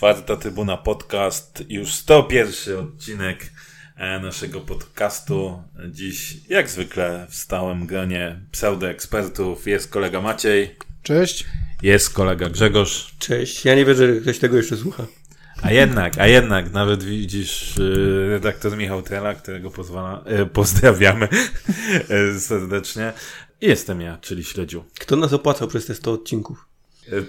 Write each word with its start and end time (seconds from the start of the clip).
Czwarta 0.00 0.36
Trybuna 0.36 0.76
Podcast, 0.76 1.64
już 1.68 1.94
101 1.94 2.78
odcinek 2.78 3.52
e, 3.96 4.20
naszego 4.20 4.60
podcastu. 4.60 5.62
Dziś, 5.88 6.36
jak 6.48 6.70
zwykle, 6.70 7.26
w 7.30 7.34
stałym 7.34 7.86
gronie 7.86 8.40
pseudoekspertów 8.52 9.66
jest 9.66 9.90
kolega 9.90 10.20
Maciej. 10.20 10.76
Cześć. 11.02 11.44
Jest 11.82 12.10
kolega 12.10 12.48
Grzegorz. 12.48 13.14
Cześć. 13.18 13.64
Ja 13.64 13.74
nie 13.74 13.84
wierzę, 13.84 14.14
że 14.14 14.20
ktoś 14.20 14.38
tego 14.38 14.56
jeszcze 14.56 14.76
słucha. 14.76 15.06
A 15.62 15.72
jednak, 15.72 16.18
a 16.18 16.26
jednak, 16.26 16.72
nawet 16.72 17.02
widzisz 17.04 17.78
y, 17.78 18.26
redaktor 18.30 18.76
Michał 18.76 19.02
Trela, 19.02 19.34
którego 19.34 19.70
pozwala, 19.70 20.24
y, 20.42 20.46
pozdrawiamy 20.46 21.28
y, 22.36 22.40
serdecznie. 22.40 23.12
Jestem 23.60 24.00
ja, 24.00 24.18
czyli 24.20 24.44
Śledziu. 24.44 24.84
Kto 25.00 25.16
nas 25.16 25.32
opłacał 25.32 25.68
przez 25.68 25.86
te 25.86 25.94
100 25.94 26.12
odcinków? 26.12 26.68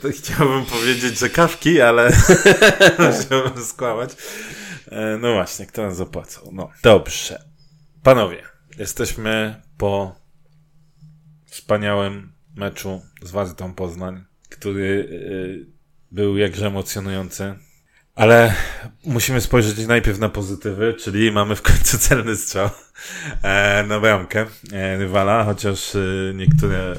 Y, 0.04 0.12
Chciałbym 0.12 0.66
powiedzieć, 0.66 1.20
że 1.20 1.30
kawki, 1.30 1.82
ale 1.82 2.12
musiałbym 3.18 3.64
skłamać. 3.66 4.12
Y, 4.12 4.96
No 5.20 5.34
właśnie, 5.34 5.66
kto 5.66 5.82
nas 5.82 5.98
zapłacał? 5.98 6.50
No, 6.52 6.70
dobrze. 6.84 7.44
Panowie, 8.04 8.44
jesteśmy 8.78 9.62
po 9.78 10.16
wspaniałym 11.46 12.34
meczu 12.56 13.02
z 13.22 13.32
Wartą 13.32 13.74
Poznań, 13.74 14.24
który 14.50 14.84
y, 15.12 15.66
był 16.12 16.38
jakże 16.38 16.68
emocjonujący. 16.68 17.56
Ale 18.16 18.54
musimy 19.06 19.42
spojrzeć 19.42 19.88
najpierw 19.88 20.20
na 20.20 20.30
pozytywy, 20.30 20.94
czyli 20.94 21.32
mamy 21.32 21.56
w 21.56 21.62
końcu 21.62 21.98
celny 21.98 22.36
strzał 22.36 22.70
e, 23.44 23.84
na 23.88 24.00
bramkę 24.00 24.46
e, 24.74 24.98
rywala, 24.98 25.44
chociaż 25.44 25.96
e, 25.96 26.00
niektóre 26.34 26.78
e, 26.78 26.96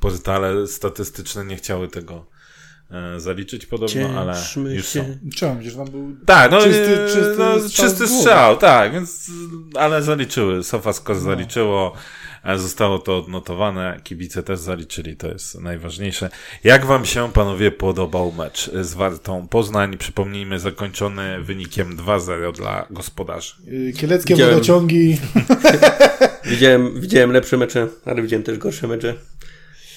portale 0.00 0.66
statystyczne 0.66 1.44
nie 1.44 1.56
chciały 1.56 1.88
tego 1.88 2.26
e, 2.90 3.20
zaliczyć 3.20 3.66
podobno, 3.66 4.20
ale 4.20 4.34
już 4.74 4.88
się. 4.88 5.00
są. 5.04 5.30
Czemu? 5.36 5.56
Przecież 5.60 5.76
tam 5.76 5.90
był... 5.90 6.16
Tak, 6.26 6.50
no 6.50 6.58
Czysty- 6.58 6.70
czysty, 7.06 7.06
czysty 7.14 7.34
no, 7.38 7.60
strzał 7.68 7.88
czysty 7.88 8.08
strzał, 8.08 8.56
tak, 8.56 8.92
więc, 8.92 9.30
ale 9.74 10.02
zaliczyły. 10.02 10.62
Sofascore 10.64 11.18
No. 11.18 11.24
zaliczyło, 11.24 11.92
e, 11.96 11.98
zostało 12.56 12.98
to 12.98 13.18
odnotowane, 13.18 14.00
kibice 14.04 14.42
też 14.42 14.58
zaliczyli, 14.58 15.16
to 15.16 15.28
jest 15.28 15.60
najważniejsze. 15.60 16.30
Jak 16.64 16.86
wam 16.86 17.04
się, 17.04 17.32
panowie, 17.32 17.70
podobał 17.70 18.32
mecz 18.32 18.70
z 18.80 18.94
Wartą 18.94 19.48
Poznań? 19.48 19.98
Przypomnijmy, 19.98 20.58
zakończony 20.58 21.40
wynikiem 21.42 21.96
2-0 21.96 22.52
dla 22.52 22.86
gospodarzy. 22.90 23.54
y, 23.68 23.92
Kieleckie 23.92 24.34
Widziałem. 24.34 24.54
wodociągi. 24.54 25.18
Widziałem, 26.44 27.00
widziałem 27.00 27.32
lepsze 27.32 27.56
mecze, 27.56 27.88
ale 28.04 28.22
widziałem 28.22 28.42
też 28.42 28.58
gorsze 28.58 28.88
mecze. 28.88 29.14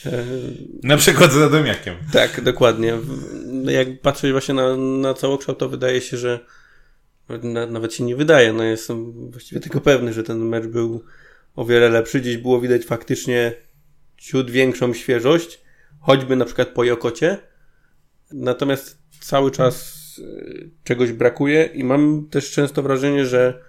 E, 0.06 0.24
Na 0.84 0.98
przykład 0.98 1.32
z 1.32 1.38
Radomiakiem. 1.38 1.96
tak, 2.14 2.42
dokładnie. 2.42 2.94
Jak 3.66 4.02
patrzeć 4.02 4.32
właśnie 4.32 4.54
na, 4.54 4.78
na 4.78 5.14
całokształt, 5.14 5.58
to 5.58 5.70
wydaje 5.70 6.02
się, 6.02 6.18
że 6.18 6.40
na, 7.44 7.66
nawet 7.66 7.94
się 7.94 8.04
nie 8.04 8.16
wydaje. 8.16 8.54
No 8.54 8.64
jestem 8.64 9.14
właściwie 9.32 9.62
tylko 9.62 9.82
pewny, 9.82 10.14
że 10.14 10.24
ten 10.24 10.38
mecz 10.40 10.66
był 10.68 11.04
o 11.56 11.66
wiele 11.66 11.90
lepszy. 11.90 12.22
Gdzieś 12.22 12.38
było 12.38 12.62
widać 12.62 12.86
faktycznie 12.86 13.54
ciut 14.18 14.52
większą 14.52 14.94
świeżość, 14.94 15.62
choćby 16.00 16.36
na 16.36 16.46
przykład 16.46 16.68
po 16.68 16.84
Jokocie. 16.84 17.38
Natomiast 18.32 19.00
cały 19.20 19.52
czas 19.52 19.96
e, 20.20 20.70
czegoś 20.84 21.12
brakuje 21.12 21.64
i 21.74 21.84
mam 21.84 22.28
też 22.30 22.52
często 22.52 22.84
wrażenie, 22.84 23.26
że 23.26 23.62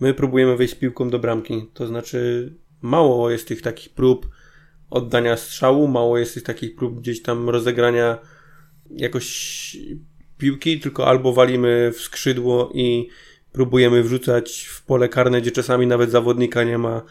my 0.00 0.14
próbujemy 0.14 0.56
wejść 0.56 0.74
piłką 0.74 1.10
do 1.10 1.18
bramki. 1.18 1.70
To 1.74 1.86
znaczy 1.86 2.52
mało 2.82 3.30
jest 3.30 3.48
tych 3.48 3.62
takich 3.62 3.94
prób 3.94 4.28
oddania 4.90 5.36
strzału, 5.36 5.88
mało 5.88 6.18
jest 6.18 6.34
tych 6.34 6.42
takich 6.42 6.76
prób 6.76 7.00
gdzieś 7.00 7.22
tam 7.22 7.50
rozegrania 7.50 8.18
jakoś 8.90 9.76
piłki, 10.38 10.80
tylko 10.80 11.06
albo 11.06 11.32
walimy 11.32 11.92
w 11.92 12.00
skrzydło 12.00 12.70
i 12.74 13.08
próbujemy 13.54 14.02
wrzucać 14.02 14.64
w 14.70 14.84
pole 14.84 15.08
karne, 15.08 15.40
gdzie 15.40 15.50
czasami 15.50 15.86
nawet 15.86 16.10
zawodnika 16.10 16.64
nie 16.64 16.78
ma, 16.78 17.02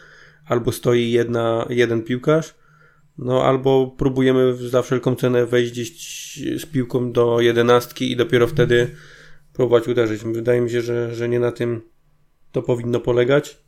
albo 0.46 0.72
stoi 0.72 1.10
jedna, 1.10 1.66
jeden 1.70 2.02
piłkarz, 2.02 2.54
no 3.18 3.44
albo 3.44 3.94
próbujemy 3.98 4.56
za 4.68 4.82
wszelką 4.82 5.14
cenę 5.14 5.46
wejść 5.46 5.76
z 6.60 6.66
piłką 6.66 7.12
do 7.12 7.40
jedenastki 7.40 8.12
i 8.12 8.16
dopiero 8.16 8.46
wtedy 8.46 8.90
próbować 9.52 9.88
uderzyć. 9.88 10.24
Wydaje 10.24 10.60
mi 10.60 10.70
się, 10.70 10.82
że, 10.82 11.14
że 11.14 11.28
nie 11.28 11.40
na 11.40 11.52
tym 11.52 11.82
to 12.52 12.62
powinno 12.62 13.00
polegać. 13.00 13.58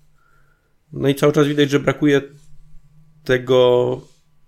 No 0.93 1.09
i 1.09 1.15
cały 1.15 1.33
czas 1.33 1.47
widać, 1.47 1.71
że 1.71 1.81
brakuje 1.81 2.23
tego 3.25 4.01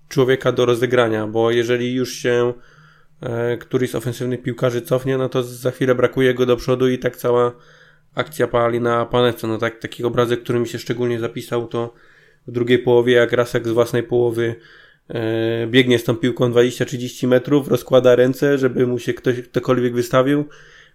człowieka 0.09 0.53
do 0.53 0.66
rozegrania, 0.66 1.27
bo 1.27 1.50
jeżeli 1.50 1.95
już 1.95 2.12
się 2.12 2.53
e, 3.21 3.56
któryś 3.56 3.91
z 3.91 3.95
ofensywnych 3.95 4.43
piłkarzy 4.43 4.83
cofnie, 4.83 5.19
no 5.19 5.28
to 5.28 5.43
za 5.43 5.71
chwilę 5.71 5.95
brakuje 5.95 6.34
go 6.34 6.47
do 6.47 6.56
przodu 6.56 6.89
i 6.89 6.99
tak 6.99 7.16
cała 7.16 7.53
akcja 8.14 8.46
pali 8.46 8.80
na 8.80 9.06
panece. 9.06 9.46
No 9.46 9.58
tak, 9.58 9.78
taki 9.78 10.04
obrazek, 10.04 10.42
który 10.42 10.58
mi 10.58 10.69
się 10.69 10.78
szczególnie 10.78 11.20
zapisał, 11.20 11.66
to 11.66 11.94
w 12.46 12.52
drugiej 12.52 12.78
połowie, 12.78 13.12
jak 13.12 13.32
Rasek 13.32 13.69
z 13.69 13.70
własnej 13.70 14.02
połowy 14.02 14.54
e, 15.08 15.66
biegnie 15.66 15.98
z 15.98 16.04
tą 16.04 16.16
piłką 16.16 16.50
20-30 16.50 17.28
metrów, 17.28 17.68
rozkłada 17.68 18.16
ręce, 18.16 18.58
żeby 18.58 18.86
mu 18.86 18.98
się 18.98 19.14
ktoś, 19.14 19.41
ktokolwiek 19.41 19.94
wystawił. 19.94 20.44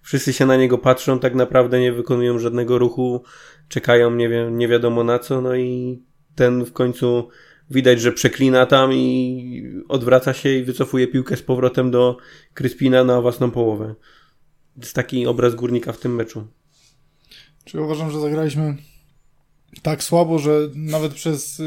Wszyscy 0.01 0.33
się 0.33 0.45
na 0.45 0.57
niego 0.57 0.77
patrzą, 0.77 1.19
tak 1.19 1.35
naprawdę 1.35 1.79
nie 1.79 1.91
wykonują 1.91 2.39
żadnego 2.39 2.77
ruchu, 2.77 3.23
czekają 3.69 4.11
nie, 4.11 4.29
nie 4.51 4.67
wiadomo 4.67 5.03
na 5.03 5.19
co, 5.19 5.41
no 5.41 5.55
i 5.55 5.99
ten 6.35 6.65
w 6.65 6.73
końcu 6.73 7.29
widać, 7.69 8.01
że 8.01 8.11
przeklina 8.11 8.65
tam 8.65 8.93
i 8.93 9.83
odwraca 9.87 10.33
się 10.33 10.49
i 10.49 10.63
wycofuje 10.63 11.07
piłkę 11.07 11.37
z 11.37 11.41
powrotem 11.41 11.91
do 11.91 12.17
Kryspina 12.53 13.03
na 13.03 13.21
własną 13.21 13.51
połowę. 13.51 13.95
To 14.75 14.81
jest 14.81 14.95
taki 14.95 15.27
obraz 15.27 15.55
górnika 15.55 15.91
w 15.91 15.99
tym 15.99 16.15
meczu. 16.15 16.47
Czy 17.65 17.81
uważam, 17.81 18.11
że 18.11 18.19
zagraliśmy 18.19 18.75
tak 19.81 20.03
słabo, 20.03 20.39
że 20.39 20.59
nawet 20.75 21.13
przez 21.13 21.59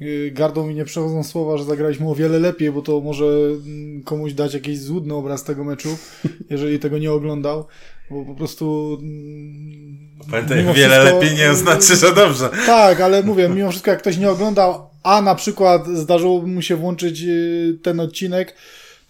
yy, 0.00 0.30
gardą 0.30 0.66
mi 0.66 0.74
nie 0.74 0.84
przechodzą 0.84 1.24
słowa, 1.24 1.56
że 1.58 1.64
zagraliśmy 1.64 2.08
o 2.10 2.14
wiele 2.14 2.38
lepiej, 2.38 2.72
bo 2.72 2.82
to 2.82 3.00
może 3.00 3.24
mm, 3.24 4.02
komuś 4.02 4.32
dać 4.32 4.54
jakiś 4.54 4.78
złudny 4.80 5.14
obraz 5.14 5.44
tego 5.44 5.64
meczu, 5.64 5.88
jeżeli 6.50 6.78
tego 6.78 6.98
nie 6.98 7.12
oglądał, 7.12 7.66
bo 8.10 8.24
po 8.24 8.34
prostu... 8.34 8.98
mm, 9.02 10.10
Pamiętaj, 10.30 10.74
wiele 10.74 11.00
wszystko- 11.00 11.20
lepiej 11.20 11.36
nie 11.36 11.50
oznacza, 11.50 11.94
że 11.94 12.14
dobrze. 12.14 12.50
Tak, 12.66 13.00
ale 13.00 13.22
mówię, 13.22 13.48
mimo 13.48 13.70
wszystko 13.70 13.90
jak 13.90 14.00
ktoś 14.00 14.16
nie 14.18 14.30
oglądał, 14.30 14.90
a 15.02 15.22
na 15.22 15.34
przykład 15.34 15.86
zdarzyłoby 15.88 16.46
mu 16.46 16.62
się 16.62 16.76
włączyć 16.76 17.20
yy, 17.20 17.78
ten 17.82 18.00
odcinek, 18.00 18.54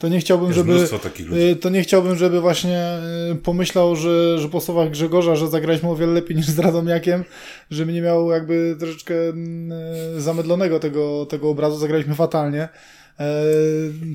to 0.01 0.09
nie 0.09 0.21
chciałbym, 0.21 0.47
Jest 0.47 0.59
żeby... 0.59 0.73
mnóstwo 0.73 0.99
takich 0.99 1.29
ludzi. 1.29 1.43
Y, 1.43 1.57
To 1.57 1.69
nie 1.69 1.83
chciałbym, 1.83 2.17
żeby 2.17 2.41
właśnie 2.41 2.99
y, 3.33 3.37
pomyślał, 3.37 3.97
że, 3.97 4.39
że 4.39 4.49
po 4.49 4.61
słowach 4.61 4.91
Grzegorza, 4.91 5.37
że 5.37 5.49
zagraliśmy 5.49 5.89
o 5.89 5.97
wiele 5.97 6.13
lepiej 6.13 6.37
niż 6.37 6.47
z 6.47 6.59
Radomiakiem, 6.59 7.25
żeby 7.71 7.93
nie 7.93 8.03
miał 8.03 8.31
jakby 8.31 8.77
troszeczkę 8.79 9.15
y, 9.15 10.21
zamydlonego 10.21 10.79
tego, 10.79 11.27
tego 11.27 11.51
obrazu, 11.51 11.79
zagraliśmy 11.79 12.15
fatalnie. 12.15 12.69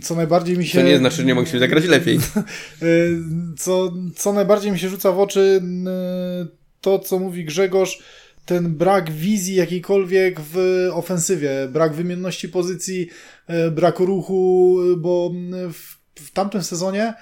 Co 0.04 0.16
najbardziej 0.16 0.58
mi 0.58 0.68
się... 0.68 0.80
To 0.80 0.86
nie 0.86 0.98
znaczy, 0.98 1.16
że 1.16 1.26
nie 1.26 1.36
mogliśmy 1.36 1.60
zagrać 1.60 1.86
lepiej. 1.86 2.20
Co, 3.58 3.94
co 4.16 4.34
najbardziej 4.34 4.72
mi 4.72 4.80
się 4.80 4.90
rzuca 4.90 5.12
w 5.12 5.20
oczy, 5.20 5.62
to 6.82 7.00
co 7.00 7.20
mówi 7.20 7.46
Grzegorz, 7.46 8.00
ten 8.46 8.76
brak 8.76 9.12
wizji 9.12 9.56
jakiejkolwiek 9.56 10.40
w 10.40 10.58
ofensywie, 10.94 11.68
brak 11.72 11.94
wymienności 11.94 12.50
pozycji, 12.50 13.10
y, 13.50 13.72
brak 13.72 14.00
ruchu, 14.00 14.78
y, 14.94 14.98
bo 14.98 15.32
y, 15.70 15.74
w, 15.74 15.98
w 16.16 16.32
tamtym 16.32 16.64
sezonie 16.64 17.14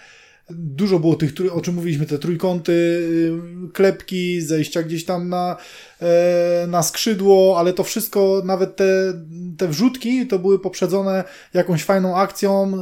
dużo 0.49 0.99
było 0.99 1.15
tych, 1.15 1.33
o 1.51 1.61
czym 1.61 1.75
mówiliśmy, 1.75 2.05
te 2.05 2.19
trójkąty, 2.19 2.71
y, 2.71 3.71
klepki, 3.73 4.41
zejścia 4.41 4.83
gdzieś 4.83 5.05
tam 5.05 5.29
na, 5.29 5.57
e, 6.01 6.67
na 6.67 6.83
skrzydło, 6.83 7.59
ale 7.59 7.73
to 7.73 7.83
wszystko, 7.83 8.41
nawet 8.45 8.75
te, 8.75 9.13
te 9.57 9.67
wrzutki, 9.67 10.27
to 10.27 10.39
były 10.39 10.59
poprzedzone 10.59 11.23
jakąś 11.53 11.83
fajną 11.83 12.17
akcją, 12.17 12.73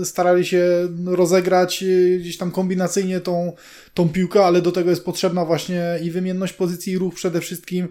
y, 0.00 0.04
starali 0.04 0.46
się 0.46 0.64
rozegrać 1.06 1.82
y, 1.82 2.18
gdzieś 2.20 2.38
tam 2.38 2.50
kombinacyjnie 2.50 3.20
tą, 3.20 3.52
tą 3.94 4.08
piłkę, 4.08 4.44
ale 4.44 4.62
do 4.62 4.72
tego 4.72 4.90
jest 4.90 5.04
potrzebna 5.04 5.44
właśnie 5.44 5.98
i 6.02 6.10
wymienność 6.10 6.52
pozycji, 6.52 6.92
i 6.92 6.98
ruch 6.98 7.14
przede 7.14 7.40
wszystkim, 7.40 7.88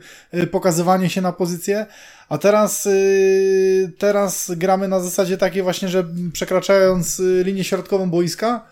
pokazywanie 0.51 1.09
się 1.09 1.21
na 1.21 1.33
pozycję. 1.33 1.85
A 2.29 2.37
teraz, 2.37 2.87
teraz 3.97 4.51
gramy 4.57 4.87
na 4.87 4.99
zasadzie 4.99 5.37
takiej 5.37 5.63
właśnie, 5.63 5.87
że 5.87 6.05
przekraczając 6.33 7.21
linię 7.43 7.63
środkową 7.63 8.09
boiska, 8.09 8.65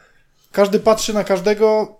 każdy 0.51 0.79
patrzy 0.79 1.13
na 1.13 1.23
każdego 1.23 1.97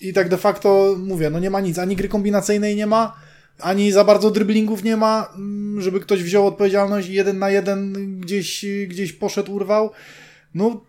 i 0.00 0.12
tak 0.12 0.28
de 0.28 0.36
facto 0.36 0.96
mówię, 0.98 1.30
no 1.30 1.38
nie 1.38 1.50
ma 1.50 1.60
nic, 1.60 1.78
ani 1.78 1.96
gry 1.96 2.08
kombinacyjnej 2.08 2.76
nie 2.76 2.86
ma, 2.86 3.16
ani 3.58 3.92
za 3.92 4.04
bardzo 4.04 4.30
dryblingów 4.30 4.84
nie 4.84 4.96
ma, 4.96 5.28
mm, 5.36 5.80
żeby 5.80 6.00
ktoś 6.00 6.22
wziął 6.22 6.46
odpowiedzialność 6.46 7.08
i 7.08 7.12
jeden 7.12 7.38
na 7.38 7.50
jeden 7.50 7.92
gdzieś, 8.20 8.64
gdzieś 8.88 9.12
poszedł, 9.12 9.54
urwał. 9.54 9.90
No, 10.54 10.84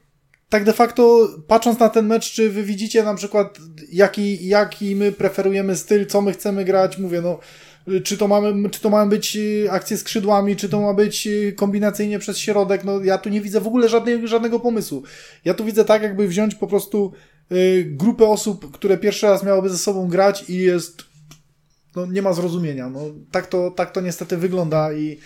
tak 0.49 0.63
de 0.63 0.73
facto, 0.73 1.29
patrząc 1.47 1.79
na 1.79 1.89
ten 1.89 2.05
mecz, 2.05 2.31
czy 2.31 2.49
wy 2.49 2.63
widzicie 2.63 3.03
na 3.03 3.13
przykład, 3.13 3.59
jaki, 3.91 4.47
jaki 4.47 4.95
my 4.95 5.11
preferujemy 5.11 5.75
styl, 5.75 6.05
co 6.05 6.21
my 6.21 6.33
chcemy 6.33 6.65
grać, 6.65 6.97
mówię, 6.97 7.21
no, 7.21 7.39
czy 8.03 8.17
to, 8.17 8.27
mamy, 8.27 8.69
czy 8.69 8.81
to 8.81 8.89
mają 8.89 9.09
być 9.09 9.35
y, 9.35 9.67
akcje 9.71 9.97
skrzydłami, 9.97 10.55
czy 10.55 10.69
to 10.69 10.81
ma 10.81 10.93
być 10.93 11.27
y, 11.27 11.53
kombinacyjnie 11.57 12.19
przez 12.19 12.37
środek. 12.37 12.83
No 12.83 13.03
ja 13.03 13.17
tu 13.17 13.29
nie 13.29 13.41
widzę 13.41 13.61
w 13.61 13.67
ogóle 13.67 13.89
żadnej, 13.89 14.27
żadnego 14.27 14.59
pomysłu. 14.59 15.03
Ja 15.45 15.53
tu 15.53 15.65
widzę 15.65 15.85
tak, 15.85 16.03
jakby 16.03 16.27
wziąć 16.27 16.55
po 16.55 16.67
prostu 16.67 17.13
y, 17.51 17.85
grupę 17.89 18.27
osób, 18.27 18.71
które 18.71 18.97
pierwszy 18.97 19.25
raz 19.25 19.43
miałyby 19.43 19.69
ze 19.69 19.77
sobą 19.77 20.07
grać 20.07 20.49
i 20.49 20.57
jest. 20.57 21.03
No 21.95 22.05
nie 22.05 22.21
ma 22.21 22.33
zrozumienia. 22.33 22.89
No, 22.89 22.99
tak, 23.31 23.47
to, 23.47 23.71
tak 23.71 23.91
to 23.91 24.01
niestety 24.01 24.37
wygląda 24.37 24.93
i, 24.93 25.19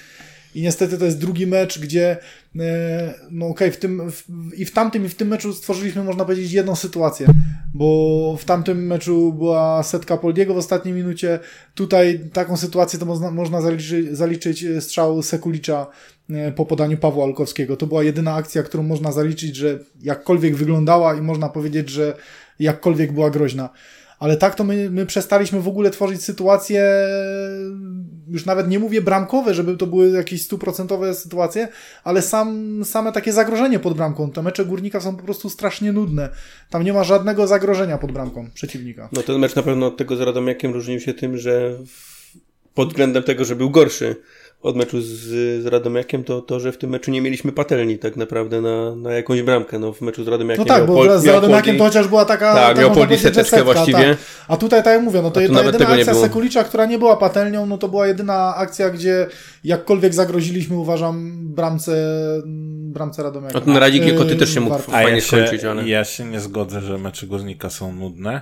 i 0.57 0.62
niestety 0.62 0.98
to 0.98 1.06
jest 1.06 1.19
drugi 1.19 1.48
mecz, 1.48 1.80
gdzie 1.80 2.18
e, 2.59 3.13
no 3.31 3.48
okej, 3.48 3.68
okay, 3.68 3.71
w 3.71 3.77
tym 3.77 4.12
w, 4.12 4.24
i 4.57 4.65
w 4.65 4.71
tamtym 4.71 5.06
i 5.06 5.09
w 5.09 5.15
tym 5.15 5.27
meczu 5.27 5.54
stworzyliśmy, 5.54 6.04
można 6.04 6.25
powiedzieć, 6.25 6.51
jedną 6.51 6.75
sytuację, 6.75 7.27
bo 7.74 8.38
w 8.39 8.45
tamtym 8.45 8.88
meczu 8.88 9.33
była 9.33 9.83
setka 9.83 10.18
Poldiego 10.18 10.54
w 10.54 10.57
ostatniej 10.57 10.94
minucie, 10.94 11.39
tutaj 11.75 12.19
taką 12.33 12.57
sytuację 12.57 13.00
to 13.00 13.06
można, 13.06 13.31
można 13.31 13.62
zaliczyć, 13.62 14.18
zaliczyć 14.18 14.65
strzał 14.80 15.21
Sekulicza 15.21 15.88
e, 16.30 16.51
po 16.51 16.65
podaniu 16.65 16.98
Pawła 16.98 17.24
Olkowskiego. 17.24 17.77
To 17.77 17.88
była 17.88 18.03
jedyna 18.03 18.36
akcja, 18.36 18.63
którą 18.63 18.83
można 18.83 19.12
zaliczyć, 19.12 19.56
że 19.56 19.80
jakkolwiek 20.01 20.56
wyglądała 20.56 21.15
i 21.15 21.21
można 21.21 21.50
powiedzieć, 21.50 21.89
że 21.89 22.18
jakkolwiek 22.60 23.12
była 23.12 23.30
groźna 23.30 23.69
ale 24.19 24.38
tak 24.38 24.56
to 24.56 24.64
my, 24.64 24.90
my 24.90 25.06
przestaliśmy 25.06 25.62
w 25.62 25.68
ogóle 25.68 25.90
tworzyć 25.90 26.24
sytuacje, 26.24 26.84
już 28.28 28.46
nawet 28.46 28.68
nie 28.68 28.80
mówię 28.80 29.02
bramkowe, 29.02 29.54
żeby 29.54 29.78
to 29.78 29.88
były 29.88 30.10
jakieś 30.10 30.42
stuprocentowe 30.42 31.14
sytuacje, 31.14 31.68
ale 32.04 32.22
sam, 32.22 32.80
same 32.86 33.12
takie 33.12 33.34
zagrożenie 33.34 33.80
pod 33.80 33.94
bramką. 33.94 34.31
Te 34.31 34.44
mecze 34.44 34.66
Górnika 34.66 35.02
są 35.02 35.16
po 35.16 35.24
prostu 35.24 35.50
strasznie 35.50 35.92
nudne. 35.92 36.30
Tam 36.69 36.84
nie 36.84 36.94
ma 36.94 37.04
żadnego 37.04 37.48
zagrożenia 37.48 37.98
pod 37.98 38.12
bramką 38.12 38.50
przeciwnika. 38.54 39.10
No 39.12 39.24
ten 39.24 39.40
mecz 39.40 39.56
na 39.56 39.64
pewno 39.64 39.88
od 39.88 39.98
tego 39.98 40.16
z 40.16 40.22
Radomiakiem 40.22 40.74
różnił 40.74 41.00
się 41.00 41.13
tym, 41.13 41.38
że 41.38 41.78
pod 42.74 42.90
względem 42.90 43.24
tego, 43.24 43.46
że 43.46 43.56
był 43.56 43.70
gorszy 43.70 44.16
od 44.62 44.75
meczu 44.75 45.01
z, 45.01 45.15
z 45.63 45.65
Radomiakiem, 45.65 46.24
to 46.24 46.42
to, 46.42 46.59
że 46.59 46.71
w 46.71 46.77
tym 46.77 46.89
meczu 46.89 47.12
nie 47.12 47.21
mieliśmy 47.21 47.51
patelni 47.51 47.98
tak 47.98 48.15
naprawdę 48.15 48.62
na, 48.62 48.95
na 48.95 49.13
jakąś 49.13 49.42
bramkę. 49.42 49.80
No 49.80 49.94
w 49.94 50.01
meczu 50.01 50.24
z 50.24 50.27
Radomiakiem. 50.27 50.65
No 50.68 50.74
tak, 50.74 50.86
bo 50.86 51.19
z 51.19 51.25
Radomiakiem 51.25 51.77
to 51.77 51.83
chociaż 51.83 52.07
była 52.07 52.25
taka. 52.25 52.54
Tak, 52.54 52.77
miał 52.77 53.18
seteczkę 53.18 53.63
właściwie. 53.63 53.98
Tak. 53.98 54.18
A 54.48 54.57
tutaj 54.57 54.83
tak 54.83 54.94
jak 54.94 55.04
mówię, 55.04 55.21
no 55.21 55.31
to, 55.31 55.36
ta 55.36 55.42
jedyna 55.42 55.88
akcja 55.88 56.13
Sekulicza, 56.13 56.63
która 56.63 56.86
nie 56.86 56.98
była 56.98 57.18
patelnią, 57.18 57.65
no 57.65 57.77
to 57.77 57.88
była 57.88 58.07
jedyna 58.07 58.56
akcja, 58.56 58.89
gdzie 58.89 59.27
jakkolwiek 59.63 60.13
zagroziliśmy, 60.13 60.77
uważam, 60.77 61.31
bramce, 61.56 61.92
bramce 62.92 63.24
Radomiaka. 63.24 63.53
No 63.53 63.62
ten 63.62 63.77
Radzik 63.77 64.18
Koty 64.18 64.36
też 64.36 64.53
się 64.53 64.62
mógł 64.62 64.77
fajnie 64.77 65.12
ja 65.12 65.21
się, 65.21 65.27
skończyć, 65.27 65.63
ale... 65.63 65.88
Ja 65.88 66.03
się 66.03 66.25
nie 66.25 66.39
zgodzę, 66.39 66.81
że 66.81 66.98
mecze 66.98 67.27
Górnika 67.27 67.69
są 67.69 67.94
nudne. 67.94 68.42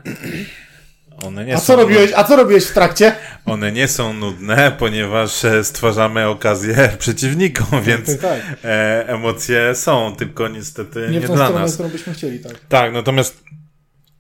One 1.23 1.45
nie 1.45 1.55
a, 1.55 1.59
co 1.59 1.75
robiłeś, 1.75 2.11
a 2.15 2.23
co 2.23 2.35
robiłeś 2.35 2.65
w 2.65 2.73
trakcie? 2.73 3.15
One 3.45 3.71
nie 3.71 3.87
są 3.87 4.13
nudne, 4.13 4.71
ponieważ 4.79 5.45
e, 5.45 5.63
stwarzamy 5.63 6.27
okazję 6.27 6.89
przeciwnikom, 6.99 7.67
tak, 7.71 7.83
więc 7.83 8.05
tak, 8.05 8.21
tak. 8.21 8.41
E, 8.63 9.07
emocje 9.07 9.75
są, 9.75 10.15
tylko 10.15 10.47
niestety 10.47 11.07
nie, 11.11 11.19
nie 11.19 11.27
dla 11.27 11.49
nas. 11.49 11.73
którą 11.73 11.89
byśmy 11.89 12.13
chcieli, 12.13 12.39
tak. 12.39 12.53
Tak, 12.69 12.93
natomiast 12.93 13.43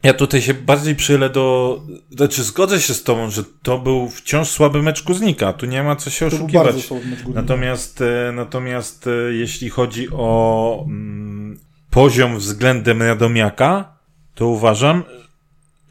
ja 0.03 0.13
tutaj 0.13 0.41
się 0.41 0.53
bardziej 0.53 0.95
przychylę 0.95 1.29
do... 1.29 1.81
Znaczy 2.11 2.43
zgodzę 2.43 2.81
się 2.81 2.93
z 2.93 3.03
tobą, 3.03 3.29
że 3.29 3.43
to 3.63 3.79
był 3.79 4.09
wciąż 4.09 4.49
słaby 4.49 4.81
mecz 4.81 5.03
Kuznika. 5.03 5.53
Tu 5.53 5.65
nie 5.65 5.83
ma 5.83 5.95
co 5.95 6.09
się 6.09 6.29
to 6.29 6.35
oszukiwać. 6.35 6.75
Natomiast, 7.33 8.01
e, 8.01 8.31
natomiast 8.31 9.09
jeśli 9.31 9.69
chodzi 9.69 10.07
o 10.11 10.83
mm, 10.87 11.59
poziom 11.89 12.37
względem 12.37 13.01
Radomiaka, 13.01 13.95
to 14.35 14.47
uważam, 14.47 15.03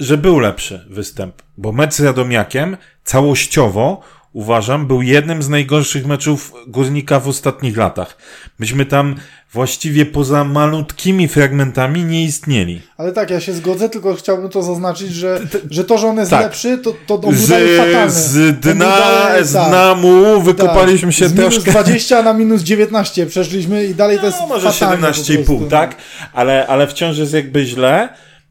że 0.01 0.19
był 0.19 0.39
lepszy 0.39 0.87
występ, 0.91 1.43
bo 1.57 1.73
mecz 1.73 1.95
z 1.95 2.01
Radomiakiem 2.01 2.77
całościowo 3.05 4.01
uważam 4.33 4.87
był 4.87 5.03
jednym 5.03 5.43
z 5.43 5.49
najgorszych 5.49 6.07
meczów 6.07 6.53
Górnika 6.67 7.21
w 7.21 7.29
ostatnich 7.29 7.77
latach. 7.77 8.17
Myśmy 8.59 8.87
tam 8.87 9.15
właściwie 9.53 10.07
poza 10.07 10.45
malutkimi 10.45 11.29
fragmentami 11.29 12.05
nie 12.05 12.25
istnieli. 12.25 12.83
Ale 12.97 13.13
tak, 13.13 13.31
ja 13.31 13.41
się 13.41 13.53
zgodzę, 13.53 13.89
tylko 13.89 14.15
chciałbym 14.15 14.49
to 14.49 14.63
zaznaczyć, 14.63 15.13
że, 15.13 15.41
że 15.71 15.85
to, 15.85 15.99
że 15.99 16.07
on 16.07 16.17
jest 16.17 16.31
tak. 16.31 16.43
lepszy, 16.43 16.79
to, 16.79 16.95
to 17.07 17.15
on 17.15 17.35
z, 17.35 17.49
fatalny. 17.77 18.11
Z 18.11 18.61
dna, 18.61 18.97
z 19.43 19.53
tak. 19.53 19.69
dna 19.69 19.95
mu 19.95 20.41
wykopaliśmy 20.41 21.09
tak. 21.09 21.19
się 21.19 21.29
z 21.29 21.35
troszkę. 21.35 21.71
minus 21.71 21.85
20 21.85 22.23
na 22.23 22.33
minus 22.33 22.63
19 22.63 23.27
przeszliśmy 23.27 23.85
i 23.85 23.95
dalej 23.95 24.17
no, 24.17 24.21
to 24.21 24.27
jest 24.27 24.41
może 24.49 24.69
17,5, 24.69 25.69
tak? 25.69 25.97
Ale, 26.33 26.67
ale 26.67 26.87
wciąż 26.87 27.19
jest 27.19 27.33
jakby 27.33 27.67
źle. 27.67 28.09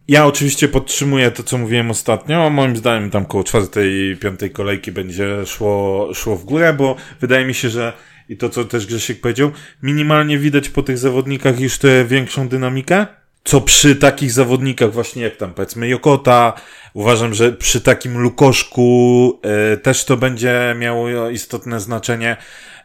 Ja 0.07 0.25
oczywiście 0.25 0.67
podtrzymuję 0.67 1.31
to, 1.31 1.43
co 1.43 1.57
mówiłem 1.57 1.91
ostatnio. 1.91 2.49
Moim 2.49 2.75
zdaniem 2.75 3.09
tam 3.09 3.25
koło 3.25 3.43
czwartej, 3.43 4.17
piątej 4.17 4.51
kolejki 4.51 4.91
będzie 4.91 5.45
szło, 5.45 6.09
szło 6.13 6.35
w 6.35 6.45
górę, 6.45 6.73
bo 6.73 6.95
wydaje 7.21 7.45
mi 7.45 7.53
się, 7.53 7.69
że 7.69 7.93
i 8.29 8.37
to, 8.37 8.49
co 8.49 8.65
też 8.65 8.87
Grzesiek 8.87 9.21
powiedział, 9.21 9.51
minimalnie 9.83 10.37
widać 10.37 10.69
po 10.69 10.83
tych 10.83 10.97
zawodnikach 10.97 11.59
już 11.59 11.77
tę 11.77 12.05
większą 12.05 12.47
dynamikę. 12.47 13.07
Co 13.43 13.61
przy 13.61 13.95
takich 13.95 14.31
zawodnikach, 14.31 14.93
właśnie 14.93 15.23
jak 15.23 15.35
tam 15.35 15.53
powiedzmy 15.53 15.87
Jokota, 15.87 16.53
uważam, 16.93 17.33
że 17.33 17.51
przy 17.51 17.81
takim 17.81 18.17
Lukoszku 18.17 19.39
y, 19.73 19.77
też 19.77 20.05
to 20.05 20.17
będzie 20.17 20.75
miało 20.79 21.29
istotne 21.29 21.79
znaczenie. 21.79 22.37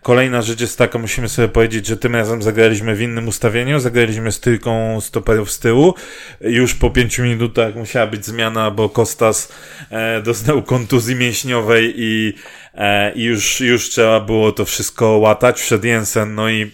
Kolejna 0.03 0.43
rzecz 0.43 0.61
jest 0.61 0.79
taka, 0.79 0.99
musimy 0.99 1.29
sobie 1.29 1.49
powiedzieć, 1.49 1.87
że 1.87 1.97
tym 1.97 2.15
razem 2.15 2.43
zagraliśmy 2.43 2.95
w 2.95 3.03
innym 3.03 3.29
ustawieniu, 3.29 3.81
zagraliśmy 3.81 4.33
z 4.33 4.41
tylką 4.41 5.01
stoperów 5.01 5.51
z 5.51 5.59
tyłu. 5.59 5.95
Już 6.41 6.75
po 6.75 6.91
pięciu 6.91 7.23
minutach 7.23 7.75
musiała 7.75 8.07
być 8.07 8.27
zmiana, 8.27 8.71
bo 8.71 8.89
Kostas 8.89 9.53
e, 9.91 10.23
dostał 10.23 10.63
kontuzji 10.63 11.17
mięśniowej 11.17 11.95
i, 11.97 12.35
e, 12.75 13.13
i 13.13 13.23
już, 13.23 13.61
już 13.61 13.91
trzeba 13.91 14.21
było 14.21 14.53
to 14.53 14.65
wszystko 14.65 15.07
łatać. 15.07 15.61
Wszedł 15.61 15.87
Jensen, 15.87 16.35
no 16.35 16.51
i 16.51 16.71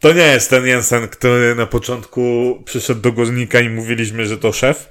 to 0.00 0.12
nie 0.12 0.22
jest 0.22 0.50
ten 0.50 0.66
Jensen, 0.66 1.08
który 1.08 1.54
na 1.54 1.66
początku 1.66 2.54
przyszedł 2.64 3.00
do 3.00 3.12
Górnika 3.12 3.60
i 3.60 3.68
mówiliśmy, 3.68 4.26
że 4.26 4.38
to 4.38 4.52
szef, 4.52 4.88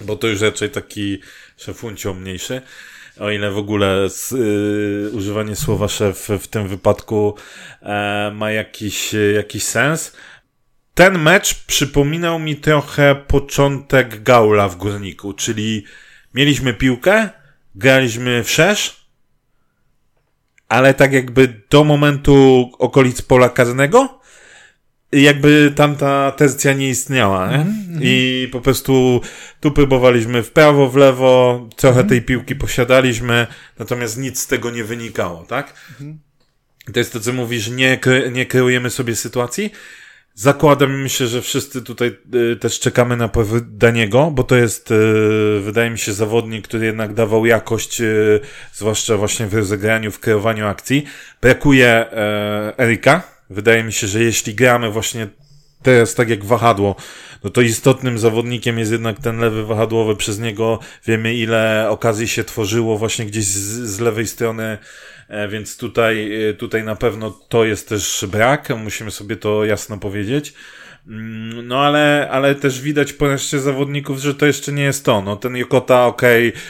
bo 0.00 0.16
to 0.16 0.26
już 0.26 0.40
raczej 0.40 0.70
taki 0.70 1.20
szefuncio 1.56 2.14
mniejszy 2.14 2.62
o 3.20 3.30
ile 3.30 3.50
w 3.50 3.58
ogóle 3.58 4.10
z, 4.10 4.32
y, 4.32 5.16
używanie 5.16 5.56
słowa 5.56 5.88
szef 5.88 6.28
w 6.40 6.48
tym 6.48 6.68
wypadku 6.68 7.34
e, 7.82 8.32
ma 8.34 8.50
jakiś, 8.50 9.14
jakiś 9.34 9.64
sens. 9.64 10.16
Ten 10.94 11.18
mecz 11.18 11.64
przypominał 11.64 12.38
mi 12.38 12.56
trochę 12.56 13.14
początek 13.14 14.22
Gaula 14.22 14.68
w 14.68 14.76
Górniku, 14.76 15.32
czyli 15.32 15.84
mieliśmy 16.34 16.74
piłkę, 16.74 17.30
graliśmy 17.74 18.44
w 18.44 18.50
szerz, 18.50 18.99
ale 20.70 20.94
tak 20.94 21.12
jakby 21.12 21.62
do 21.70 21.84
momentu 21.84 22.70
okolic 22.78 23.22
pola 23.22 23.48
karnego 23.48 24.20
jakby 25.12 25.72
tamta 25.76 26.32
tercja 26.32 26.72
nie 26.72 26.88
istniała, 26.88 27.50
nie? 27.50 27.54
Mm 27.54 27.66
-hmm. 27.66 27.98
I 28.02 28.48
po 28.52 28.60
prostu 28.60 29.20
tu 29.60 29.70
próbowaliśmy 29.72 30.42
w 30.42 30.50
prawo, 30.50 30.88
w 30.88 30.96
lewo, 30.96 31.68
trochę 31.76 31.96
mm 31.96 32.06
-hmm. 32.06 32.08
tej 32.08 32.22
piłki 32.22 32.56
posiadaliśmy, 32.56 33.46
natomiast 33.78 34.18
nic 34.18 34.40
z 34.40 34.46
tego 34.46 34.70
nie 34.70 34.84
wynikało, 34.84 35.44
tak? 35.44 35.74
Mm 36.00 36.12
-hmm. 36.12 36.92
To 36.92 36.98
jest 36.98 37.12
to, 37.12 37.20
co 37.20 37.32
mówisz, 37.32 37.68
nie, 37.68 37.98
nie 38.32 38.46
kreujemy 38.46 38.90
sobie 38.90 39.16
sytuacji. 39.16 39.72
Zakładam 40.34 41.08
się, 41.08 41.26
że 41.26 41.42
wszyscy 41.42 41.82
tutaj 41.82 42.16
y, 42.34 42.56
też 42.56 42.80
czekamy 42.80 43.16
na 43.16 43.30
Daniego, 43.62 44.30
bo 44.30 44.42
to 44.42 44.56
jest, 44.56 44.90
y, 44.90 44.94
wydaje 45.60 45.90
mi 45.90 45.98
się, 45.98 46.12
zawodnik, 46.12 46.68
który 46.68 46.86
jednak 46.86 47.14
dawał 47.14 47.46
jakość, 47.46 48.00
y, 48.00 48.40
zwłaszcza 48.72 49.16
właśnie 49.16 49.46
w 49.46 49.54
rozegraniu, 49.54 50.10
w 50.10 50.20
kreowaniu 50.20 50.66
akcji. 50.66 51.04
Brakuje 51.40 52.06
y, 52.06 52.82
Erika, 52.82 53.22
Wydaje 53.50 53.84
mi 53.84 53.92
się, 53.92 54.06
że 54.06 54.22
jeśli 54.22 54.54
gramy 54.54 54.90
właśnie 54.90 55.28
teraz 55.82 56.14
tak 56.14 56.28
jak 56.28 56.44
wahadło, 56.44 56.96
no 57.44 57.50
to 57.50 57.60
istotnym 57.60 58.18
zawodnikiem 58.18 58.78
jest 58.78 58.92
jednak 58.92 59.20
ten 59.20 59.38
lewy 59.38 59.66
wahadłowy. 59.66 60.16
Przez 60.16 60.38
niego 60.38 60.78
wiemy, 61.06 61.34
ile 61.34 61.86
okazji 61.90 62.28
się 62.28 62.44
tworzyło 62.44 62.98
właśnie 62.98 63.26
gdzieś 63.26 63.44
z, 63.44 63.90
z 63.90 64.00
lewej 64.00 64.26
strony, 64.26 64.62
e, 64.62 64.78
więc 65.48 65.76
tutaj, 65.76 66.48
e, 66.48 66.54
tutaj 66.54 66.84
na 66.84 66.96
pewno 66.96 67.30
to 67.30 67.64
jest 67.64 67.88
też 67.88 68.24
brak. 68.32 68.68
Musimy 68.76 69.10
sobie 69.10 69.36
to 69.36 69.64
jasno 69.64 69.98
powiedzieć. 69.98 70.54
Mm, 71.06 71.66
no 71.66 71.80
ale, 71.80 72.28
ale 72.30 72.54
też 72.54 72.80
widać 72.80 73.12
po 73.12 73.28
reszcie 73.28 73.58
zawodników, 73.58 74.18
że 74.18 74.34
to 74.34 74.46
jeszcze 74.46 74.72
nie 74.72 74.82
jest 74.82 75.04
to. 75.04 75.22
No 75.22 75.36
ten 75.36 75.56
Jokota, 75.56 76.06
okej, 76.06 76.48
okay, 76.48 76.60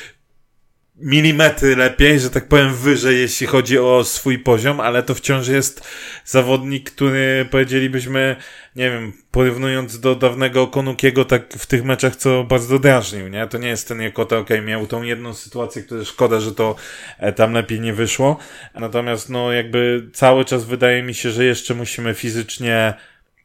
milimetry 1.01 1.77
lepiej, 1.77 2.21
że 2.21 2.31
tak 2.31 2.49
powiem 2.49 2.75
wyżej, 2.75 3.19
jeśli 3.19 3.47
chodzi 3.47 3.79
o 3.79 4.05
swój 4.05 4.39
poziom, 4.39 4.81
ale 4.81 5.03
to 5.03 5.15
wciąż 5.15 5.49
jest 5.49 5.89
zawodnik, 6.25 6.91
który 6.91 7.47
powiedzielibyśmy, 7.51 8.37
nie 8.77 8.91
wiem, 8.91 9.13
porównując 9.31 10.01
do 10.01 10.15
dawnego 10.15 10.67
Konukiego, 10.67 11.25
tak 11.25 11.55
w 11.55 11.67
tych 11.67 11.85
meczach, 11.85 12.17
co 12.17 12.45
bardzo 12.45 12.79
drażnił, 12.79 13.29
nie? 13.29 13.47
To 13.47 13.59
nie 13.59 13.69
jest 13.69 13.89
ten 13.89 14.03
Jokota, 14.03 14.39
okej, 14.39 14.57
okay, 14.57 14.67
miał 14.67 14.87
tą 14.87 15.03
jedną 15.03 15.35
sytuację, 15.35 15.83
która 15.83 16.05
szkoda, 16.05 16.41
że 16.41 16.55
to 16.55 16.77
e, 17.19 17.33
tam 17.33 17.53
lepiej 17.53 17.81
nie 17.81 17.93
wyszło. 17.93 18.39
Natomiast, 18.75 19.31
no, 19.31 19.53
jakby 19.53 20.09
cały 20.13 20.45
czas 20.45 20.65
wydaje 20.65 21.03
mi 21.03 21.15
się, 21.15 21.31
że 21.31 21.45
jeszcze 21.45 21.75
musimy 21.75 22.15
fizycznie 22.15 22.95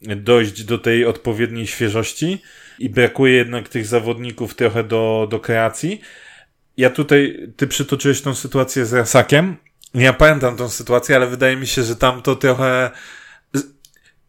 dojść 0.02 0.64
do 0.64 0.78
tej 0.78 1.06
odpowiedniej 1.06 1.68
świeżości 1.68 2.42
i 2.80 2.90
brakuje 2.90 3.34
jednak 3.34 3.70
tych 3.70 3.86
zawodników 3.86 4.56
trochę 4.56 4.84
do, 4.84 5.28
do 5.32 5.40
kreacji. 5.40 6.02
Ja 6.78 6.90
tutaj, 6.90 7.50
ty 7.58 7.68
przytoczyłeś 7.68 8.22
tą 8.22 8.36
sytuację 8.36 8.86
z 8.86 8.94
Rasakiem. 8.94 9.56
Ja 9.94 10.14
pamiętam 10.14 10.58
tą 10.58 10.70
sytuację, 10.70 11.16
ale 11.16 11.28
wydaje 11.28 11.56
mi 11.56 11.68
się, 11.68 11.84
że 11.84 11.96
tam 11.96 12.22
to 12.22 12.36
trochę 12.36 12.92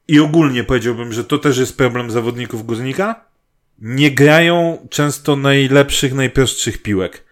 i 0.09 0.21
ogólnie 0.21 0.65
powiedziałbym, 0.65 1.13
że 1.13 1.25
to 1.25 1.39
też 1.39 1.59
jest 1.59 1.77
problem 1.77 2.11
zawodników 2.11 2.67
Górnika. 2.67 3.25
Nie 3.79 4.11
grają 4.11 4.87
często 4.91 5.37
najlepszych, 5.37 6.15
najprostszych 6.15 6.83
piłek. 6.83 7.25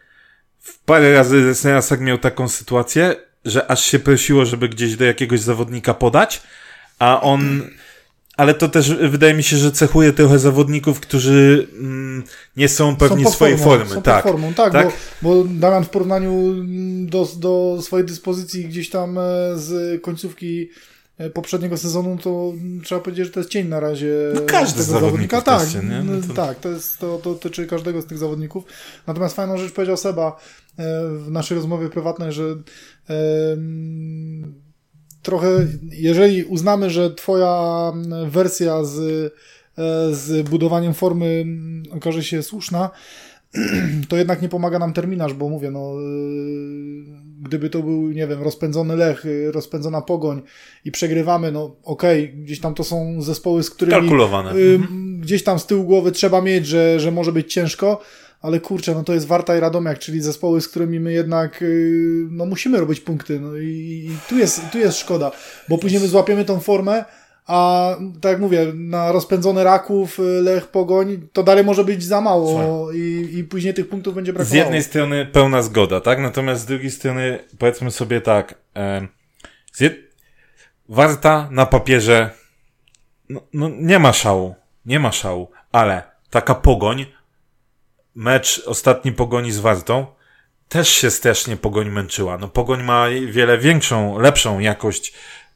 W 0.61 0.79
parę 0.79 1.13
razy 1.13 1.55
Rasak 1.65 2.01
miał 2.01 2.19
taką 2.19 2.49
sytuację, 2.49 3.17
że 3.45 3.71
aż 3.71 3.85
się 3.85 3.99
prosiło, 3.99 4.45
żeby 4.45 4.69
gdzieś 4.69 4.97
do 4.97 5.05
jakiegoś 5.05 5.41
zawodnika 5.41 5.95
podać, 5.95 6.43
a 6.99 7.21
on 7.21 7.71
ale 8.37 8.55
to 8.55 8.69
też 8.69 8.95
wydaje 8.95 9.35
mi 9.35 9.43
się, 9.43 9.57
że 9.57 9.73
cechuje 9.73 10.13
trochę 10.13 10.39
zawodników, 10.39 11.01
którzy 11.01 11.69
mm, 11.79 12.25
nie 12.57 12.69
są 12.69 12.97
pewni 12.97 13.25
są 13.25 13.31
swojej 13.31 13.59
formą, 13.59 13.79
formy. 13.79 13.95
Są 13.95 14.03
tak, 14.03 14.23
formą, 14.25 14.55
tak, 14.55 14.73
tak? 14.73 14.93
Bo, 15.23 15.35
bo 15.35 15.45
Damian 15.45 15.85
w 15.85 15.89
porównaniu 15.89 16.55
do, 17.07 17.29
do 17.37 17.79
swojej 17.83 18.07
dyspozycji 18.07 18.65
gdzieś 18.65 18.91
tam 18.91 19.19
e, 19.19 19.23
z 19.55 20.03
końcówki 20.03 20.69
e, 21.19 21.31
poprzedniego 21.31 21.77
sezonu, 21.77 22.19
to 22.23 22.53
trzeba 22.85 23.01
powiedzieć, 23.01 23.27
że 23.27 23.33
to 23.33 23.41
jest 23.41 23.51
cień 23.51 23.69
na 23.69 23.81
razie 23.81 24.15
no 24.35 24.41
każdy 24.41 24.81
tego 24.81 24.93
zawodnika. 24.93 25.43
Tak, 25.43 25.69
no 26.05 26.29
to... 26.29 26.35
tak, 26.35 26.61
to, 26.61 26.69
jest, 26.69 26.99
to, 26.99 27.19
to 27.19 27.31
dotyczy 27.31 27.67
każdego 27.67 28.03
z 28.03 28.07
tych 28.07 28.19
zawodników. 28.19 28.65
Natomiast 29.07 29.37
fajną 29.37 29.59
rzecz 29.59 29.73
powiedział 29.73 29.97
Seba 29.97 30.41
e, 30.79 31.09
w 31.09 31.31
naszej 31.31 31.55
rozmowie 31.55 31.89
prywatnej, 31.89 32.33
że 32.33 32.57
trochę, 35.25 35.49
jeżeli 35.91 36.45
uznamy, 36.45 36.91
że 36.91 37.15
twoja 37.15 37.93
wersja 38.27 38.85
z, 38.85 38.99
e, 38.99 40.15
z 40.15 40.49
budowaniem 40.49 40.95
formy 40.95 41.45
okaże 41.91 42.23
się 42.25 42.43
słuszna, 42.43 42.91
to 44.09 44.17
jednak 44.17 44.43
nie 44.43 44.49
pomaga 44.49 44.79
nam 44.79 44.93
terminarz, 44.93 45.33
bo 45.33 45.49
mówię, 45.49 45.71
no, 45.71 45.81
e, 45.81 46.05
gdyby 47.43 47.71
to 47.71 47.83
był, 47.83 48.11
nie 48.11 48.27
wiem, 48.27 48.43
rozpędzony 48.43 48.97
Lech, 48.97 49.27
e, 49.27 49.53
rozpędzona 49.53 50.03
Pogoń 50.03 50.43
i 50.85 50.91
przegrywamy, 50.91 51.53
no 51.53 51.77
okej, 51.83 52.25
okay, 52.25 52.37
gdzieś 52.37 52.61
tam 52.61 52.75
to 52.75 52.85
są 52.85 53.23
zespoły, 53.23 53.63
z 53.63 53.71
którymi... 53.71 53.99
Kalkulowane. 53.99 54.53
Gdzieś 55.21 55.45
tam 55.45 55.59
z 55.59 55.67
tyłu 55.67 55.85
głowy 55.85 56.13
trzeba 56.13 56.41
mieć, 56.41 56.67
że, 56.67 57.01
że 57.01 57.11
może 57.11 57.33
być 57.33 57.53
ciężko, 57.53 58.01
ale 58.45 58.61
kurczę, 58.61 58.95
no 58.95 59.05
to 59.05 59.15
jest 59.15 59.27
Warta 59.27 59.57
i 59.57 59.61
Radomiak, 59.61 59.99
czyli 59.99 60.21
zespoły, 60.21 60.61
z 60.61 60.69
którymi 60.69 61.01
my 61.01 61.13
jednak 61.13 61.63
y, 61.63 62.27
no 62.31 62.47
musimy 62.47 62.81
robić 62.81 63.01
punkty. 63.01 63.41
No 63.41 63.57
i, 63.57 63.67
i 64.11 64.17
tu, 64.29 64.39
jest, 64.39 64.61
tu 64.73 64.79
jest 64.79 64.99
szkoda, 64.99 65.33
bo 65.69 65.79
później 65.79 66.01
my 66.01 66.09
złapiemy 66.09 66.45
tą 66.45 66.61
formę, 66.61 67.05
a 67.47 67.91
tak 68.21 68.33
jak 68.33 68.41
mówię, 68.41 68.73
na 68.75 69.13
rozpędzone 69.13 69.65
Raków, 69.65 70.19
y, 70.19 70.23
Lech, 70.23 70.69
Pogoń, 70.69 71.29
to 71.33 71.43
dalej 71.43 71.65
może 71.65 71.85
być 71.85 72.05
za 72.05 72.21
mało 72.21 72.93
i, 72.93 73.29
i 73.33 73.45
później 73.45 73.75
tych 73.75 73.89
punktów 73.89 74.15
będzie 74.15 74.33
brakowało. 74.33 74.63
Z 74.63 74.65
jednej 74.65 74.83
strony 74.83 75.27
pełna 75.27 75.63
zgoda, 75.63 76.01
tak? 76.01 76.21
Natomiast 76.21 76.63
z 76.63 76.67
drugiej 76.67 76.91
strony 76.91 77.39
powiedzmy 77.59 77.91
sobie 77.91 78.21
tak, 78.21 78.55
e, 78.77 79.07
jed... 79.81 79.95
Warta 80.89 81.49
na 81.51 81.67
papierze 81.67 82.31
no, 83.29 83.41
no 83.53 83.71
nie 83.79 83.99
ma 83.99 84.13
szału, 84.13 84.55
nie 84.87 85.01
ma 85.01 85.13
szału, 85.13 85.51
ale 85.73 86.03
taka 86.31 86.55
Pogoń 86.55 87.07
mecz 88.15 88.63
ostatni 88.67 89.13
Pogoni 89.13 89.53
z 89.53 89.59
Wartą 89.59 90.07
też 90.69 90.89
się 90.89 91.11
strasznie 91.11 91.57
Pogoń 91.57 91.91
męczyła. 91.91 92.39
No 92.39 92.49
Pogoń 92.49 92.83
ma 92.83 93.07
wiele 93.27 93.59
większą, 93.59 94.19
lepszą 94.19 94.59
jakość 94.59 95.13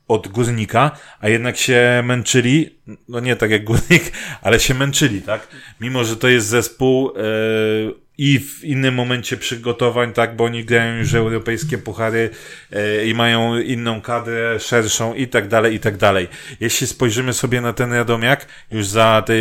od 0.08 0.28
Górnika, 0.28 0.90
a 1.20 1.28
jednak 1.28 1.56
się 1.56 2.02
męczyli, 2.04 2.78
no 3.08 3.20
nie 3.20 3.36
tak 3.36 3.50
jak 3.50 3.64
Górnik, 3.64 4.12
ale 4.42 4.60
się 4.60 4.74
męczyli, 4.74 5.22
tak? 5.22 5.48
Mimo, 5.80 6.04
że 6.04 6.16
to 6.16 6.28
jest 6.28 6.46
zespół 6.46 7.12
yy, 7.16 7.94
i 8.18 8.40
w 8.40 8.64
innym 8.64 8.94
momencie 8.94 9.36
przygotowań, 9.36 10.12
tak, 10.12 10.36
bo 10.36 10.44
oni 10.44 10.64
grają 10.64 10.96
już 10.96 11.14
europejskie 11.14 11.78
puchary 11.78 12.30
e, 12.72 13.06
i 13.06 13.14
mają 13.14 13.58
inną 13.58 14.00
kadrę, 14.00 14.60
szerszą 14.60 15.14
i 15.14 15.28
tak 15.28 15.48
dalej, 15.48 15.74
i 15.74 15.80
tak 15.80 15.96
dalej. 15.96 16.28
Jeśli 16.60 16.86
spojrzymy 16.86 17.32
sobie 17.32 17.60
na 17.60 17.72
ten 17.72 17.92
Radomiak, 17.92 18.46
już 18.70 18.86
za 18.86 19.22
te, 19.26 19.34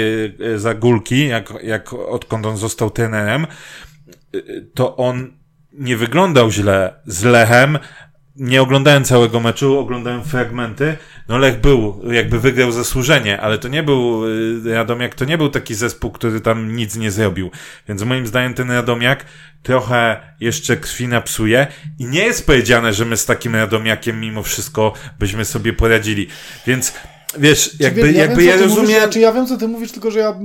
e, 0.54 0.60
za 0.60 0.74
Gulki, 0.74 1.28
jak, 1.28 1.54
jak 1.64 1.94
odkąd 1.94 2.46
on 2.46 2.58
został 2.58 2.90
trenerem, 2.90 3.44
e, 3.44 4.40
to 4.74 4.96
on 4.96 5.38
nie 5.74 5.98
wyglądał 5.98 6.52
źle 6.52 6.94
z 7.06 7.24
Lechem, 7.24 7.80
nie 8.40 8.62
oglądałem 8.62 9.04
całego 9.04 9.40
meczu, 9.40 9.80
oglądałem 9.80 10.24
fragmenty. 10.24 10.98
No 11.30 11.38
Lech 11.38 11.62
był, 11.62 12.02
jakby 12.12 12.40
wygrał 12.40 12.72
zasłużenie, 12.72 13.42
ale 13.42 13.58
to 13.58 13.68
nie 13.68 13.84
był, 13.84 14.26
y, 14.66 14.74
Radomiak 14.74 15.16
to 15.16 15.26
nie 15.26 15.38
był 15.38 15.50
taki 15.50 15.76
zespół, 15.76 16.12
który 16.12 16.42
tam 16.42 16.76
nic 16.76 16.96
nie 16.96 17.12
zrobił. 17.12 17.52
Więc 17.88 18.04
moim 18.04 18.28
zdaniem 18.28 18.54
ten 18.54 18.72
Radomiak 18.72 19.26
trochę 19.64 20.22
jeszcze 20.40 20.78
krwi 20.78 21.08
napsuje 21.08 21.68
i 22.00 22.06
nie 22.06 22.20
jest 22.20 22.46
powiedziane, 22.46 22.94
że 22.94 23.06
my 23.06 23.18
z 23.18 23.26
takim 23.26 23.56
Radomiakiem 23.56 24.22
mimo 24.22 24.44
wszystko 24.44 24.94
byśmy 25.20 25.46
sobie 25.46 25.74
poradzili. 25.74 26.28
Więc 26.68 26.94
wiesz, 27.38 27.80
jakby, 27.80 28.12
ja 28.12 28.22
jakby 28.22 28.42
wiem, 28.42 28.50
ja 28.50 28.58
rozumiem... 28.58 28.86
Mówisz, 28.86 28.98
znaczy 28.98 29.20
ja 29.20 29.34
wiem, 29.34 29.48
co 29.48 29.58
ty 29.58 29.68
mówisz, 29.68 29.92
tylko 29.92 30.12
że 30.12 30.20
ja, 30.20 30.40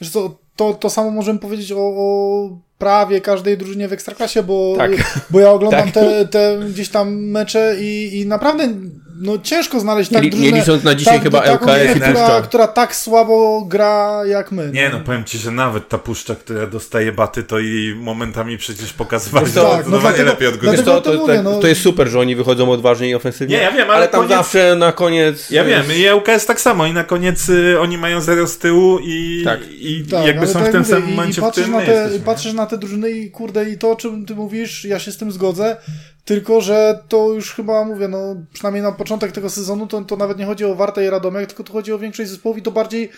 że 0.00 0.10
to, 0.10 0.38
to, 0.56 0.74
to 0.74 0.90
samo 0.90 1.10
możemy 1.10 1.38
powiedzieć 1.38 1.72
o, 1.72 1.76
o 1.78 2.50
prawie 2.82 3.20
każdej 3.20 3.58
drużynie 3.58 3.88
w 3.88 3.92
Ekstraklasie, 3.92 4.42
bo, 4.42 4.74
tak. 4.76 4.90
bo 5.30 5.40
ja 5.40 5.50
oglądam 5.50 5.92
tak. 5.92 5.92
te, 5.92 6.26
te 6.26 6.60
gdzieś 6.70 6.88
tam 6.88 7.14
mecze 7.14 7.76
i, 7.80 8.20
i 8.20 8.26
naprawdę 8.26 8.68
no 9.16 9.38
ciężko 9.38 9.80
znaleźć 9.80 10.10
tak 10.10 10.22
drużynę... 10.22 10.50
Nie 10.50 10.58
licząc 10.58 10.84
na 10.84 10.94
dzisiaj 10.94 11.14
tak, 11.14 11.22
chyba 11.22 11.42
LKS 11.42 11.96
i 11.96 12.00
która, 12.00 12.42
która 12.42 12.66
tak 12.68 12.96
słabo 12.96 13.64
gra 13.68 14.22
jak 14.26 14.52
my. 14.52 14.70
Nie 14.72 14.88
no. 14.88 14.98
no, 14.98 15.04
powiem 15.04 15.24
ci, 15.24 15.38
że 15.38 15.50
nawet 15.50 15.88
ta 15.88 15.98
puszcza, 15.98 16.34
która 16.34 16.66
dostaje 16.66 17.12
baty, 17.12 17.42
to 17.42 17.58
i 17.58 17.94
momentami 18.00 18.58
przecież 18.58 18.92
pokazywali 18.92 19.52
to, 19.52 19.70
tak, 19.70 19.86
no 19.86 19.98
dlatego, 19.98 20.30
lepiej 20.30 20.48
od 20.48 20.56
góry. 20.56 20.78
To, 20.78 21.00
to, 21.00 21.14
mówię, 21.14 21.42
no. 21.42 21.60
to, 21.60 21.66
jest 21.66 21.82
super, 21.82 22.08
że 22.08 22.20
oni 22.20 22.36
wychodzą 22.36 22.70
odważnie 22.70 23.08
i 23.08 23.14
ofensywnie. 23.14 23.56
Nie, 23.56 23.62
ja 23.62 23.72
wiem, 23.72 23.90
ale, 23.90 23.96
ale 23.96 24.08
tam 24.08 24.20
koniec... 24.20 24.36
zawsze 24.36 24.76
na 24.76 24.92
koniec... 24.92 25.50
Ja 25.50 25.64
wiem, 25.64 25.84
i 25.96 26.06
LKS 26.06 26.46
tak 26.46 26.60
samo 26.60 26.86
i 26.86 26.92
na 26.92 27.04
koniec 27.04 27.48
y, 27.48 27.80
oni 27.80 27.98
mają 27.98 28.20
zero 28.20 28.46
z 28.46 28.58
tyłu 28.58 28.98
i, 29.02 29.42
tak. 29.44 29.60
i 29.70 30.04
tak, 30.10 30.26
jakby 30.26 30.46
są 30.46 30.64
w 30.64 30.68
tym 30.68 30.84
samym 30.84 31.10
momencie, 31.10 31.40
i 31.40 31.44
w 31.44 31.50
którym 31.50 31.70
na 31.70 31.80
te, 31.80 32.10
Patrzysz 32.24 32.52
na 32.52 32.66
te 32.66 32.78
drużyny 32.78 33.10
i 33.10 33.30
kurde, 33.30 33.70
i 33.70 33.78
to 33.78 33.90
o 33.90 33.96
czym 33.96 34.26
ty 34.26 34.34
mówisz, 34.34 34.84
ja 34.84 34.98
się 34.98 35.12
z 35.12 35.16
tym 35.16 35.32
zgodzę, 35.32 35.76
tylko, 36.24 36.60
że 36.60 37.02
to 37.08 37.32
już 37.32 37.54
chyba 37.54 37.84
mówię, 37.84 38.08
no 38.08 38.36
przynajmniej 38.52 38.82
na 38.82 38.92
początek 38.92 39.32
tego 39.32 39.50
sezonu 39.50 39.86
to, 39.86 40.00
to 40.00 40.16
nawet 40.16 40.38
nie 40.38 40.46
chodzi 40.46 40.64
o 40.64 40.74
Wartę 40.74 41.04
i 41.04 41.10
Radomiak, 41.10 41.46
tylko 41.46 41.64
to 41.64 41.72
chodzi 41.72 41.92
o 41.92 41.98
większość 41.98 42.30
zespołów 42.30 42.58
i 42.58 42.62
to 42.62 42.70
bardziej 42.70 43.10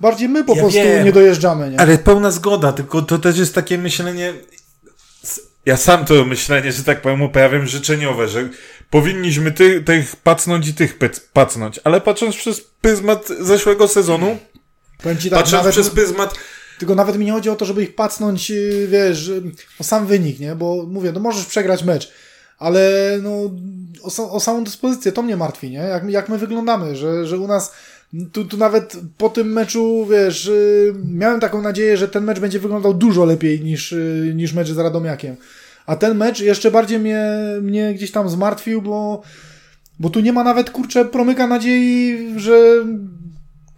bardziej 0.00 0.28
my 0.28 0.44
po 0.44 0.54
ja 0.54 0.60
prostu 0.60 0.80
wiem, 0.80 1.04
nie 1.04 1.12
dojeżdżamy. 1.12 1.70
Nie? 1.70 1.80
Ale 1.80 1.98
pełna 1.98 2.30
zgoda, 2.30 2.72
tylko 2.72 3.02
to 3.02 3.18
też 3.18 3.38
jest 3.38 3.54
takie 3.54 3.78
myślenie. 3.78 4.34
Ja 5.66 5.76
sam 5.76 6.04
to 6.04 6.24
myślenie, 6.24 6.72
że 6.72 6.84
tak 6.84 7.02
powiem, 7.02 7.22
uprawiam 7.22 7.66
życzeniowe, 7.66 8.28
że 8.28 8.48
powinniśmy 8.90 9.52
tych, 9.52 9.84
tych 9.84 10.16
pacnąć 10.16 10.68
i 10.68 10.74
tych 10.74 10.98
pacnąć, 11.32 11.80
ale 11.84 12.00
patrząc 12.00 12.36
przez 12.36 12.60
pryzmat 12.60 13.28
zeszłego 13.40 13.88
sezonu, 13.88 14.38
tak, 15.02 15.16
patrząc 15.30 15.52
nawet... 15.52 15.72
przez 15.72 15.90
pryzmat 15.90 16.34
tylko 16.80 16.94
nawet 16.94 17.16
mi 17.16 17.26
nie 17.26 17.32
chodzi 17.32 17.50
o 17.50 17.56
to, 17.56 17.64
żeby 17.64 17.82
ich 17.82 17.94
pacnąć, 17.94 18.52
wiesz, 18.88 19.30
o 19.80 19.84
sam 19.84 20.06
wynik, 20.06 20.40
nie? 20.40 20.54
Bo 20.54 20.86
mówię, 20.86 21.12
no 21.12 21.20
możesz 21.20 21.46
przegrać 21.46 21.84
mecz, 21.84 22.12
ale 22.60 22.80
no, 23.22 23.30
o, 24.02 24.30
o, 24.30 24.40
samą 24.40 24.64
dyspozycję 24.64 25.12
to 25.12 25.22
mnie 25.22 25.36
martwi, 25.36 25.70
nie? 25.70 25.78
Jak, 25.78 26.10
jak 26.10 26.28
my 26.28 26.38
wyglądamy, 26.38 26.96
że, 26.96 27.26
że 27.26 27.38
u 27.38 27.46
nas 27.46 27.72
tu, 28.32 28.44
tu 28.44 28.56
nawet 28.56 28.96
po 29.18 29.28
tym 29.28 29.52
meczu, 29.52 30.06
wiesz, 30.10 30.44
yy, 30.44 30.94
miałem 31.04 31.40
taką 31.40 31.62
nadzieję, 31.62 31.96
że 31.96 32.08
ten 32.08 32.24
mecz 32.24 32.40
będzie 32.40 32.58
wyglądał 32.58 32.94
dużo 32.94 33.24
lepiej 33.24 33.60
niż, 33.60 33.92
yy, 33.92 34.32
niż 34.34 34.52
mecz 34.52 34.68
z 34.68 34.78
Radomiakiem. 34.78 35.36
A 35.86 35.96
ten 35.96 36.16
mecz 36.16 36.40
jeszcze 36.40 36.70
bardziej 36.70 36.98
mnie, 36.98 37.24
mnie 37.62 37.94
gdzieś 37.94 38.10
tam 38.10 38.28
zmartwił, 38.28 38.82
bo, 38.82 39.22
bo 39.98 40.10
tu 40.10 40.20
nie 40.20 40.32
ma 40.32 40.44
nawet, 40.44 40.70
kurczę, 40.70 41.04
promyka 41.04 41.46
nadziei, 41.46 42.34
że 42.36 42.84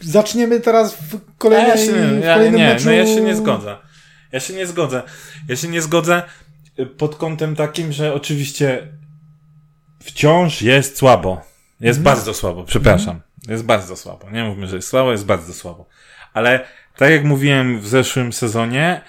zaczniemy 0.00 0.60
teraz 0.60 0.94
w 0.94 1.20
kolejnej, 1.38 1.68
ja 1.68 1.76
się, 1.76 1.92
w 1.92 2.22
kolejnym 2.22 2.60
ja, 2.60 2.66
nie, 2.66 2.74
meczu... 2.74 2.86
No 2.86 2.92
ja 2.92 3.06
się 3.06 3.20
nie 3.20 3.36
zgodzę. 3.36 3.76
Ja 4.32 4.40
się 4.40 4.54
nie 4.54 4.66
zgodzę. 4.66 5.02
Ja 5.48 5.56
się 5.56 5.68
nie 5.68 5.82
zgodzę 5.82 6.22
pod 6.98 7.16
kątem 7.16 7.56
takim, 7.56 7.92
że 7.92 8.14
oczywiście 8.14 8.88
wciąż 10.02 10.62
jest 10.62 10.96
słabo. 10.96 11.40
Jest 11.80 11.98
mm. 11.98 12.04
bardzo 12.04 12.34
słabo, 12.34 12.64
przepraszam. 12.64 13.10
Mm. 13.10 13.22
Jest 13.48 13.64
bardzo 13.64 13.96
słabo. 13.96 14.30
Nie 14.30 14.44
mówmy, 14.44 14.66
że 14.66 14.76
jest 14.76 14.88
słabo, 14.88 15.12
jest 15.12 15.26
bardzo 15.26 15.54
słabo. 15.54 15.86
Ale 16.34 16.64
tak 16.96 17.10
jak 17.10 17.24
mówiłem 17.24 17.80
w 17.80 17.88
zeszłym 17.88 18.32
sezonie, 18.32 19.00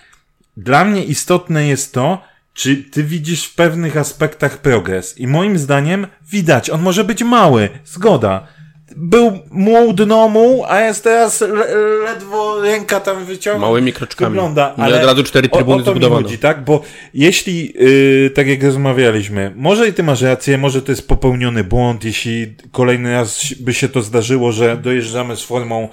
dla 0.58 0.86
mnie 0.86 1.04
istotne 1.04 1.68
jest 1.68 1.94
to, 1.94 2.22
czy 2.54 2.78
ty 2.78 3.04
widzisz 3.04 3.46
w 3.46 3.56
pewnych 3.56 3.98
aspektach 3.98 4.58
progres. 4.58 5.18
I 5.18 5.28
moim 5.28 5.58
zdaniem 5.58 6.08
widać. 6.22 6.70
On 6.70 6.82
może 6.82 7.04
być 7.04 7.24
mały, 7.24 7.70
zgoda 7.86 8.48
był 8.96 9.40
muł 9.52 9.94
dno 9.94 10.32
a 10.68 10.82
jest 10.82 11.04
teraz 11.04 11.42
le, 11.42 11.76
ledwo 12.04 12.62
ręka 12.62 13.00
tam 13.00 13.26
wyciągnięta. 13.26 13.68
Małymi 13.68 13.94
kroczkami. 13.94 14.32
Wygląda, 14.32 14.74
ale 14.78 15.00
od 15.02 15.06
razu 15.06 15.24
cztery 15.24 15.50
trybuny 15.50 15.78
o, 15.78 15.82
o 15.82 15.86
to 15.86 15.92
zbudowano. 15.92 16.22
Chodzi, 16.22 16.38
tak? 16.38 16.64
Bo 16.64 16.82
jeśli, 17.14 17.74
yy, 17.76 18.30
tak 18.30 18.48
jak 18.48 18.64
rozmawialiśmy, 18.64 19.54
może 19.56 19.88
i 19.88 19.94
ty 19.94 20.04
masz 20.04 20.22
rację, 20.22 20.58
może 20.58 20.82
to 20.82 20.92
jest 20.92 21.08
popełniony 21.08 21.64
błąd, 21.64 22.04
jeśli 22.04 22.56
kolejny 22.72 23.12
raz 23.12 23.54
by 23.60 23.74
się 23.74 23.90
to 23.90 24.02
zdarzyło, 24.02 24.52
że 24.52 24.78
dojeżdżamy 24.78 25.36
z 25.36 25.42
formą 25.44 25.90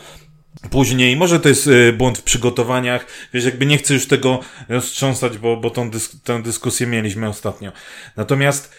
później. 0.71 1.16
Może 1.16 1.40
to 1.40 1.49
jest 1.49 1.66
y, 1.66 1.92
błąd 1.92 2.19
w 2.19 2.23
przygotowaniach. 2.23 3.07
Wiesz, 3.35 3.45
jakby 3.45 3.66
nie 3.66 3.78
chcę 3.78 3.95
już 3.95 4.07
tego 4.07 4.40
roztrząsać, 4.69 5.38
bo, 5.38 5.57
bo 5.57 5.71
tą, 5.71 5.90
dysk 5.90 6.12
tę 6.25 6.42
dyskusję 6.42 6.87
mieliśmy 6.87 7.28
ostatnio. 7.28 7.73
Natomiast 8.16 8.73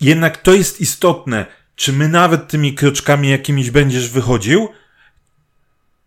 jednak 0.00 0.36
to 0.36 0.54
jest 0.54 0.80
istotne, 0.80 1.46
czy 1.78 1.92
my 1.92 2.08
nawet 2.08 2.48
tymi 2.48 2.74
kroczkami 2.74 3.28
jakimiś 3.30 3.70
będziesz 3.70 4.08
wychodził, 4.10 4.68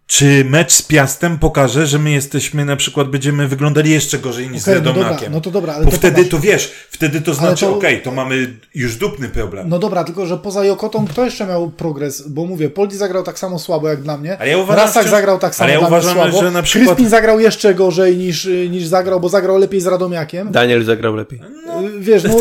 czy 0.08 0.46
mecz 0.50 0.74
z 0.74 0.82
Piastem 0.82 1.38
pokaże, 1.40 1.88
że 1.88 2.00
my 2.00 2.12
jesteśmy, 2.12 2.66
na 2.66 2.76
przykład 2.76 3.08
będziemy 3.10 3.48
wyglądali 3.48 3.92
jeszcze 3.92 4.20
gorzej 4.20 4.50
niż 4.50 4.62
Okej, 4.64 4.74
z 4.76 4.78
no 4.78 4.84
dobra, 4.84 5.02
Radomiakiem. 5.04 5.34
no 5.34 5.42
to 5.42 5.52
dobra, 5.52 5.74
ale 5.74 5.86
Bo 5.86 5.92
to 5.92 5.98
wtedy 5.98 6.26
to 6.26 6.40
wiesz, 6.40 6.72
wtedy 6.90 7.22
to 7.22 7.34
znaczy, 7.34 7.66
to- 7.66 7.76
okej, 7.78 8.02
to 8.02 8.12
mamy 8.12 8.54
już 8.76 8.96
dupny 8.96 9.30
problem. 9.30 9.70
No 9.70 9.80
dobra, 9.80 10.04
tylko 10.04 10.26
że 10.26 10.38
poza 10.38 10.66
Jokotą 10.66 11.08
kto 11.08 11.26
jeszcze 11.26 11.48
miał 11.48 11.70
progres? 11.70 12.28
Bo 12.28 12.46
mówię, 12.46 12.70
Poldi 12.70 12.98
zagrał 12.98 13.24
tak 13.24 13.40
samo 13.40 13.60
słabo 13.60 13.90
jak 13.90 14.02
dla 14.02 14.18
mnie. 14.18 14.38
Ale 14.40 14.50
ja 14.50 14.58
uważam, 14.58 14.86
Rasak 14.86 15.04
wciąż- 15.04 15.12
zagrał 15.12 15.40
tak 15.40 15.56
samo 15.56 15.64
ale 15.66 15.74
ja 15.74 15.80
dla 15.80 15.88
uważam, 15.88 16.14
słabo. 16.14 16.42
że 16.42 16.52
na 16.52 16.64
przykład- 16.64 16.88
Kryspin 16.96 17.10
zagrał 17.10 17.40
jeszcze 17.40 17.76
gorzej 17.76 18.18
niż, 18.18 18.50
niż 18.70 18.86
zagrał, 18.86 19.20
bo 19.20 19.30
zagrał 19.30 19.58
lepiej 19.58 19.82
z 19.82 19.88
Radomiakiem. 19.88 20.52
Daniel 20.52 20.84
zagrał 20.84 21.16
lepiej. 21.16 21.40
Y, 21.40 22.00
Wiesz, 22.00 22.24
no 22.24 22.36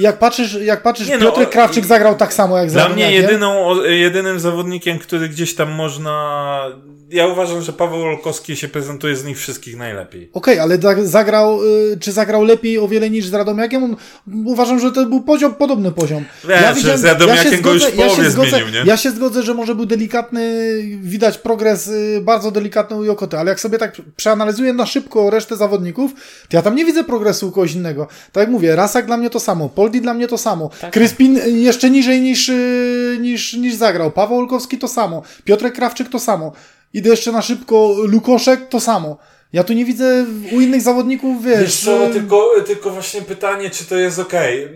jak 0.00 0.18
patrzysz, 0.18 0.58
jak 0.62 0.82
patrzysz 0.82 1.08
Nie 1.08 1.18
no, 1.18 1.26
Piotrek 1.26 1.48
o- 1.48 1.52
Krawczyk 1.52 1.86
zagrał 1.86 2.14
tak 2.14 2.34
samo 2.34 2.58
jak 2.58 2.70
Dla 2.70 2.88
mnie 2.88 3.12
jedyną, 3.12 3.82
jedynym 3.84 4.40
zawodnikiem, 4.40 4.98
który 4.98 5.28
gdzieś 5.28 5.54
tam 5.54 5.70
można... 5.70 6.64
Ja 7.10 7.26
uważam, 7.26 7.62
że 7.62 7.72
Paweł 7.72 8.02
Olkowski 8.02 8.56
się 8.56 8.68
prezentuje 8.68 9.16
z 9.16 9.24
nich 9.24 9.38
wszystkich 9.38 9.76
najlepiej. 9.76 10.30
Okej, 10.32 10.58
ale 10.58 10.78
da- 10.78 11.04
zagrał, 11.04 11.64
y, 11.64 11.98
czy 12.00 12.12
zagrał 12.12 12.44
lepiej 12.44 12.78
o 12.78 12.88
wiele 12.88 13.10
niż 13.10 13.26
z 13.26 13.34
Radomiakiem? 13.34 13.96
Uważam, 14.44 14.80
że 14.80 14.92
to 14.92 15.06
był 15.06 15.20
poziom, 15.20 15.54
podobny 15.54 15.92
poziom. 15.92 16.24
Wiesz, 16.44 16.98
z 16.98 17.04
Radomiakiem 17.04 17.60
go 17.60 17.72
już 17.72 17.84
w 17.84 17.92
połowie 17.92 18.30
zgodzę, 18.30 18.50
zmienił, 18.50 18.68
nie? 18.68 18.82
ja 18.84 18.96
się 18.96 19.10
zgodzę, 19.10 19.42
że 19.42 19.54
może 19.54 19.74
był 19.74 19.86
delikatny, 19.86 20.72
widać 21.02 21.38
progres 21.38 21.86
y, 21.86 22.20
bardzo 22.22 22.50
delikatny 22.50 22.96
u 22.96 23.04
Jokoty, 23.04 23.38
ale 23.38 23.50
jak 23.50 23.60
sobie 23.60 23.78
tak 23.78 23.96
przeanalizuję 24.16 24.72
na 24.72 24.86
szybko 24.86 25.30
resztę 25.30 25.56
zawodników, 25.56 26.12
to 26.48 26.56
ja 26.56 26.62
tam 26.62 26.76
nie 26.76 26.84
widzę 26.84 27.04
progresu 27.04 27.48
u 27.48 27.52
kogoś 27.52 27.74
innego. 27.74 28.06
Tak 28.32 28.40
jak 28.40 28.50
mówię, 28.50 28.76
Rasak 28.76 29.06
dla 29.06 29.16
mnie 29.16 29.30
to 29.30 29.40
samo, 29.40 29.68
Poldi 29.90 30.00
dla 30.00 30.14
mnie 30.14 30.28
to 30.28 30.38
samo, 30.38 30.70
Tak. 30.80 30.92
Kryspin 30.92 31.36
y, 31.36 31.50
jeszcze 31.50 31.90
niżej 31.90 32.20
niż, 32.20 32.48
y, 32.48 33.18
niż, 33.20 33.54
niż 33.54 33.74
zagrał, 33.74 34.10
Paweł 34.10 34.38
Olkowski 34.38 34.78
to 34.78 34.88
samo, 34.88 35.22
Piotrek 35.44 35.74
Krawczyk 35.74 36.08
to 36.08 36.18
samo. 36.18 36.52
Idę 36.94 37.10
jeszcze 37.10 37.32
na 37.32 37.42
szybko, 37.42 37.94
Lukoszek 37.98 38.68
to 38.68 38.80
samo. 38.80 39.16
Ja 39.52 39.64
tu 39.64 39.72
nie 39.72 39.84
widzę 39.84 40.24
u 40.52 40.60
innych 40.60 40.82
zawodników, 40.82 41.44
wiesz... 41.44 41.60
Wiesz 41.60 41.80
co, 41.84 42.08
tylko, 42.12 42.46
tylko 42.66 42.90
właśnie 42.90 43.22
pytanie, 43.22 43.70
czy 43.70 43.84
to 43.84 43.96
jest 43.96 44.18
okej. 44.18 44.68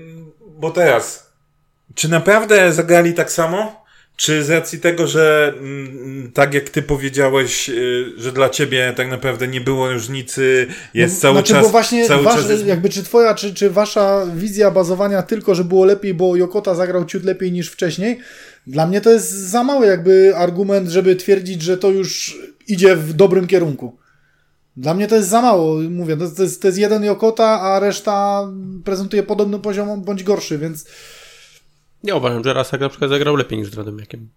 Bo 0.58 0.70
teraz, 0.70 1.30
czy 1.94 2.08
naprawdę 2.08 2.72
zagrali 2.72 3.14
tak 3.14 3.32
samo? 3.32 3.83
Czy 4.16 4.44
z 4.44 4.50
racji 4.50 4.80
tego, 4.80 5.06
że 5.06 5.54
mm, 5.58 6.30
tak 6.34 6.54
jak 6.54 6.70
ty 6.70 6.82
powiedziałeś, 6.82 7.68
y, 7.68 8.12
że 8.16 8.32
dla 8.32 8.48
ciebie 8.48 8.92
tak 8.96 9.10
naprawdę 9.10 9.48
nie 9.48 9.60
było 9.60 9.92
różnicy, 9.92 10.66
jest 10.94 11.20
cały 11.20 11.34
znaczy, 11.34 11.52
czas... 11.52 11.62
bo 11.62 11.68
właśnie 11.68 12.06
cały 12.06 12.22
wasz, 12.22 12.34
czas 12.34 12.50
jest... 12.50 12.66
jakby 12.66 12.88
czy 12.88 13.02
twoja, 13.02 13.34
czy, 13.34 13.54
czy 13.54 13.70
wasza 13.70 14.26
wizja 14.34 14.70
bazowania 14.70 15.22
tylko, 15.22 15.54
że 15.54 15.64
było 15.64 15.84
lepiej, 15.84 16.14
bo 16.14 16.36
Jokota 16.36 16.74
zagrał 16.74 17.04
ciut 17.04 17.24
lepiej 17.24 17.52
niż 17.52 17.70
wcześniej, 17.70 18.18
dla 18.66 18.86
mnie 18.86 19.00
to 19.00 19.10
jest 19.10 19.30
za 19.30 19.64
mały 19.64 19.86
jakby 19.86 20.32
argument, 20.36 20.88
żeby 20.88 21.16
twierdzić, 21.16 21.62
że 21.62 21.78
to 21.78 21.90
już 21.90 22.38
idzie 22.68 22.96
w 22.96 23.12
dobrym 23.12 23.46
kierunku. 23.46 23.96
Dla 24.76 24.94
mnie 24.94 25.08
to 25.08 25.16
jest 25.16 25.28
za 25.28 25.42
mało, 25.42 25.80
mówię, 25.90 26.16
to, 26.16 26.30
to, 26.30 26.42
jest, 26.42 26.62
to 26.62 26.68
jest 26.68 26.78
jeden 26.78 27.04
Jokota, 27.04 27.60
a 27.60 27.80
reszta 27.80 28.48
prezentuje 28.84 29.22
podobny 29.22 29.58
poziom 29.58 30.02
bądź 30.02 30.24
gorszy, 30.24 30.58
więc 30.58 30.86
Ja 32.04 32.14
uważam, 32.16 32.44
że 32.44 32.52
Rasak 32.54 32.80
na 32.80 32.88
przykład 32.88 33.10
zagrał 33.10 33.36
lepiej 33.36 33.58
niż 33.58 33.68
z 33.70 33.74
Radomiakiem. 33.74 34.28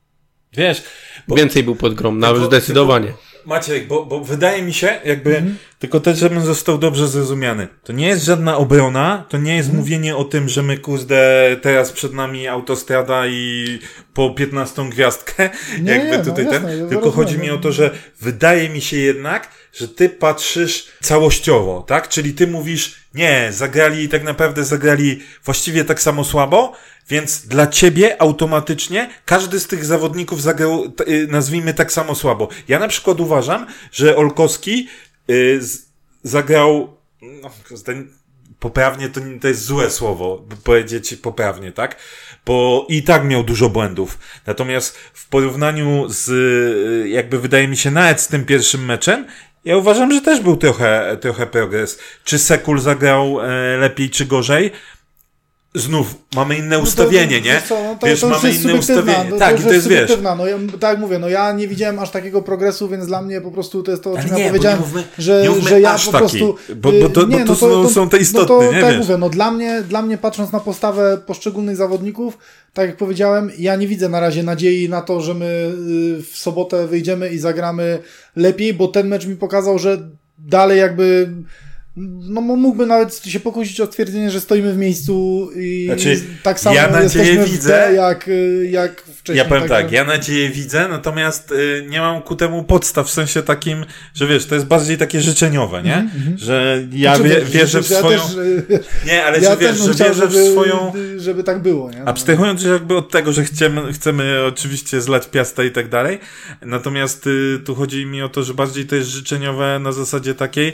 Wiesz, 0.54 0.84
bo, 1.28 1.36
Więcej 1.36 1.64
był 1.64 1.76
pod 1.76 1.94
grą, 1.94 2.16
nawet 2.16 2.42
Tylko- 2.42 2.56
zdecydowanie. 2.56 3.14
Maciek, 3.46 3.88
bo, 3.88 4.06
bo 4.06 4.20
wydaje 4.20 4.62
mi 4.64 4.74
się, 4.74 5.00
jakby, 5.06 5.38
Mhm. 5.38 5.58
Tylko 5.80 6.00
też, 6.00 6.18
żebym 6.20 6.42
został 6.42 6.78
dobrze 6.78 7.08
zrozumiany. 7.08 7.68
To 7.84 7.94
nie 7.94 8.08
jest 8.08 8.26
żadna 8.26 8.58
obrona, 8.58 9.26
to 9.30 9.38
nie 9.38 9.42
Mhm. 9.52 9.58
jest 9.58 9.74
mówienie 9.74 10.16
o 10.16 10.24
tym, 10.24 10.50
że 10.50 10.64
my, 10.64 10.78
kurde, 10.78 11.56
teraz 11.62 11.92
przed 11.92 12.14
nami 12.14 12.48
autostrada 12.48 13.28
i 13.28 13.80
po 14.14 14.30
15 14.30 14.90
gwiazdkę, 14.90 15.50
Nie, 15.82 15.92
jakby 15.92 16.18
no 16.18 16.24
tutaj 16.24 16.46
jasne, 16.46 16.60
ten. 16.60 16.70
ja 16.80 16.86
tylko 16.88 17.06
rozumiem, 17.06 17.16
chodzi 17.16 17.38
mi 17.40 17.48
no. 17.48 17.54
o 17.54 17.58
to, 17.58 17.72
że 17.72 17.92
wydaje 18.22 18.70
mi 18.70 18.82
się 18.82 18.98
jednak, 18.98 19.50
że 19.74 19.88
ty 19.88 20.10
patrzysz 20.10 20.88
całościowo, 21.02 21.82
tak? 21.88 22.10
Czyli 22.10 22.34
ty 22.34 22.48
mówisz, 22.48 22.96
nie, 23.14 23.48
zagrali, 23.52 24.10
tak 24.10 24.24
naprawdę 24.24 24.64
zagrali 24.64 25.20
właściwie 25.46 25.86
tak 25.86 26.02
samo 26.02 26.24
słabo, 26.24 26.74
więc 27.10 27.48
dla 27.48 27.68
ciebie 27.68 28.22
automatycznie 28.22 29.10
każdy 29.26 29.60
z 29.60 29.68
tych 29.68 29.86
zawodników 29.86 30.42
zagrał, 30.42 30.84
y, 31.08 31.28
nazwijmy 31.32 31.74
tak 31.74 31.92
samo 31.92 32.16
słabo. 32.16 32.50
Ja 32.68 32.80
na 32.80 32.88
przykład 32.88 33.20
uważam, 33.20 33.66
że 33.92 34.16
Olkowski 34.16 34.88
y, 35.30 35.60
zagrał, 36.24 36.98
no, 37.22 37.52
kurde, 37.68 38.04
poprawnie 38.60 39.10
to, 39.10 39.22
to 39.42 39.48
jest 39.48 39.66
złe 39.66 39.90
słowo, 39.90 40.46
powiedzieć 40.64 41.16
poprawnie, 41.16 41.72
tak? 41.72 41.96
Bo 42.46 42.86
i 42.90 43.04
tak 43.04 43.26
miał 43.26 43.44
dużo 43.44 43.70
błędów. 43.70 44.20
Natomiast 44.46 44.98
w 44.98 45.30
porównaniu 45.30 46.06
z, 46.10 46.30
y, 46.30 47.10
jakby 47.10 47.40
wydaje 47.40 47.68
mi 47.68 47.78
się, 47.78 47.92
nawet 47.92 48.22
z 48.22 48.28
tym 48.28 48.46
pierwszym 48.46 48.86
meczem, 48.86 49.26
ja 49.66 49.78
uważam, 49.78 50.12
że 50.12 50.22
też 50.22 50.40
był 50.40 50.58
trochę, 50.58 51.18
trochę 51.22 51.48
progres. 51.48 52.00
Czy 52.24 52.40
Sekul 52.40 52.80
zagrał 52.80 53.42
e, 53.42 53.78
lepiej, 53.78 54.10
czy 54.10 54.26
gorzej? 54.26 54.72
Znów 55.76 56.16
mamy 56.36 56.58
inne 56.58 56.80
ustawienie, 56.80 57.38
no 57.38 57.42
to, 57.44 57.46
nie? 57.48 57.62
Co, 57.70 57.84
no 57.84 57.96
to, 58.00 58.08
wiesz, 58.08 58.20
to 58.22 58.28
już 58.28 58.36
mamy 58.38 58.50
jest 58.54 58.64
inne 58.64 58.76
ustawienie. 58.76 59.26
no, 59.30 59.38
tak, 59.38 59.52
już 59.52 59.62
i 59.62 59.64
to 59.68 59.74
jest, 59.74 59.88
wiesz. 59.88 60.12
No, 60.38 60.48
ja, 60.48 60.58
tak 60.80 60.90
jak 60.92 61.00
mówię, 61.00 61.20
no 61.20 61.30
ja 61.30 61.52
nie 61.52 61.68
widziałem 61.68 62.00
aż 62.00 62.12
takiego 62.12 62.42
progresu, 62.42 62.90
więc 62.90 63.08
dla 63.08 63.22
mnie 63.22 63.42
po 63.42 63.52
prostu 63.52 63.84
to 63.84 63.92
jest 63.92 64.04
to, 64.04 64.12
o 64.12 64.18
czym 64.18 64.36
nie, 64.36 64.42
ja 64.42 64.46
bo 64.46 64.50
powiedziałem, 64.50 64.80
nie 64.80 64.86
mówmy- 64.86 65.04
że, 65.18 65.42
nie 65.44 65.50
mówmy 65.50 65.70
że 65.70 65.82
ja 65.82 65.94
aż 65.94 66.06
po 66.06 66.12
taki, 66.12 66.20
prostu... 66.40 66.56
bo- 66.76 66.92
bo 66.92 67.10
to- 67.10 67.22
y, 67.24 67.28
bo 67.28 67.40
to 67.46 67.56
są- 67.56 67.90
są 67.90 68.10
te 68.10 68.18
istotne, 68.18 68.56
no 68.56 68.62
to, 68.62 68.74
nie, 68.74 68.82
Tak 68.82 68.90
wiesz. 68.90 69.00
mówię, 69.00 69.18
no 69.18 69.30
dla 69.30 69.52
mnie, 69.52 69.82
dla 69.90 70.02
mnie 70.02 70.18
patrząc 70.18 70.52
na 70.52 70.60
postawę 70.60 71.18
poszczególnych 71.26 71.76
zawodników, 71.76 72.38
tak 72.74 72.88
jak 72.88 72.98
powiedziałem, 72.98 73.52
ja 73.60 73.76
nie 73.76 73.88
widzę 73.88 74.10
na 74.10 74.20
razie 74.20 74.44
nadziei 74.44 74.90
na 74.90 75.02
to, 75.02 75.22
że 75.22 75.34
my 75.34 75.72
y, 76.20 76.24
w 76.24 76.38
sobotę 76.38 76.88
wyjdziemy 76.88 77.30
i 77.30 77.38
zagramy 77.40 78.00
lepiej, 78.36 78.74
bo 78.74 78.88
ten 78.88 79.08
mecz 79.08 79.26
mi 79.26 79.36
pokazał, 79.36 79.80
że 79.80 79.98
dalej 80.40 80.80
jakby 80.80 81.30
no 82.30 82.42
mógłby 82.42 82.86
nawet 82.86 83.26
się 83.26 83.40
pokusić 83.40 83.82
o 83.82 83.86
stwierdzenie, 83.86 84.32
że 84.32 84.42
stoimy 84.42 84.74
w 84.74 84.78
miejscu 84.78 85.50
i 85.56 85.86
Znaczy, 85.86 86.22
tak 86.44 86.60
samo 86.60 86.76
ja 86.76 86.90
nadzieję 86.92 87.44
w 87.46 87.50
widzę- 87.50 87.94
jak, 87.96 88.28
y, 88.28 88.68
jak 88.72 89.02
wcześniej. 89.02 89.38
Ja 89.38 89.46
powiem 89.46 89.64
tak, 89.64 89.70
Także- 89.70 89.96
ja 89.96 90.04
nadzieję 90.04 90.50
widzę, 90.50 90.88
natomiast 90.88 91.52
y, 91.52 91.86
nie 91.90 92.00
mam 92.00 92.22
ku 92.22 92.36
temu 92.36 92.64
podstaw, 92.64 93.08
w 93.08 93.12
sensie 93.12 93.44
takim, 93.44 93.86
że 94.14 94.28
wiesz, 94.28 94.46
to 94.46 94.56
jest 94.56 94.68
bardziej 94.68 94.98
takie 94.98 95.22
życzeniowe, 95.22 95.84
nie? 95.84 96.10
Że 96.36 96.84
ja 96.92 97.16
Znaczy, 97.16 97.30
wie, 97.30 97.46
wierzę 97.46 97.84
w 97.84 97.90
ja 97.90 98.00
swoją... 98.00 98.20
Też, 98.20 98.36
y, 98.36 98.80
Nie, 99.06 99.26
ale 99.26 99.40
ja 99.40 99.52
że 99.52 99.58
wiesz, 99.58 99.78
że 99.78 99.94
wierzę 99.94 100.28
w 100.28 100.32
żeby, 100.32 100.52
swoją... 100.52 100.94
żeby 101.18 101.44
tak 101.44 101.62
było. 101.62 101.92
Nie? 101.92 102.04
Abstrahując 102.06 102.64
jakby 102.64 102.98
od 102.98 103.12
tego, 103.12 103.34
że 103.34 103.44
chcemy, 103.44 103.94
chcemy 103.94 104.46
oczywiście 104.48 105.02
zlać 105.02 105.28
piasta 105.28 105.64
i 105.64 105.72
tak 105.72 105.90
dalej, 105.90 106.20
natomiast 106.62 107.28
y, 107.28 107.60
tu 107.66 107.76
chodzi 107.76 108.06
mi 108.06 108.22
o 108.22 108.30
to, 108.30 108.44
że 108.44 108.54
bardziej 108.54 108.86
to 108.86 108.96
jest 108.96 109.10
życzeniowe 109.10 109.80
na 109.80 109.92
zasadzie 109.92 110.36
takiej, 110.36 110.74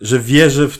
że 0.00 0.20
wierzę 0.20 0.68
w, 0.68 0.78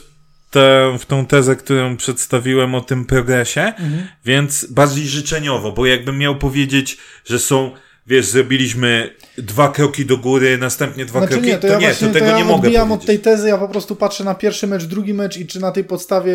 tę, 0.51 0.97
w 0.99 1.05
tą 1.05 1.25
tezę, 1.25 1.55
którą 1.55 1.97
przedstawiłem 1.97 2.75
o 2.75 2.81
tym 2.81 3.05
progresie, 3.05 3.61
Mhm. 3.61 4.07
więc 4.25 4.65
bardziej 4.65 5.07
życzeniowo, 5.07 5.71
bo 5.71 5.85
jakbym 5.85 6.17
miał 6.17 6.35
powiedzieć, 6.35 6.97
że 7.25 7.39
są 7.39 7.71
Wiesz, 8.07 8.25
zrobiliśmy 8.25 9.15
dwa 9.37 9.69
kroki 9.71 10.05
do 10.05 10.17
góry, 10.17 10.57
następnie 10.57 11.05
dwa 11.05 11.19
Znaczy 11.19 11.33
kroki. 11.33 11.47
nie, 11.47 11.57
to, 11.57 11.67
ja 11.67 11.79
nie, 11.79 11.87
właśnie, 11.87 12.07
to 12.07 12.13
tego 12.13 12.25
to 12.25 12.31
ja 12.31 12.37
nie 12.37 12.43
mogę 12.43 12.55
odbijam 12.55 12.91
od 12.91 13.05
tej 13.05 13.19
tezy, 13.19 13.47
ja 13.47 13.57
po 13.57 13.67
prostu 13.67 13.95
patrzę 13.95 14.23
na 14.23 14.35
pierwszy 14.35 14.67
mecz, 14.67 14.83
drugi 14.83 15.13
mecz 15.13 15.37
i 15.37 15.47
czy 15.47 15.59
na 15.59 15.71
tej 15.71 15.83
podstawie, 15.83 16.33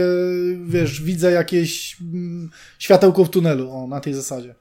wiesz, 0.67 1.03
widzę 1.03 1.33
jakieś 1.33 1.97
mm, 2.01 2.51
światełko 2.79 3.25
w 3.25 3.31
tunelu, 3.31 3.71
o, 3.73 3.87
na 3.87 4.01
tej 4.01 4.15
zasadzie. 4.15 4.55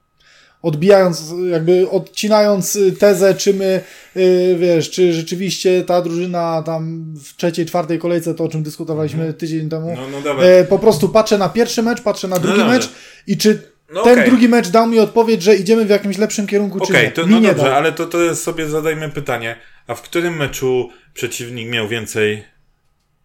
Odbijając, 0.63 1.33
jakby 1.51 1.89
odcinając 1.89 2.75
y, 2.75 2.91
tezę, 2.91 3.35
czy 3.35 3.53
my, 3.53 3.81
y, 4.17 4.55
wiesz, 4.59 4.91
czy 4.91 5.13
rzeczywiście 5.13 5.83
ta 5.83 6.01
drużyna 6.01 6.63
tam 6.65 7.13
w 7.23 7.35
trzeciej, 7.37 7.65
czwartej 7.65 7.99
kolejce, 7.99 8.33
to 8.35 8.43
o 8.43 8.49
czym 8.49 8.63
dyskutowaliśmy 8.63 9.33
tydzień 9.33 9.69
temu, 9.69 9.89
Mhm. 9.89 10.11
No, 10.11 10.17
no 10.17 10.23
dobra. 10.23 10.43
e, 10.45 10.63
po 10.65 10.79
prostu 10.79 11.09
patrzę 11.09 11.37
na 11.37 11.49
pierwszy 11.49 11.81
mecz, 11.83 12.01
patrzę 12.01 12.27
na 12.27 12.39
drugi 12.39 12.57
dobrze. 12.59 12.73
mecz 12.73 12.89
i 13.27 13.37
czy 13.37 13.71
No 13.93 14.03
ten 14.03 14.13
okej. 14.13 14.29
drugi 14.29 14.49
mecz 14.49 14.69
dał 14.69 14.87
mi 14.87 14.99
odpowiedź, 14.99 15.43
że 15.43 15.55
idziemy 15.55 15.85
w 15.85 15.89
jakimś 15.89 16.17
lepszym 16.17 16.47
kierunku, 16.47 16.79
czy 16.79 16.93
Okej, 16.93 17.05
nie. 17.05 17.11
to 17.11 17.25
no 17.27 17.41
dobrze, 17.41 17.75
ale 17.75 17.91
to, 17.91 18.05
to 18.05 18.35
sobie 18.35 18.69
zadajmy 18.69 19.09
pytanie. 19.09 19.55
A 19.87 19.95
w 19.95 20.01
którym 20.01 20.37
meczu 20.37 20.89
przeciwnik 21.13 21.69
miał 21.69 21.87
więcej 21.87 22.43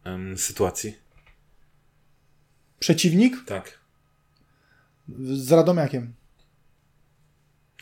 em, 0.04 0.38
sytuacji? 0.38 0.94
Przeciwnik 2.78 3.36
Tak. 3.46 3.78
z 5.18 5.52
Radomiakiem. 5.52 6.12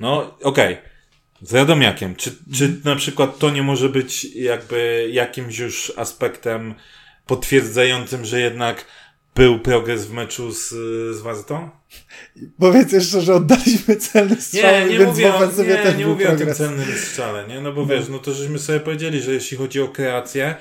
No, 0.00 0.38
okej. 0.42 0.76
Z 1.42 1.54
Radomiakiem. 1.54 2.16
Czy, 2.16 2.36
czy 2.54 2.80
na 2.84 2.96
przykład 2.96 3.38
to 3.38 3.50
nie 3.50 3.62
może 3.62 3.88
być 3.88 4.24
jakby 4.24 5.08
jakimś 5.12 5.58
już 5.58 5.92
aspektem 5.96 6.74
potwierdzającym, 7.26 8.24
że 8.24 8.40
jednak 8.40 8.84
był 9.34 9.58
progres 9.58 10.06
w 10.06 10.12
meczu 10.12 10.52
z, 10.52 10.68
z 11.16 11.20
Wartą? 11.20 11.70
Powiedz 12.58 12.92
jeszcze, 12.92 13.20
że 13.20 13.34
oddaliśmy 13.34 13.96
celny 13.96 14.40
strzał, 14.40 14.72
Nie, 14.72 14.86
nie 14.86 14.98
więc 14.98 15.10
mówię, 15.10 15.34
o, 15.34 15.62
nie, 15.62 15.94
nie 15.98 16.06
mówię 16.06 16.26
o 16.26 16.28
tym 16.28 16.36
progres. 16.36 16.56
celnym 16.56 16.98
strzale, 16.98 17.48
nie? 17.48 17.60
No 17.60 17.72
bo 17.72 17.86
wiesz, 17.86 18.08
no 18.08 18.18
to 18.18 18.32
żeśmy 18.34 18.58
sobie 18.58 18.80
powiedzieli, 18.80 19.20
że 19.22 19.32
jeśli 19.32 19.56
chodzi 19.56 19.80
o 19.80 19.88
kreację, 19.88 20.54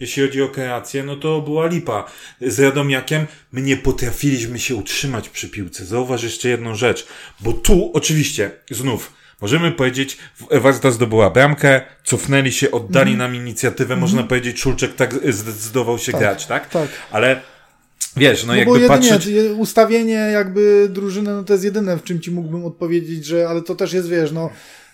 jeśli 0.00 0.22
chodzi 0.22 0.42
o 0.42 0.48
kreację, 0.48 1.02
no 1.02 1.16
to 1.16 1.40
była 1.40 1.66
lipa. 1.66 2.04
Z 2.40 2.60
Radomiakiem 2.60 3.26
my 3.52 3.62
nie 3.62 3.76
potrafiliśmy 3.76 4.58
się 4.58 4.74
utrzymać 4.74 5.28
przy 5.28 5.48
piłce. 5.48 5.84
Zauważ 5.84 6.22
jeszcze 6.22 6.48
jedną 6.48 6.74
rzecz, 6.74 7.06
bo 7.40 7.52
tu 7.52 7.90
oczywiście, 7.94 8.50
znów, 8.70 9.12
możemy 9.40 9.72
powiedzieć, 9.72 10.18
Warta 10.50 10.90
zdobyła 10.90 11.30
bramkę, 11.30 11.80
cofnęli 12.04 12.52
się, 12.52 12.70
oddali 12.70 13.16
nam 13.16 13.34
inicjatywę, 13.36 13.96
można 13.96 14.22
powiedzieć, 14.22 14.60
Szulczek 14.60 14.94
tak 14.94 15.14
zdecydował 15.32 15.98
się 15.98 16.12
grać, 16.12 16.46
tak? 16.46 16.68
tak. 16.68 16.88
Ale 17.10 17.40
wiesz, 18.16 18.44
no, 18.44 18.54
No 18.54 18.64
bo 18.64 18.76
jakby 18.76 18.94
jedynie 18.94 19.10
patrzeć... 19.10 19.34
ustawienie 19.58 20.12
jakby 20.12 20.88
drużyny, 20.90 21.30
no 21.30 21.44
to 21.44 21.52
jest 21.52 21.64
jedyne, 21.64 21.96
w 21.96 22.02
czym 22.02 22.20
ci 22.20 22.30
mógłbym 22.30 22.64
odpowiedzieć, 22.64 23.24
że 23.24 23.48
ale 23.48 23.62
to 23.62 23.74
też 23.74 23.92
jest, 23.92 24.08
wiesz, 24.08 24.32
no 24.32 24.50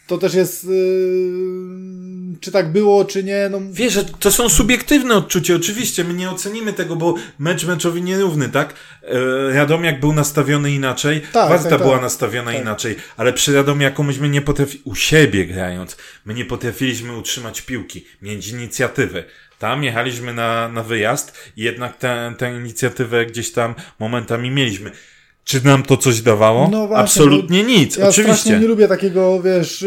to 0.06 0.18
też 0.18 0.34
jest 0.34 0.64
yy, 0.64 2.36
czy 2.40 2.52
tak 2.52 2.72
było, 2.72 3.04
czy 3.04 3.24
nie, 3.24 3.48
no 3.50 3.60
Wiesz, 3.70 3.92
że 3.92 4.04
to 4.04 4.32
są 4.32 4.48
subiektywne 4.48 5.14
odczucia, 5.14 5.54
oczywiście, 5.54 6.04
my 6.04 6.14
nie 6.14 6.30
ocenimy 6.30 6.72
tego, 6.72 6.96
bo 6.96 7.14
mecz 7.38 7.64
meczowi 7.64 8.02
nierówny, 8.02 8.48
tak? 8.48 8.74
E, 9.02 9.52
Radomiak 9.52 10.00
był 10.00 10.12
nastawiony 10.12 10.72
inaczej, 10.72 11.20
Tak, 11.32 11.48
Warta 11.48 11.62
tak, 11.62 11.72
tak. 11.72 11.82
była 11.82 12.00
nastawiona 12.00 12.52
Tak. 12.52 12.60
inaczej, 12.60 12.96
ale 13.16 13.32
przy 13.32 13.54
Radomiaku 13.54 14.04
myśmy 14.04 14.28
nie 14.28 14.42
potrafili, 14.42 14.82
u 14.84 14.94
siebie 14.94 15.46
grając, 15.46 15.96
my 16.24 16.34
nie 16.34 16.44
potrafiliśmy 16.44 17.16
utrzymać 17.16 17.62
piłki, 17.62 18.04
mieć 18.22 18.48
inicjatywy. 18.48 19.24
Tam 19.58 19.84
jechaliśmy 19.84 20.34
na, 20.34 20.68
na 20.68 20.82
wyjazd 20.82 21.38
i 21.56 21.62
jednak 21.62 21.96
tę 21.96 22.34
tę 22.38 22.56
inicjatywę 22.56 23.26
gdzieś 23.26 23.52
tam 23.52 23.74
momentami 23.98 24.50
mieliśmy. 24.50 24.90
Czy 25.46 25.64
nam 25.64 25.82
to 25.82 25.96
coś 25.96 26.22
dawało? 26.22 26.68
No 26.70 26.87
właśnie, 26.87 27.02
Absolutnie 27.02 27.64
nic, 27.64 27.96
Ja 27.96 28.12
strasznie 28.12 28.24
oczywiście. 28.24 28.61
nie 28.61 28.66
lubię 28.66 28.88
takiego, 28.88 29.42
wiesz, 29.42 29.85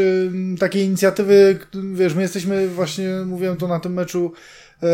takiej 0.59 0.85
inicjatywy, 0.85 1.59
wiesz, 1.93 2.13
my 2.13 2.21
jesteśmy 2.21 2.67
właśnie, 2.67 3.09
mówiłem 3.25 3.57
to 3.57 3.67
na 3.67 3.79
tym 3.79 3.93
meczu 3.93 4.31
e, 4.33 4.87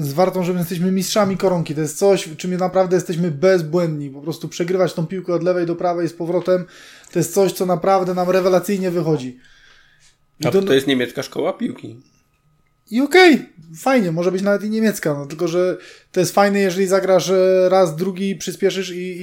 z 0.00 0.12
Wartą, 0.12 0.44
że 0.44 0.52
my 0.52 0.58
jesteśmy 0.58 0.92
mistrzami 0.92 1.36
koronki. 1.36 1.74
To 1.74 1.80
jest 1.80 1.98
coś, 1.98 2.28
czym 2.36 2.56
naprawdę 2.56 2.96
jesteśmy 2.96 3.30
bezbłędni. 3.30 4.10
Po 4.10 4.20
prostu 4.20 4.48
przegrywać 4.48 4.94
tą 4.94 5.06
piłkę 5.06 5.34
od 5.34 5.42
lewej 5.42 5.66
do 5.66 5.76
prawej 5.76 6.08
z 6.08 6.12
powrotem, 6.12 6.64
to 7.12 7.18
jest 7.18 7.34
coś, 7.34 7.52
co 7.52 7.66
naprawdę 7.66 8.14
nam 8.14 8.30
rewelacyjnie 8.30 8.90
wychodzi. 8.90 9.38
I 10.40 10.46
A 10.46 10.50
to, 10.50 10.62
to 10.62 10.74
jest 10.74 10.86
niemiecka 10.86 11.22
szkoła 11.22 11.52
piłki. 11.52 12.00
I 12.90 13.00
okej, 13.00 13.48
fajnie, 13.76 14.12
może 14.12 14.32
być 14.32 14.42
nawet 14.42 14.64
i 14.64 14.70
niemiecka, 14.70 15.14
no 15.14 15.26
tylko, 15.26 15.48
że 15.48 15.76
to 16.12 16.20
jest 16.20 16.34
fajne, 16.34 16.58
jeżeli 16.58 16.86
zagrasz 16.86 17.30
e, 17.30 17.68
raz, 17.68 17.96
drugi, 17.96 18.36
przyspieszysz 18.36 18.90
i, 18.90 19.16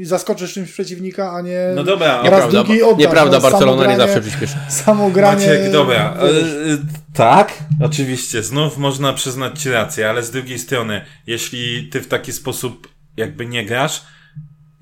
i, 0.00 0.04
zaskoczysz 0.04 0.52
czymś 0.52 0.72
przeciwnika, 0.72 1.32
a 1.32 1.40
nie 1.40 1.72
No 1.74 1.84
dobra, 1.84 2.06
raz, 2.16 2.24
Nieprawda, 2.24 2.64
drugi 2.64 2.82
oddasz. 2.82 2.98
nieprawda 2.98 3.36
no, 3.36 3.42
Barcelona 3.42 3.86
nie 3.86 3.96
zawsze 3.96 4.20
przyspieszy. 4.20 4.56
Samogranie... 4.68 5.46
Maciek, 5.46 5.72
dobra. 5.72 6.16
E, 6.20 6.34
wiesz, 6.34 6.44
e, 6.44 6.78
tak, 7.14 7.52
oczywiście, 7.82 8.42
znów 8.42 8.78
można 8.78 9.12
przyznać 9.12 9.62
ci 9.62 9.70
rację, 9.70 10.10
ale 10.10 10.22
z 10.22 10.30
drugiej 10.30 10.58
strony, 10.58 11.00
jeśli 11.26 11.88
ty 11.88 12.00
w 12.00 12.08
taki 12.08 12.32
sposób 12.32 12.88
jakby 13.16 13.46
nie 13.46 13.66
grasz, 13.66 14.04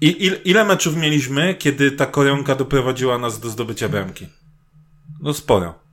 i, 0.01 0.27
il, 0.27 0.37
ile 0.45 0.65
meczów 0.65 0.97
mieliśmy, 0.97 1.55
kiedy 1.55 1.91
ta 1.91 2.07
koronka 2.07 2.55
doprowadziła 2.55 3.19
nas 3.19 3.41
do 3.41 3.49
zdobycia 3.49 3.89
bramki? 3.89 4.27
No 5.23 5.35
sporo. 5.35 5.86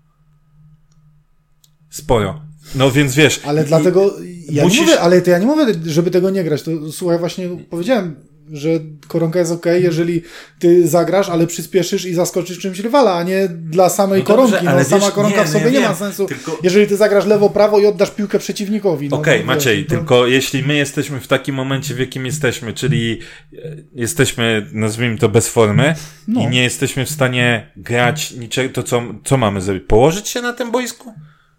Sporo. 1.94 2.42
No 2.76 2.92
więc 2.92 3.16
wiesz. 3.16 3.40
Ale 3.46 3.64
dlatego, 3.64 4.14
ja 4.50 4.64
musisz- 4.64 4.80
nie 4.80 4.86
mówię, 4.86 5.00
ale 5.00 5.22
to 5.22 5.32
ja 5.32 5.38
nie 5.40 5.46
mówię, 5.46 5.66
żeby 5.86 6.12
tego 6.12 6.30
nie 6.30 6.44
grać, 6.44 6.62
to 6.64 6.72
słuchaj, 6.92 7.20
właśnie 7.20 7.50
powiedziałem, 7.70 8.16
że 8.52 8.70
koronka 9.08 9.40
jest 9.40 9.52
ok, 9.52 9.66
jeżeli 9.82 10.22
ty 10.60 10.88
zagrasz, 10.88 11.30
ale 11.30 11.48
przyspieszysz 11.48 12.06
i 12.06 12.14
zaskoczysz 12.14 12.60
czymś 12.60 12.80
rywala, 12.80 13.14
a 13.16 13.24
nie 13.24 13.48
dla 13.48 13.90
samej 13.90 14.20
No 14.20 14.26
dobrze, 14.28 14.46
koronki. 14.46 14.66
No, 14.66 14.72
ale 14.72 14.86
sama 14.86 15.02
wiesz, 15.06 15.12
koronka 15.12 15.38
nie, 15.38 15.44
w 15.44 15.54
no 15.54 15.60
sobie 15.60 15.72
ja 15.72 15.80
nie 15.82 15.88
ma 15.88 15.96
sensu, 15.96 16.26
tylko- 16.26 16.58
jeżeli 16.64 16.88
ty 16.88 16.98
zagrasz 16.98 17.26
lewo, 17.26 17.50
prawo 17.50 17.80
i 17.80 17.86
oddasz 17.86 18.12
piłkę 18.12 18.40
przeciwnikowi. 18.40 19.10
No, 19.10 19.18
Okej, 19.18 19.40
no, 19.40 19.46
Maciej, 19.46 19.78
wiesz, 19.78 19.88
to- 19.88 19.96
tylko 19.96 20.28
jeśli 20.28 20.64
my 20.64 20.76
jesteśmy 20.76 21.20
w 21.20 21.28
takim 21.28 21.56
momencie, 21.56 21.94
w 21.94 22.00
jakim 22.00 22.26
jesteśmy, 22.26 22.74
czyli 22.74 23.20
e, 23.54 23.76
jesteśmy, 23.96 24.68
nazwijmy 24.74 25.18
to, 25.18 25.30
bez 25.30 25.48
formy 25.48 25.96
No. 26.28 26.42
i 26.42 26.48
nie 26.48 26.64
jesteśmy 26.64 27.06
w 27.06 27.10
stanie 27.10 27.72
grać 27.78 28.32
niczego, 28.32 28.74
to 28.74 28.84
co, 28.84 29.02
co 29.26 29.38
mamy 29.38 29.62
zrobić? 29.62 29.84
Położyć 29.88 30.28
się 30.30 30.42
na 30.42 30.54
tym 30.54 30.72
boisku? 30.72 31.14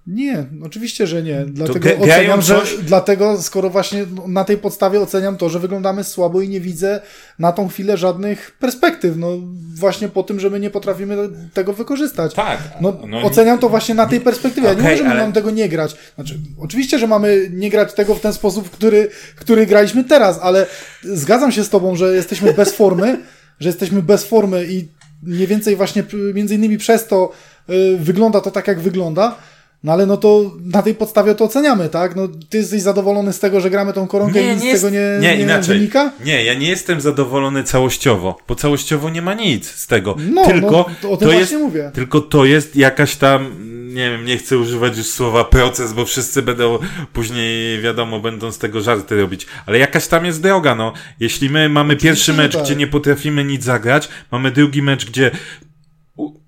Nie, 0.07 0.45
oczywiście, 0.65 1.07
że 1.07 1.23
nie. 1.23 1.45
Dlatego 1.47 1.89
ge- 1.89 2.01
oceniam, 2.03 2.43
że 2.43 2.63
dlatego 2.83 3.43
skoro 3.43 3.71
właśnie 3.71 4.07
no, 4.15 4.29
na 4.29 4.45
tej 4.45 4.57
podstawie 4.59 5.01
oceniam 5.01 5.37
to, 5.37 5.49
że 5.49 5.59
wyglądamy 5.59 6.05
słabo 6.05 6.41
i 6.41 6.49
nie 6.49 6.61
widzę 6.61 7.01
na 7.39 7.53
tą 7.53 7.69
chwilę 7.69 7.97
żadnych 7.97 8.57
perspektyw. 8.59 9.17
No 9.17 9.29
właśnie 9.75 10.09
po 10.09 10.23
tym, 10.23 10.41
że 10.41 10.51
my 10.51 10.61
nie 10.61 10.71
potrafimy 10.71 11.17
tego 11.55 11.73
wykorzystać. 11.73 12.35
Tak. 12.35 12.59
No, 12.81 12.97
No, 13.09 13.23
oceniam 13.23 13.59
to 13.59 13.69
właśnie 13.69 13.95
na 13.95 14.07
tej 14.07 14.21
perspektywie. 14.21 14.67
Ja 14.69 14.75
nie 14.75 14.81
Okej, 14.81 14.91
mówię, 14.93 14.97
że 14.99 15.05
my 15.05 15.11
ale- 15.11 15.21
mamy 15.21 15.33
tego 15.33 15.51
nie 15.51 15.69
grać. 15.69 15.97
Znaczy, 16.15 16.39
oczywiście, 16.59 16.99
że 16.99 17.07
mamy 17.07 17.49
nie 17.53 17.71
grać 17.71 17.93
tego 17.95 18.15
w 18.15 18.21
ten 18.21 18.33
sposób, 18.33 18.71
który, 18.71 19.09
który 19.37 19.67
graliśmy 19.67 20.05
teraz, 20.05 20.39
ale 20.43 20.67
zgadzam 21.03 21.53
się 21.53 21.65
z 21.65 21.69
tobą, 21.71 21.97
że 21.97 22.15
jesteśmy 22.15 22.53
bez 22.53 22.73
formy, 22.75 23.19
że 23.61 23.69
jesteśmy 23.69 24.03
bez 24.03 24.25
formy 24.25 24.67
i 24.69 24.89
mniej 25.23 25.47
więcej 25.47 25.77
właśnie 25.77 26.05
między 26.35 26.55
innymi 26.55 26.79
przez 26.79 27.07
to 27.07 27.33
y, 27.71 27.97
wygląda 28.01 28.41
to 28.41 28.51
tak, 28.51 28.69
jak 28.69 28.81
wygląda. 28.81 29.37
No 29.85 29.93
ale 29.93 30.07
no 30.07 30.17
to 30.17 30.51
na 30.65 30.83
tej 30.83 30.95
podstawie 30.95 31.35
to 31.35 31.45
oceniamy, 31.45 31.89
tak? 31.89 32.17
No 32.17 32.29
ty 32.49 32.59
jesteś 32.59 32.83
zadowolony 32.83 33.33
z 33.33 33.39
tego, 33.39 33.61
że 33.61 33.71
gramy 33.71 33.93
tą 33.93 34.07
koronkę 34.07 34.43
i 34.43 34.51
nic 34.51 34.61
z 34.61 34.65
jest- 34.65 34.85
tego 34.85 34.97
nie, 34.97 35.19
nie, 35.21 35.37
nie 35.37 35.43
inaczej. 35.43 35.79
wynika? 35.79 36.13
Nie, 36.25 36.45
ja 36.45 36.55
nie 36.55 36.69
jestem 36.69 37.01
zadowolony 37.01 37.65
całościowo, 37.65 38.39
bo 38.49 38.55
całościowo 38.55 39.11
nie 39.11 39.23
ma 39.23 39.35
nic 39.35 39.71
z 39.71 39.87
tego. 39.87 40.17
No, 40.31 40.47
tylko 40.47 40.71
no, 40.71 40.87
to 41.03 41.11
o 41.11 41.17
tym 41.17 41.29
to 41.29 41.35
właśnie 41.35 41.41
jest, 41.41 41.53
mówię. 41.53 41.91
Tylko 41.95 42.21
to 42.21 42.45
jest 42.45 42.77
jakaś 42.77 43.17
tam, 43.17 43.51
nie 43.95 44.11
wiem, 44.11 44.25
nie 44.25 44.37
chcę 44.37 44.59
używać 44.59 44.97
już 44.97 45.07
słowa 45.07 45.45
proces, 45.45 45.93
bo 45.93 46.05
wszyscy 46.05 46.43
będą 46.43 46.79
później, 47.13 47.81
wiadomo, 47.81 48.21
będą 48.21 48.53
z 48.53 48.59
tego 48.59 48.81
żarty 48.81 49.21
robić, 49.21 49.47
ale 49.67 49.79
jakaś 49.79 50.07
tam 50.07 50.25
jest 50.25 50.43
droga, 50.43 50.75
no. 50.75 50.93
Jeśli 51.21 51.51
my 51.51 51.69
mamy 51.69 51.97
pierwszy 51.97 52.33
że 52.33 52.39
mecz, 52.43 52.53
tak. 52.53 52.63
gdzie 52.65 52.77
nie 52.77 52.87
potrafimy 52.87 53.45
nic 53.45 53.65
zagrać, 53.65 54.09
mamy 54.31 54.51
drugi 54.51 54.83
mecz, 54.83 55.07
gdzie 55.07 55.31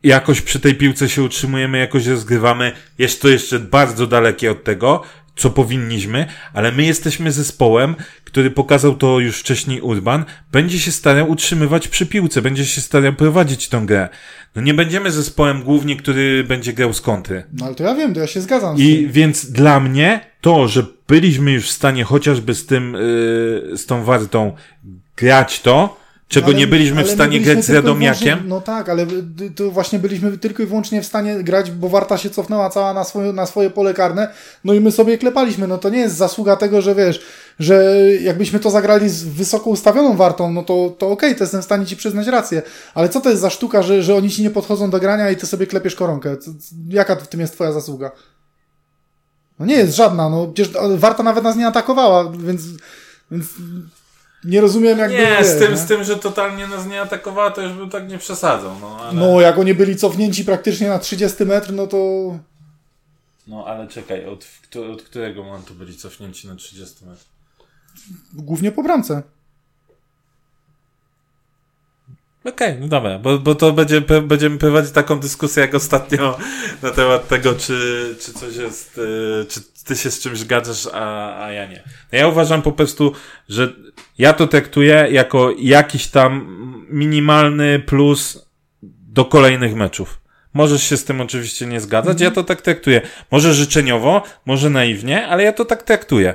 jakoś 0.02 0.40
przy 0.40 0.60
tej 0.60 0.74
piłce 0.74 1.08
się 1.08 1.22
utrzymujemy, 1.22 1.78
jakoś 1.78 2.06
rozgrywamy, 2.06 2.72
jest 2.98 3.22
to 3.22 3.28
jeszcze 3.28 3.58
bardzo 3.58 4.06
dalekie 4.06 4.50
od 4.50 4.64
tego, 4.64 5.02
co 5.36 5.50
powinniśmy, 5.50 6.26
ale 6.52 6.72
my 6.72 6.84
jesteśmy 6.84 7.32
zespołem, 7.32 7.94
który 8.24 8.50
pokazał 8.50 8.94
to 8.96 9.20
już 9.20 9.40
wcześniej 9.40 9.80
Urban, 9.80 10.24
będzie 10.52 10.78
się 10.78 10.92
starał 10.92 11.30
utrzymywać 11.30 11.88
przy 11.88 12.06
piłce, 12.06 12.42
będzie 12.42 12.66
się 12.66 12.80
starał 12.80 13.12
prowadzić 13.12 13.68
tą 13.68 13.86
grę. 13.86 14.08
No 14.54 14.62
nie 14.62 14.74
będziemy 14.74 15.10
zespołem 15.10 15.62
głównie, 15.62 15.96
który 15.96 16.44
będzie 16.44 16.72
grał 16.72 16.92
z 16.92 17.00
kontry. 17.00 17.44
No 17.52 17.66
ale 17.66 17.74
to 17.74 17.84
ja 17.84 17.94
wiem, 17.94 18.14
to 18.14 18.20
ja 18.20 18.26
się 18.26 18.40
zgadzam 18.40 18.76
z 18.76 18.80
I 18.80 19.08
więc 19.08 19.50
dla 19.50 19.80
mnie 19.80 20.20
to, 20.40 20.68
że 20.68 20.86
byliśmy 21.08 21.52
już 21.52 21.68
w 21.68 21.72
stanie 21.72 22.04
chociażby 22.04 22.54
z 22.54 22.66
tym, 22.66 22.92
yy, 22.92 23.76
z 23.76 23.86
tą 23.86 24.04
wartą 24.04 24.56
grać 25.16 25.60
to, 25.60 26.05
czego 26.28 26.46
Ale- 26.46 26.56
nie 26.56 26.66
byliśmy 26.66 27.04
w 27.04 27.10
stanie 27.10 27.30
byliśmy 27.30 27.54
grać 27.54 27.64
z 27.64 27.70
Radomiakiem, 27.70 28.38
No 28.48 28.60
tak, 28.60 28.88
ale 28.88 29.06
to 29.56 29.70
właśnie 29.70 29.98
byliśmy 29.98 30.38
tylko 30.38 30.62
i 30.62 30.66
wyłącznie 30.66 31.02
w 31.02 31.06
stanie 31.06 31.44
grać, 31.44 31.70
bo 31.70 31.88
Warta 31.88 32.18
się 32.18 32.30
cofnęła 32.30 32.70
cała 32.70 32.94
na 32.94 33.04
swoje, 33.04 33.32
na 33.32 33.46
swoje 33.46 33.70
pole 33.70 33.94
karne, 33.94 34.28
no 34.64 34.74
i 34.74 34.80
my 34.80 34.92
sobie 34.92 35.18
klepaliśmy. 35.18 35.66
No 35.66 35.78
to 35.78 35.88
nie 35.88 35.98
jest 35.98 36.16
zasługa 36.16 36.56
tego, 36.56 36.82
że 36.82 36.94
wiesz, 36.94 37.20
że 37.58 37.94
jakbyśmy 38.20 38.60
to 38.60 38.70
zagrali 38.70 39.08
z 39.08 39.24
wysoko 39.24 39.70
ustawioną 39.70 40.16
Wartą, 40.16 40.52
no 40.52 40.62
to, 40.62 40.94
to 40.98 41.10
okej, 41.10 41.36
to 41.36 41.44
jestem 41.44 41.62
w 41.62 41.64
stanie 41.64 41.86
ci 41.86 41.96
przyznać 41.96 42.26
rację. 42.26 42.62
Ale 42.94 43.08
co 43.08 43.20
to 43.20 43.30
jest 43.30 43.42
za 43.42 43.50
sztuka, 43.50 43.82
że, 43.82 44.02
że 44.02 44.14
oni 44.14 44.30
ci 44.30 44.42
nie 44.42 44.50
podchodzą 44.50 44.90
do 44.90 45.00
grania 45.00 45.30
i 45.30 45.36
ty 45.36 45.46
sobie 45.46 45.66
klepiesz 45.66 45.94
koronkę? 45.94 46.36
Jaka 46.88 47.16
w 47.16 47.28
tym 47.28 47.40
jest 47.40 47.52
twoja 47.52 47.72
zasługa? 47.72 48.10
No 49.58 49.66
nie 49.66 49.74
jest 49.74 49.96
żadna, 49.96 50.28
no 50.28 50.46
przecież 50.46 50.72
Warta 50.96 51.22
nawet 51.22 51.44
nas 51.44 51.56
nie 51.56 51.66
atakowała, 51.66 52.32
więc, 52.32 52.62
więc 53.30 53.46
nie 54.46 54.60
rozumiem 54.60 54.98
jakby... 54.98 55.16
Nie, 55.16 55.44
z 55.44 55.58
tym, 55.58 55.70
nie? 55.70 55.76
z 55.76 55.86
tym, 55.86 56.04
że 56.04 56.16
totalnie 56.16 56.66
nas 56.66 56.86
nie 56.86 57.00
atakowała, 57.00 57.50
to 57.50 57.62
już 57.62 57.72
bym 57.72 57.90
tak 57.90 58.08
nie 58.08 58.18
przesadzał. 58.18 58.72
No, 58.80 58.98
ale, 59.00 59.12
No, 59.12 59.40
jak 59.40 59.58
oni 59.58 59.74
byli 59.74 59.96
cofnięci 59.96 60.44
praktycznie 60.44 60.88
na 60.88 60.98
30 60.98 61.44
metr, 61.44 61.72
no 61.72 61.86
to 61.86 61.98
no 63.46 63.64
ale 63.66 63.88
czekaj, 63.88 64.26
od, 64.26 64.46
od 64.92 65.02
którego 65.02 65.44
momentu 65.44 65.74
byli 65.74 65.96
cofnięci 65.96 66.48
na 66.48 66.54
30 66.54 67.04
metrów? 67.04 67.36
głównie 68.34 68.72
po 68.72 68.82
bramce. 68.82 69.22
Okej, 72.48 72.76
no 72.80 72.88
dobra, 72.88 73.18
bo, 73.18 73.38
bo 73.38 73.54
to 73.54 73.72
będzie, 73.72 74.00
będziemy 74.00 74.58
prowadzić 74.58 74.92
taką 74.92 75.20
dyskusję 75.20 75.60
jak 75.60 75.74
ostatnio 75.74 76.38
na 76.82 76.90
temat 76.90 77.28
tego, 77.28 77.54
czy, 77.54 78.14
czy 78.20 78.32
coś 78.32 78.56
jest, 78.56 78.98
y, 78.98 79.46
czy 79.48 79.60
ty 79.84 79.96
się 79.96 80.10
z 80.10 80.20
czymś 80.20 80.38
zgadzasz, 80.38 80.88
a, 80.92 81.36
a 81.44 81.52
ja 81.52 81.66
nie. 81.66 81.82
No 82.12 82.18
ja 82.18 82.28
uważam 82.28 82.62
po 82.62 82.72
prostu, 82.72 83.12
że 83.48 83.72
ja 84.18 84.32
to 84.32 84.46
traktuję 84.46 85.08
jako 85.10 85.50
jakiś 85.58 86.06
tam 86.06 86.46
minimalny 86.90 87.78
plus 87.78 88.48
do 88.82 89.24
kolejnych 89.24 89.74
meczów. 89.74 90.20
Możesz 90.54 90.82
się 90.82 90.96
z 90.96 91.04
tym 91.04 91.20
oczywiście 91.20 91.66
nie 91.66 91.80
zgadzać, 91.80 92.20
ja 92.20 92.30
to 92.30 92.44
tak 92.44 92.62
traktuję. 92.62 93.00
Może 93.30 93.54
życzeniowo, 93.54 94.22
może 94.44 94.70
naiwnie, 94.70 95.26
ale 95.26 95.42
ja 95.42 95.52
to 95.52 95.64
tak 95.64 95.82
traktuję. 95.82 96.34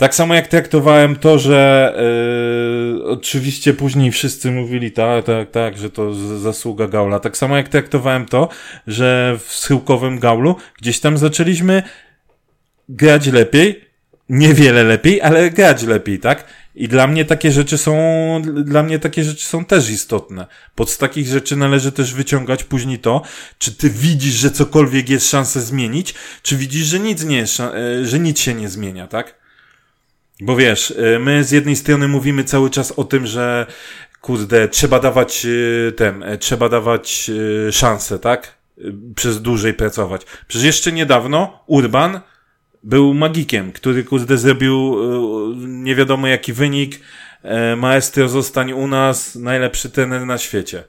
Tak 0.00 0.14
samo 0.14 0.34
jak 0.34 0.48
traktowałem 0.48 1.16
to, 1.16 1.38
że 1.38 1.92
yy, 2.96 3.04
oczywiście 3.04 3.74
później 3.74 4.12
wszyscy 4.12 4.50
mówili 4.50 4.92
tak, 4.92 5.24
tak, 5.24 5.50
tak, 5.50 5.78
że 5.78 5.90
to 5.90 6.14
zasługa 6.38 6.88
Gaula. 6.88 7.20
Tak 7.20 7.36
samo 7.36 7.56
jak 7.56 7.68
traktowałem 7.68 8.26
to, 8.26 8.48
że 8.86 9.38
w 9.46 9.52
schyłkowym 9.52 10.18
Gaulu 10.18 10.56
gdzieś 10.78 11.00
tam 11.00 11.18
zaczęliśmy 11.18 11.82
grać 12.88 13.26
lepiej, 13.26 13.84
niewiele 14.28 14.84
lepiej, 14.84 15.22
ale 15.22 15.50
grać 15.50 15.82
lepiej, 15.82 16.18
tak? 16.18 16.44
I 16.74 16.88
dla 16.88 17.06
mnie 17.06 17.24
takie 17.24 17.52
rzeczy 17.52 17.78
są, 17.78 17.94
dla 18.64 18.82
mnie 18.82 18.98
takie 18.98 19.24
rzeczy 19.24 19.46
są 19.46 19.64
też 19.64 19.90
istotne. 19.90 20.46
Pod 20.74 20.98
takich 20.98 21.26
rzeczy 21.26 21.56
należy 21.56 21.92
też 21.92 22.14
wyciągać 22.14 22.64
później 22.64 22.98
to, 22.98 23.22
czy 23.58 23.72
ty 23.72 23.90
widzisz, 23.90 24.34
że 24.34 24.50
cokolwiek 24.50 25.08
jest 25.08 25.30
szansa 25.30 25.60
zmienić, 25.60 26.14
czy 26.42 26.56
widzisz, 26.56 26.86
że 26.86 27.00
nic 27.00 27.24
nie 27.24 27.36
jest, 27.36 27.60
e, 27.60 28.04
że 28.04 28.18
nic 28.18 28.40
się 28.40 28.54
nie 28.54 28.68
zmienia, 28.68 29.06
tak? 29.06 29.39
Bo 30.40 30.56
wiesz, 30.56 30.90
y, 30.90 31.18
my 31.18 31.44
z 31.44 31.50
jednej 31.50 31.76
strony 31.76 32.08
mówimy 32.08 32.44
cały 32.44 32.70
czas 32.70 32.92
o 32.92 33.04
tym, 33.04 33.26
że 33.26 33.66
kurde, 34.20 34.68
trzeba 34.68 35.00
dawać 35.00 35.44
y, 35.44 35.92
ten, 35.96 36.22
y, 36.22 36.38
trzeba 36.38 36.68
dawać 36.68 37.30
y, 37.68 37.72
szansę, 37.72 38.18
tak? 38.18 38.60
Przez 39.16 39.42
dłużej 39.42 39.74
pracować. 39.74 40.22
Przecież 40.48 40.66
jeszcze 40.66 40.92
niedawno 40.92 41.64
Urban 41.66 42.20
był 42.82 43.14
magikiem, 43.14 43.72
który 43.72 44.04
kurde 44.04 44.38
zrobił 44.38 44.96
nie 45.66 45.94
wiadomo 45.94 46.26
jaki 46.26 46.52
wynik. 46.52 47.00
E, 47.42 47.76
Maestro 47.76 48.28
zostań 48.28 48.72
u 48.72 48.86
nas, 48.86 49.34
najlepszy 49.34 49.90
trener 49.90 50.26
na 50.26 50.38
świecie. 50.38 50.84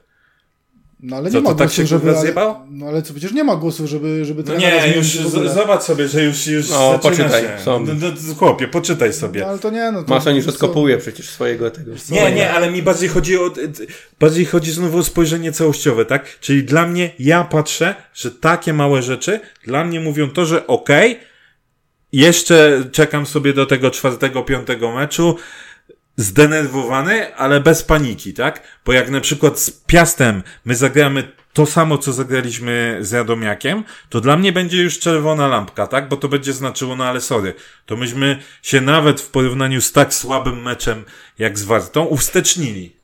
No 1.02 1.16
ale 1.16 1.30
Co, 1.30 1.36
nie 1.36 1.42
ma 1.42 1.50
to 1.50 1.54
tak 1.54 1.68
głosów, 1.68 1.76
się, 1.76 1.86
żeby... 1.86 2.14
zjebał? 2.14 2.56
no 2.70 2.86
ale 2.86 3.02
co, 3.02 3.12
przecież 3.12 3.32
nie 3.32 3.44
ma 3.44 3.56
głosów, 3.56 3.86
żeby, 3.86 4.24
żeby 4.24 4.42
No 4.46 4.56
nie, 4.56 4.94
już 4.96 5.06
zobacz 5.54 5.82
sobie, 5.82 6.08
że 6.08 6.24
już, 6.24 6.46
już 6.46 6.70
No, 6.70 6.98
poczytaj, 6.98 7.42
się. 7.42 7.64
są. 7.64 7.86
No, 7.86 7.92
no, 8.00 8.34
chłopie, 8.34 8.68
poczytaj 8.68 9.12
sobie. 9.12 9.40
No, 9.40 9.46
ale 9.46 9.58
to 9.58 9.70
nie, 9.70 9.92
no 9.92 10.02
to... 10.02 10.32
Niż 10.32 10.46
odkopuje 10.46 10.98
przecież 10.98 11.28
swojego 11.30 11.70
tego. 11.70 11.92
Nie, 12.10 12.32
nie, 12.32 12.50
ale 12.50 12.70
mi 12.70 12.82
bardziej 12.82 13.08
chodzi 13.08 13.36
o, 13.38 13.50
bardziej 14.20 14.44
chodzi 14.44 14.72
znowu 14.72 14.98
o 14.98 15.04
spojrzenie 15.04 15.52
całościowe, 15.52 16.04
tak? 16.04 16.40
Czyli 16.40 16.64
dla 16.64 16.86
mnie, 16.86 17.10
ja 17.18 17.44
patrzę, 17.44 17.94
że 18.14 18.30
takie 18.30 18.72
małe 18.72 19.02
rzeczy 19.02 19.40
dla 19.64 19.84
mnie 19.84 20.00
mówią 20.00 20.30
to, 20.30 20.46
że 20.46 20.66
okej, 20.66 21.20
jeszcze 22.12 22.84
czekam 22.92 23.26
sobie 23.26 23.52
do 23.52 23.66
tego 23.66 23.90
czwartego, 23.90 24.42
piątego 24.42 24.92
meczu, 24.92 25.36
zdenerwowany, 26.16 27.36
ale 27.36 27.60
bez 27.60 27.82
paniki, 27.82 28.34
tak? 28.34 28.62
Bo 28.84 28.92
jak 28.92 29.10
na 29.10 29.20
przykład 29.20 29.60
z 29.60 29.70
Piastem 29.70 30.42
my 30.64 30.74
zagramy 30.74 31.32
to 31.52 31.66
samo, 31.66 31.98
co 31.98 32.12
zagraliśmy 32.12 32.98
z 33.00 33.12
Radomiakiem, 33.12 33.84
to 34.08 34.20
dla 34.20 34.36
mnie 34.36 34.52
będzie 34.52 34.82
już 34.82 34.98
czerwona 34.98 35.48
lampka, 35.48 35.86
tak? 35.86 36.08
Bo 36.08 36.16
to 36.16 36.28
będzie 36.28 36.52
znaczyło, 36.52 36.96
no 36.96 37.04
ale 37.04 37.20
sorry, 37.20 37.54
to 37.86 37.96
myśmy 37.96 38.42
się 38.62 38.80
nawet 38.80 39.20
w 39.20 39.30
porównaniu 39.30 39.80
z 39.80 39.92
tak 39.92 40.14
słabym 40.14 40.62
meczem 40.62 41.04
jak 41.38 41.58
z 41.58 41.64
Wartą 41.64 42.04
uwstecznili. 42.04 42.96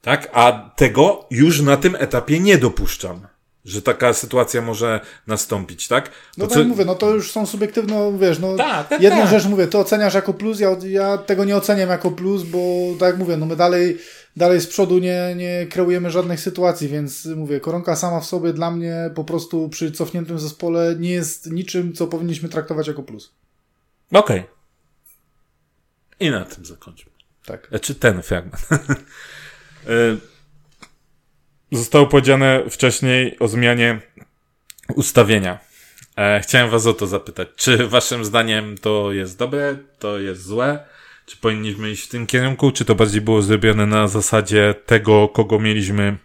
Tak? 0.00 0.30
A 0.32 0.70
tego 0.76 1.26
już 1.30 1.60
na 1.60 1.76
tym 1.76 1.96
etapie 1.98 2.40
nie 2.40 2.58
dopuszczam. 2.58 3.26
Że 3.64 3.82
taka 3.82 4.12
sytuacja 4.12 4.62
może 4.62 5.00
nastąpić, 5.26 5.88
tak? 5.88 6.10
No 6.38 6.46
To 6.46 6.54
tak 6.54 6.62
co- 6.62 6.68
mówię, 6.68 6.84
no 6.84 6.94
to 6.94 7.10
już 7.10 7.32
są 7.32 7.46
subiektywne, 7.46 8.18
wiesz, 8.18 8.38
no 8.38 8.56
Tak, 8.56 8.88
tak, 8.88 9.00
jedną 9.02 9.20
tak. 9.20 9.30
rzecz 9.30 9.44
mówię, 9.46 9.66
to 9.66 9.78
oceniasz 9.80 10.14
jako 10.14 10.34
plus, 10.34 10.60
ja, 10.60 10.76
ja 10.86 11.18
tego 11.18 11.44
nie 11.44 11.56
oceniam 11.56 11.88
jako 11.88 12.10
plus, 12.10 12.42
bo 12.42 12.58
tak 13.00 13.08
jak 13.08 13.18
mówię, 13.18 13.36
no 13.36 13.46
my 13.46 13.56
dalej, 13.56 13.98
dalej 14.36 14.60
z 14.60 14.66
przodu 14.66 14.98
nie, 14.98 15.34
nie 15.36 15.66
kreujemy 15.70 16.10
żadnych 16.10 16.40
sytuacji, 16.40 16.88
więc 16.88 17.26
mówię, 17.26 17.60
koronka 17.60 17.96
sama 17.96 18.20
w 18.20 18.26
sobie 18.26 18.52
dla 18.52 18.70
mnie 18.70 19.10
po 19.14 19.24
prostu 19.24 19.68
przy 19.68 19.92
cofniętym 19.92 20.38
zespole 20.38 20.96
nie 20.98 21.10
jest 21.10 21.50
niczym, 21.50 21.92
co 21.92 22.06
powinniśmy 22.06 22.48
traktować 22.48 22.88
jako 22.88 23.02
plus. 23.02 23.32
Okej. 24.12 24.44
I 26.20 26.30
na 26.30 26.44
tym 26.44 26.64
zakończmy. 26.64 27.12
Tak. 27.46 27.66
Znaczy 27.68 27.94
ten 27.94 28.22
fragment. 28.22 28.56
Y, 29.88 30.33
Zostało 31.74 32.06
powiedziane 32.06 32.62
wcześniej 32.70 33.38
o 33.38 33.48
zmianie 33.48 34.00
ustawienia. 34.94 35.58
E, 36.16 36.40
Chciałem 36.40 36.70
was 36.70 36.86
o 36.86 36.92
to 36.94 37.06
zapytać. 37.06 37.48
Czy 37.56 37.88
waszym 37.88 38.24
zdaniem 38.24 38.78
to 38.78 39.12
jest 39.12 39.38
dobre, 39.38 39.76
to 39.98 40.18
jest 40.18 40.42
złe? 40.42 40.84
Czy 41.26 41.36
powinniśmy 41.36 41.90
iść 41.90 42.04
w 42.04 42.08
tym 42.08 42.26
kierunku? 42.26 42.72
Czy 42.72 42.84
to 42.84 42.94
bardziej 42.94 43.20
było 43.20 43.42
zrobione 43.42 43.86
na 43.86 44.08
zasadzie 44.08 44.74
tego, 44.86 45.28
kogo 45.28 45.60
mieliśmy 45.60 46.16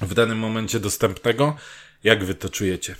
w 0.00 0.14
danym 0.14 0.38
momencie 0.38 0.80
dostępnego? 0.80 1.56
Jak 2.04 2.24
wy 2.24 2.34
to 2.34 2.48
czujecie? 2.48 2.96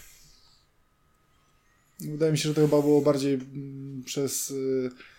Wydaje 2.00 2.32
mi 2.32 2.38
się, 2.38 2.48
że 2.48 2.54
to 2.54 2.60
chyba 2.60 2.82
było 2.82 3.00
bardziej 3.00 3.34
mm, 3.34 4.02
przez, 4.04 4.50
y, 4.50 4.90
e, 4.92 5.15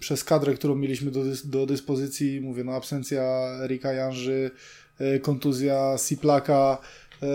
przez 0.00 0.24
kadrę, 0.24 0.54
którą 0.54 0.74
mieliśmy 0.74 1.10
do, 1.10 1.20
dys- 1.20 1.46
do 1.46 1.66
dyspozycji. 1.66 2.40
Mówię, 2.40 2.64
no 2.64 2.72
absencja 2.72 3.22
Erika 3.64 3.92
Janży, 3.92 4.50
e, 4.98 5.18
kontuzja 5.18 5.98
Siplaka. 5.98 6.78
E, 7.22 7.26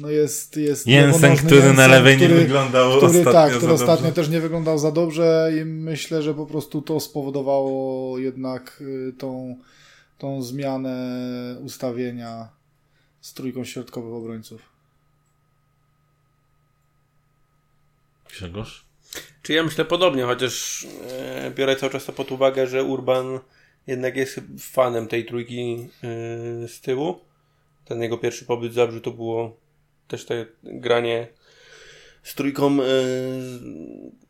no 0.00 0.10
jest, 0.10 0.56
jest 0.56 0.86
Jensen, 0.86 1.36
który 1.36 1.60
na 1.60 1.66
Jensen, 1.66 1.90
lewej 1.90 2.16
nie 2.18 2.26
który- 2.26 2.40
wyglądał 2.40 2.90
który, 2.90 3.06
ostatnio 3.06 3.32
tak, 3.32 3.56
który 3.56 3.72
ostatnio 3.72 3.96
dobrze. 4.06 4.12
też 4.22 4.28
nie 4.28 4.40
wyglądał 4.40 4.78
za 4.78 4.92
dobrze 4.92 5.52
i 5.60 5.64
myślę, 5.64 6.22
że 6.22 6.34
po 6.34 6.46
prostu 6.46 6.82
to 6.82 7.00
spowodowało 7.00 8.18
jednak 8.18 8.78
y, 8.80 9.12
tą, 9.18 9.56
tą 10.18 10.42
zmianę 10.42 10.96
ustawienia 11.60 12.48
z 13.20 13.34
trójką 13.34 13.64
środkowych 13.64 14.12
obrońców. 14.14 14.62
Grzegorz? 18.28 18.85
Czy 19.42 19.52
ja 19.52 19.62
myślę 19.62 19.84
podobnie, 19.84 20.22
chociaż 20.22 20.86
e, 21.10 21.50
biorę 21.50 21.76
cały 21.76 21.92
czas 21.92 22.04
to 22.04 22.12
pod 22.12 22.32
uwagę, 22.32 22.66
że 22.66 22.84
Urban 22.84 23.38
jednak 23.86 24.16
jest 24.16 24.40
fanem 24.58 25.08
tej 25.08 25.24
trójki 25.24 25.88
e, 26.04 26.68
z 26.68 26.80
tyłu. 26.80 27.20
Ten 27.84 28.02
jego 28.02 28.18
pierwszy 28.18 28.44
pobyt 28.44 28.72
w 28.72 28.74
Zabrzu 28.74 29.00
to 29.00 29.10
było 29.10 29.56
też 30.08 30.24
te 30.24 30.46
granie 30.62 31.28
z 32.22 32.34
trójką 32.34 32.82
e, 32.82 32.86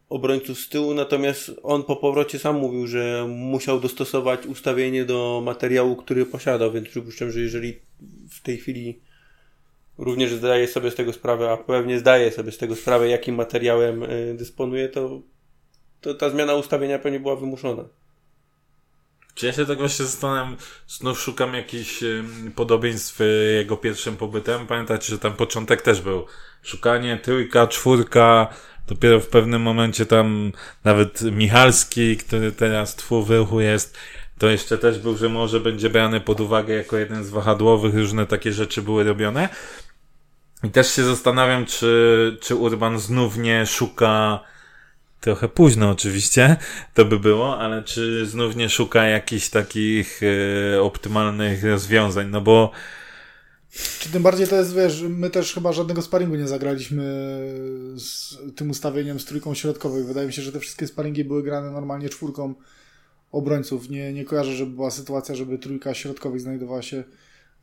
obrońców 0.08 0.58
z 0.58 0.68
tyłu, 0.68 0.94
natomiast 0.94 1.50
on 1.62 1.84
po 1.84 1.96
powrocie 1.96 2.38
sam 2.38 2.56
mówił, 2.56 2.86
że 2.86 3.26
musiał 3.28 3.80
dostosować 3.80 4.46
ustawienie 4.46 5.04
do 5.04 5.42
materiału, 5.44 5.96
który 5.96 6.26
posiadał, 6.26 6.72
więc 6.72 6.88
przypuszczam, 6.88 7.30
że 7.30 7.40
jeżeli 7.40 7.78
w 8.30 8.42
tej 8.42 8.58
chwili 8.58 9.00
również 9.98 10.32
zdaje 10.32 10.68
sobie 10.68 10.90
z 10.90 10.94
tego 10.94 11.12
sprawę, 11.12 11.50
a 11.50 11.56
pewnie 11.56 11.98
zdaje 11.98 12.32
sobie 12.32 12.52
z 12.52 12.58
tego 12.58 12.76
sprawę, 12.76 13.08
jakim 13.08 13.34
materiałem 13.34 14.02
y, 14.02 14.34
dysponuje, 14.38 14.88
to, 14.88 15.20
to 16.00 16.14
ta 16.14 16.30
zmiana 16.30 16.54
ustawienia 16.54 16.98
pewnie 16.98 17.20
była 17.20 17.36
wymuszona. 17.36 17.84
Czy 19.34 19.46
ja 19.46 19.52
się 19.52 19.66
tak 19.66 19.78
właśnie 19.78 20.04
zastanawiam, 20.04 20.56
znów 20.88 21.20
szukam 21.20 21.54
jakichś 21.54 22.04
podobieństw 22.54 23.20
y, 23.20 23.52
jego 23.56 23.76
pierwszym 23.76 24.16
pobytem. 24.16 24.66
Pamiętacie, 24.66 25.12
że 25.12 25.18
tam 25.18 25.32
początek 25.32 25.82
też 25.82 26.00
był 26.00 26.26
szukanie, 26.62 27.20
trójka, 27.22 27.66
czwórka, 27.66 28.48
dopiero 28.88 29.20
w 29.20 29.26
pewnym 29.26 29.62
momencie 29.62 30.06
tam 30.06 30.52
nawet 30.84 31.22
Michalski, 31.22 32.16
który 32.16 32.52
teraz 32.52 32.94
twu 32.94 33.22
w 33.22 33.30
ruchu 33.30 33.60
jest, 33.60 33.96
to 34.38 34.48
jeszcze 34.48 34.78
też 34.78 34.98
był, 34.98 35.16
że 35.16 35.28
może 35.28 35.60
będzie 35.60 35.90
brany 35.90 36.20
pod 36.20 36.40
uwagę 36.40 36.74
jako 36.74 36.96
jeden 36.96 37.24
z 37.24 37.30
wahadłowych, 37.30 37.94
różne 37.94 38.26
takie 38.26 38.52
rzeczy 38.52 38.82
były 38.82 39.04
robione. 39.04 39.48
I 40.64 40.70
też 40.70 40.92
się 40.92 41.04
zastanawiam, 41.04 41.66
czy, 41.66 42.38
czy 42.40 42.54
Urban 42.54 42.98
znów 42.98 43.36
nie 43.36 43.66
szuka 43.66 44.40
trochę 45.20 45.48
późno 45.48 45.90
oczywiście 45.90 46.56
to 46.94 47.04
by 47.04 47.18
było, 47.18 47.58
ale 47.58 47.82
czy 47.82 48.26
znów 48.26 48.56
nie 48.56 48.68
szuka 48.68 49.04
jakichś 49.04 49.48
takich 49.48 50.20
e, 50.74 50.82
optymalnych 50.82 51.64
rozwiązań, 51.64 52.28
no 52.30 52.40
bo 52.40 52.70
Czy 54.00 54.08
tym 54.08 54.22
bardziej 54.22 54.48
to 54.48 54.56
jest, 54.56 54.74
wiesz, 54.74 55.02
my 55.08 55.30
też 55.30 55.54
chyba 55.54 55.72
żadnego 55.72 56.02
sparingu 56.02 56.34
nie 56.34 56.48
zagraliśmy 56.48 57.02
z 57.96 58.36
tym 58.56 58.70
ustawieniem 58.70 59.20
z 59.20 59.24
trójką 59.24 59.54
środkowych. 59.54 60.06
Wydaje 60.06 60.26
mi 60.26 60.32
się, 60.32 60.42
że 60.42 60.52
te 60.52 60.60
wszystkie 60.60 60.86
sparingi 60.86 61.24
były 61.24 61.42
grane 61.42 61.70
normalnie 61.70 62.08
czwórką 62.08 62.54
obrońców. 63.32 63.90
Nie, 63.90 64.12
nie 64.12 64.24
kojarzę, 64.24 64.52
żeby 64.52 64.72
była 64.72 64.90
sytuacja, 64.90 65.34
żeby 65.34 65.58
trójka 65.58 65.94
środkowych 65.94 66.40
znajdowała 66.40 66.82
się 66.82 67.04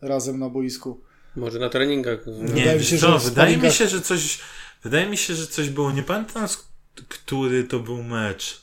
razem 0.01 0.39
na 0.39 0.49
boisku. 0.49 1.01
Może 1.35 1.59
na 1.59 1.69
treningach. 1.69 2.19
nie, 2.27 2.47
Wydaje 2.47 2.83
się, 2.83 2.97
co, 2.97 3.19
wydaje 3.19 3.57
mi 3.57 3.71
się, 3.71 3.87
że 3.87 4.01
coś 4.01 4.39
wydaje 4.83 5.05
mi 5.09 5.17
się, 5.17 5.35
że 5.35 5.47
coś 5.47 5.69
było, 5.69 5.91
nie 5.91 6.03
pamiętam 6.03 6.47
który 7.09 7.63
to 7.63 7.79
był 7.79 8.03
mecz. 8.03 8.61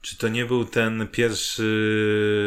Czy 0.00 0.16
to 0.18 0.28
nie 0.28 0.44
był 0.44 0.64
ten 0.64 1.08
pierwszy 1.12 1.62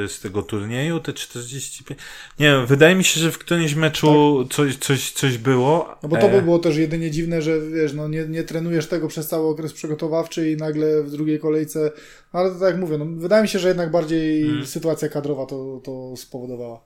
z 0.10 0.20
tego 0.20 0.44
turnieju, 0.44 1.00
te 1.00 1.13
45? 1.13 2.00
Nie 2.39 2.46
wiem, 2.46 2.65
wydaje 2.65 2.96
mi 2.96 3.04
się, 3.04 3.20
że 3.20 3.32
w 3.32 3.38
którymś 3.38 3.76
meczu 3.76 4.48
coś, 4.52 4.76
coś, 4.78 5.12
coś 5.12 5.38
było. 5.38 5.96
No 6.04 6.10
bo 6.10 6.17
to 6.17 6.30
by 6.30 6.36
E, 6.38 6.41
było 6.41 6.60
też 6.60 6.78
jedynie 6.78 7.12
dziwne, 7.12 7.41
że 7.41 7.62
wiesz, 7.62 7.94
no 7.94 8.08
nie, 8.08 8.28
nie 8.28 8.44
trenujesz 8.44 8.88
tego 8.88 9.08
przez 9.08 9.28
cały 9.28 9.48
okres 9.48 9.74
przygotowawczy 9.74 10.52
i 10.52 10.58
nagle 10.58 11.04
w 11.04 11.12
drugiej 11.12 11.39
kolejce. 11.39 11.91
No 12.34 12.39
ale 12.39 12.50
to 12.52 12.60
tak 12.60 12.70
jak 12.72 12.78
mówię, 12.78 12.98
no 12.98 13.06
wydaje 13.06 13.41
mi 13.44 13.50
się, 13.50 13.60
że 13.60 13.67
jednak 13.67 13.91
bardziej 13.91 14.41
Mhm. 14.44 14.65
sytuacja 14.65 15.10
kadrowa 15.10 15.46
to, 15.46 15.82
to 15.84 16.13
spowodowała. 16.17 16.82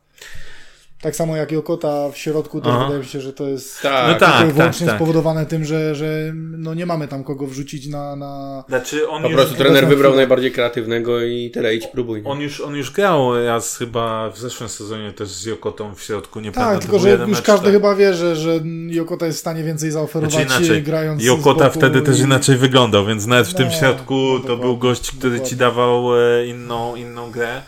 Tak 1.02 1.16
samo 1.16 1.36
jak 1.36 1.52
Jokota 1.52 2.10
w 2.12 2.18
środku, 2.18 2.62
to 2.62 2.70
Aha. 2.70 2.84
wydaje 2.84 3.00
mi 3.00 3.06
się, 3.06 3.22
że 3.22 3.34
to 3.34 3.48
jest 3.48 3.82
Tak. 3.82 4.08
No 4.08 4.20
tak, 4.20 4.30
tylko 4.32 4.44
i 4.44 4.48
tak, 4.48 4.54
wyłącznie 4.56 4.88
tak. 4.88 4.96
spowodowane 4.96 5.46
tym, 5.46 5.66
że, 5.66 5.96
że 5.96 6.32
no 6.36 6.74
nie 6.74 6.86
mamy 6.86 7.08
tam 7.08 7.24
kogo 7.24 7.48
wrzucić 7.48 7.88
na... 7.88 8.16
na... 8.16 8.64
Znaczy 8.68 9.10
on 9.10 9.22
Po 9.22 9.28
już, 9.28 9.38
prostu 9.38 9.56
trener 9.56 9.88
wybrał 9.88 9.98
chwilę. 10.12 10.16
najbardziej 10.16 10.52
kreatywnego 10.52 11.22
i 11.24 11.52
tyle, 11.54 11.76
idź 11.76 11.88
próbuj. 11.88 12.22
on, 12.26 12.40
już, 12.42 12.62
on 12.62 12.76
już 12.76 12.92
grał 12.92 13.46
raz 13.46 13.78
chyba 13.78 14.30
w 14.30 14.38
zeszłym 14.40 14.70
sezonie 14.70 15.12
też 15.14 15.30
z 15.30 15.46
Jokotą 15.46 15.96
w 15.96 16.02
środku, 16.02 16.40
nie 16.40 16.52
Tak, 16.52 16.64
pamiętam. 16.64 16.82
tylko 16.82 16.98
to 16.98 17.04
był 17.04 17.18
że 17.18 17.24
już 17.24 17.38
mecz, 17.38 17.46
każdy 17.46 17.66
tak. 17.66 17.74
chyba 17.74 17.96
wie, 17.96 18.14
że, 18.14 18.36
że 18.36 18.60
Jokota 18.90 19.26
jest 19.26 19.38
w 19.38 19.42
stanie 19.42 19.64
więcej 19.64 19.92
zaoferować 19.92 20.34
Znaczy 20.34 20.64
inaczej, 20.64 20.84
grając 20.84 21.22
z 21.22 21.26
Jokota 21.26 21.70
wtedy 21.70 22.02
też 22.02 22.20
i- 22.20 22.22
inaczej 22.22 22.58
wyglądał, 22.58 23.06
więc 23.06 23.26
nawet 23.26 23.48
w 23.48 23.54
tym 23.54 23.66
No, 23.68 23.74
środku 23.74 24.14
no 24.16 24.40
to 24.48 24.58
był 24.58 24.78
gość, 24.78 25.12
który 25.12 25.36
ci 25.42 25.56
dokładnie. 25.56 25.58
dawał 25.58 26.20
e, 26.20 26.46
inną, 26.48 26.96
inną 26.96 27.32
grę. 27.32 27.62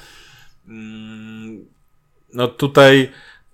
Mm, 0.67 1.16
No 2.37 2.47
tutaj 2.47 3.11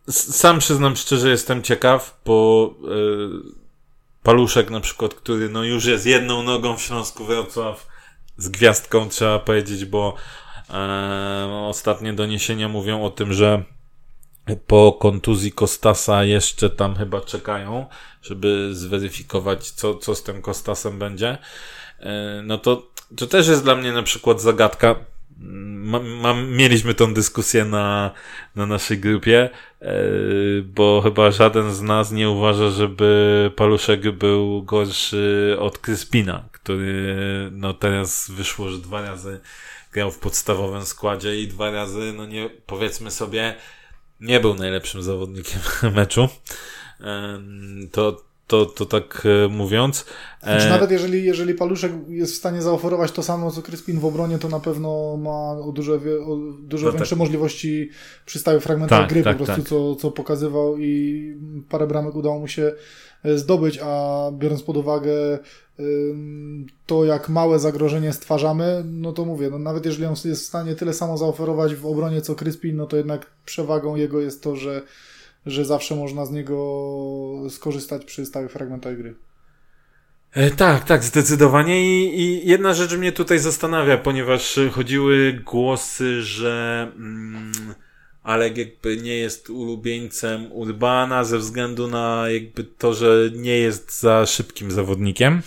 sam 0.09 0.59
przyznam 0.59 0.95
szczerze, 0.95 1.29
jestem 1.29 1.63
ciekaw, 1.63 2.21
bo 2.25 2.69
e, 2.83 2.87
Paluszek 4.23 4.69
na 4.69 4.79
przykład, 4.79 5.13
który 5.13 5.49
no 5.49 5.63
już 5.63 5.85
jest 5.85 6.05
jedną 6.05 6.43
nogą 6.43 6.77
w 6.77 6.81
Śląsku 6.81 7.25
Wrocław 7.25 7.87
z 8.37 8.49
gwiazdką 8.49 9.09
trzeba 9.09 9.39
powiedzieć, 9.39 9.85
bo 9.85 10.15
e, 10.69 11.65
ostatnie 11.67 12.13
doniesienia 12.13 12.69
mówią 12.69 13.03
o 13.03 13.09
tym, 13.09 13.33
że 13.33 13.63
po 14.67 14.93
kontuzji 14.93 15.51
Kostasa 15.51 16.23
jeszcze 16.23 16.69
tam 16.69 16.95
chyba 16.95 17.21
czekają, 17.21 17.85
żeby 18.21 18.69
zweryfikować, 18.75 19.71
co, 19.71 19.95
co 19.95 20.15
z 20.15 20.23
tym 20.23 20.41
Kostasem 20.41 20.99
będzie. 20.99 21.37
E, 21.99 22.41
No 22.43 22.57
to, 22.57 22.87
to 23.17 23.27
też 23.27 23.47
jest 23.47 23.63
dla 23.63 23.75
mnie 23.75 23.91
na 23.91 24.03
przykład 24.03 24.41
zagadka. 24.41 24.95
Mam, 25.45 26.07
mam, 26.07 26.49
mieliśmy 26.49 26.93
tą 26.93 27.13
dyskusję 27.13 27.65
na, 27.65 28.11
na 28.55 28.65
naszej 28.65 28.99
grupie, 28.99 29.49
e, 29.81 29.95
bo 30.65 31.01
chyba 31.01 31.31
żaden 31.31 31.73
z 31.73 31.81
nas 31.81 32.11
nie 32.11 32.29
uważa, 32.29 32.69
żeby 32.69 33.51
Paluszek 33.55 34.11
był 34.11 34.63
gorszy 34.63 35.55
od 35.59 35.77
Kryspina, 35.77 36.43
który 36.51 37.15
no 37.51 37.73
teraz 37.73 38.31
wyszło, 38.31 38.69
że 38.69 38.77
dwa 38.77 39.01
razy 39.01 39.39
grał 39.91 40.11
w 40.11 40.19
podstawowym 40.19 40.85
składzie 40.85 41.41
i 41.41 41.47
dwa 41.47 41.71
razy, 41.71 42.13
no 42.17 42.25
nie, 42.25 42.49
powiedzmy 42.65 43.11
sobie, 43.11 43.55
nie 44.19 44.39
był 44.39 44.55
najlepszym 44.55 45.03
zawodnikiem 45.03 45.61
meczu. 45.95 46.29
Em, 46.99 47.89
To, 47.91 48.23
to, 48.53 48.65
to 48.65 48.85
tak 48.85 49.23
e, 49.25 49.47
mówiąc. 49.47 50.05
E, 50.43 50.45
Znaczy, 50.45 50.69
nawet 50.69 50.91
jeżeli, 50.91 51.23
jeżeli 51.23 51.53
Paluszek 51.53 51.91
jest 52.07 52.33
w 52.33 52.37
stanie 52.37 52.61
zaoferować 52.61 53.11
to 53.11 53.23
samo, 53.23 53.51
co 53.51 53.61
Kryspin 53.61 53.99
w 53.99 54.05
obronie, 54.05 54.37
to 54.39 54.49
na 54.49 54.59
pewno 54.59 55.17
ma 55.17 55.51
o 55.51 55.71
dużo, 55.71 55.99
dużo 56.59 56.85
No 56.85 56.91
tak. 56.91 56.99
większe 56.99 57.15
możliwości 57.15 57.89
przy 58.25 58.39
stałych 58.39 58.63
fragmentach 58.63 58.99
Tak, 58.99 59.09
gry 59.09 59.23
tak, 59.23 59.37
po 59.37 59.45
prostu, 59.45 59.61
tak. 59.61 59.69
co, 59.69 59.95
co 59.95 60.11
pokazywał 60.11 60.77
i 60.77 61.37
parę 61.69 61.87
bramek 61.87 62.15
udało 62.15 62.39
mu 62.39 62.47
się 62.47 62.71
e, 63.23 63.37
zdobyć, 63.37 63.79
a 63.83 64.31
biorąc 64.37 64.63
pod 64.63 64.77
uwagę 64.77 65.39
to, 66.85 67.05
jak 67.05 67.29
małe 67.29 67.59
zagrożenie 67.59 68.13
stwarzamy, 68.13 68.83
no 68.85 69.13
to 69.13 69.25
mówię, 69.25 69.49
no 69.49 69.59
nawet 69.59 69.85
jeżeli 69.85 70.05
on 70.05 70.15
jest 70.25 70.43
w 70.43 70.47
stanie 70.47 70.75
tyle 70.75 70.93
samo 70.93 71.17
zaoferować 71.17 71.75
w 71.75 71.85
obronie, 71.85 72.21
co 72.21 72.35
Kryspin, 72.35 72.75
no 72.75 72.85
to 72.85 72.97
jednak 72.97 73.25
przewagą 73.45 73.95
jego 73.95 74.21
jest 74.21 74.43
to, 74.43 74.55
że, 74.55 74.81
że 75.45 75.65
zawsze 75.65 75.95
można 75.95 76.25
z 76.25 76.31
niego 76.31 76.55
skorzystać 77.49 78.05
przy 78.05 78.25
stałych 78.25 78.51
fragmentach 78.51 78.97
gry. 78.97 79.15
E, 80.31 80.51
Tak, 80.51 80.83
tak, 80.85 81.03
zdecydowanie. 81.03 81.81
I, 81.81 82.19
I 82.21 82.47
jedna 82.49 82.73
rzecz 82.73 82.93
mnie 82.97 83.11
tutaj 83.11 83.39
zastanawia, 83.39 83.97
ponieważ 83.97 84.59
chodziły 84.71 85.33
głosy, 85.33 86.21
że 86.21 86.91
mm, 86.95 87.51
Alek 88.23 88.57
jakby 88.57 88.97
nie 88.97 89.15
jest 89.17 89.49
ulubieńcem 89.49 90.51
Urbana 90.51 91.23
ze 91.23 91.37
względu 91.37 91.87
na 91.87 92.25
jakby 92.29 92.63
to, 92.63 92.93
że 92.93 93.29
nie 93.35 93.57
jest 93.57 93.99
za 93.99 94.25
szybkim 94.25 94.71
zawodnikiem. 94.71 95.41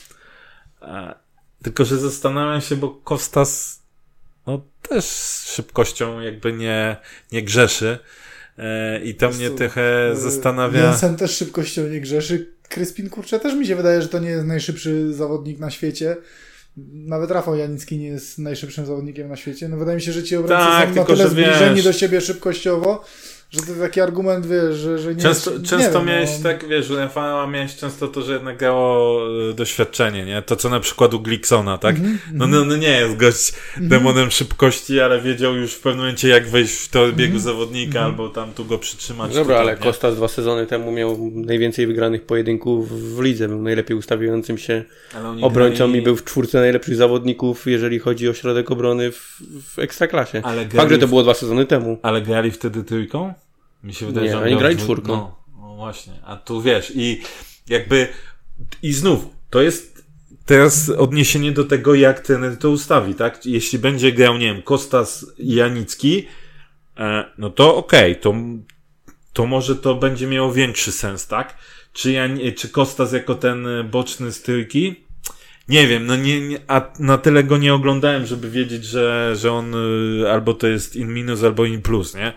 E, 0.82 1.14
Tylko, 1.62 1.84
że 1.84 1.98
zastanawiam 1.98 2.60
się, 2.60 2.76
bo 2.76 2.90
Kostas 2.90 3.82
no 4.46 4.60
też 4.82 5.04
szybkością 5.46 6.20
jakby 6.20 6.52
nie, 6.52 6.96
nie 7.32 7.42
grzeszy. 7.42 7.98
E, 8.58 9.00
I 9.04 9.14
to 9.14 9.30
mnie 9.30 9.50
trochę 9.50 10.06
Yy, 10.14 10.20
zastanawia. 10.20 10.84
Jensen 10.84 11.16
też 11.16 11.30
szybkością 11.36 11.88
nie 11.88 12.00
grzeszy. 12.00 12.52
Kryspin, 12.68 13.10
kurczę, 13.10 13.40
też 13.40 13.54
mi 13.54 13.66
się 13.66 13.76
wydaje, 13.76 14.02
że 14.02 14.08
to 14.08 14.18
nie 14.18 14.28
jest 14.30 14.46
najszybszy 14.46 15.12
zawodnik 15.14 15.58
na 15.58 15.70
świecie. 15.70 16.16
Nawet 16.92 17.30
Rafał 17.30 17.56
Janicki 17.56 17.98
nie 17.98 18.06
jest 18.06 18.38
najszybszym 18.38 18.86
zawodnikiem 18.86 19.28
na 19.28 19.36
świecie. 19.36 19.68
No 19.68 19.76
wydaje 19.76 19.96
mi 19.96 20.02
się, 20.02 20.12
że 20.12 20.22
ci 20.22 20.36
obrońcy 20.36 20.66
Tak, 20.66 20.88
są 20.88 20.94
na 20.94 21.04
tyle 21.04 21.16
że 21.24 21.28
zbliżeni 21.30 21.74
wiesz- 21.76 21.84
do 21.84 21.92
siebie 21.92 22.20
szybkościowo, 22.20 23.04
że 23.60 23.74
to 23.74 23.80
taki 23.80 24.00
argument, 24.00 24.46
wiesz, 24.46 24.76
że, 24.76 24.98
że 24.98 25.14
nie 25.14 25.22
Często, 25.22 25.50
jest, 25.50 25.62
nie 25.62 25.68
często 25.68 25.98
wiem, 25.98 26.08
miałeś 26.08 26.30
no, 26.38 26.42
tak, 26.42 26.68
wiesz, 26.68 26.90
u 26.90 26.96
Rafała 26.96 27.46
miałeś 27.46 27.76
często 27.76 28.08
to, 28.08 28.22
że 28.22 28.32
jednak 28.32 28.56
grało 28.56 29.20
e, 29.50 29.54
doświadczenie, 29.54 30.24
nie? 30.24 30.42
To, 30.42 30.56
co 30.56 30.68
na 30.68 30.80
przykład 30.80 31.14
u 31.14 31.20
Glicksona, 31.20 31.78
tak? 31.78 31.96
Mhm, 31.96 32.18
No, 32.32 32.46
no, 32.46 32.64
no 32.64 32.76
nie 32.76 32.88
jest 32.88 33.16
gość 33.16 33.52
demonem 33.76 34.30
szybkości, 34.30 35.00
ale 35.00 35.20
wiedział 35.20 35.54
już 35.56 35.72
w 35.74 35.80
pewnym 35.80 35.98
momencie, 36.04 36.28
jak 36.28 36.48
wejść 36.48 36.74
w 36.74 36.88
to 36.88 36.98
Mhm. 36.98 37.16
biegu 37.16 37.38
zawodnika, 37.38 38.00
albo 38.00 38.28
tam 38.28 38.52
tu 38.52 38.64
go 38.64 38.78
przytrzymać. 38.78 39.34
Dobra, 39.34 39.54
tu, 39.56 39.60
ale? 39.60 39.76
Kostas 39.76 40.16
dwa 40.16 40.28
sezony 40.28 40.66
temu 40.66 40.92
miał 40.92 41.30
najwięcej 41.34 41.86
wygranych 41.86 42.22
pojedynków 42.22 43.16
w 43.16 43.20
lidze. 43.22 43.48
Był 43.48 43.62
najlepiej 43.62 43.96
ustawiającym 43.96 44.58
się 44.58 44.84
obrońcą 45.42 45.88
grali- 45.88 45.96
i 45.96 46.02
był 46.02 46.16
w 46.16 46.24
czwórce 46.24 46.60
najlepszych 46.60 46.96
zawodników, 46.96 47.66
jeżeli 47.66 47.98
chodzi 47.98 48.28
o 48.28 48.34
środek 48.34 48.70
obrony 48.70 49.12
w, 49.12 49.36
w 49.74 49.78
ekstraklasie. 49.78 50.40
Ale 50.44 50.60
Fakt, 50.62 50.72
grali, 50.72 50.90
że 50.90 50.98
to 50.98 51.08
było 51.08 51.22
dwa 51.22 51.34
sezony 51.34 51.66
temu. 51.66 51.98
ale 52.02 52.22
grali 52.22 52.50
wtedy 52.50 52.84
trójką? 52.84 53.34
Mi 53.86 53.94
się 53.94 54.06
wydaje, 54.06 54.26
Nie, 54.26 54.32
że 54.32 54.38
on 54.38 54.44
oni 54.44 54.56
grali 54.56 54.76
czwórką. 54.76 55.12
No, 55.12 55.36
no 55.60 55.76
właśnie, 55.76 56.12
a 56.24 56.36
tu 56.36 56.62
wiesz, 56.62 56.92
i 56.94 57.22
jakby, 57.68 58.08
i 58.82 58.92
znów, 58.92 59.26
to 59.50 59.62
jest 59.62 60.06
teraz 60.46 60.88
odniesienie 60.88 61.52
do 61.52 61.64
tego, 61.64 61.94
jak 61.94 62.20
trener 62.20 62.58
to 62.58 62.70
ustawi, 62.70 63.14
tak? 63.14 63.46
Jeśli 63.46 63.78
będzie 63.78 64.12
grał, 64.12 64.38
nie 64.38 64.54
wiem, 64.54 64.62
Kostas 64.62 65.26
i 65.38 65.54
Janicki, 65.54 66.26
e, 66.98 67.24
no 67.38 67.50
to 67.50 67.76
okej, 67.76 68.16
to, 68.16 68.34
to 69.32 69.46
może 69.46 69.76
to 69.76 69.94
będzie 69.94 70.26
miało 70.26 70.52
większy 70.52 70.92
sens, 70.92 71.26
tak? 71.26 71.56
Czy, 71.92 72.12
Jan, 72.12 72.38
czy 72.56 72.68
Kostas 72.68 73.12
jako 73.12 73.34
ten 73.34 73.66
boczny 73.90 74.32
z 74.32 74.42
trójki? 74.42 75.06
Nie 75.68 75.86
wiem, 75.86 76.06
no 76.06 76.16
nie, 76.16 76.40
nie, 76.40 76.58
a 76.68 76.92
na 76.98 77.18
tyle 77.18 77.44
go 77.44 77.58
nie 77.58 77.74
oglądałem, 77.74 78.26
żeby 78.26 78.50
wiedzieć, 78.50 78.84
że, 78.84 79.32
że 79.36 79.52
on 79.52 79.74
y, 79.74 80.30
albo 80.30 80.54
to 80.54 80.66
jest 80.66 80.96
in 80.96 81.14
minus, 81.14 81.42
albo 81.42 81.64
in 81.64 81.82
plus, 81.82 82.14
nie? 82.14 82.32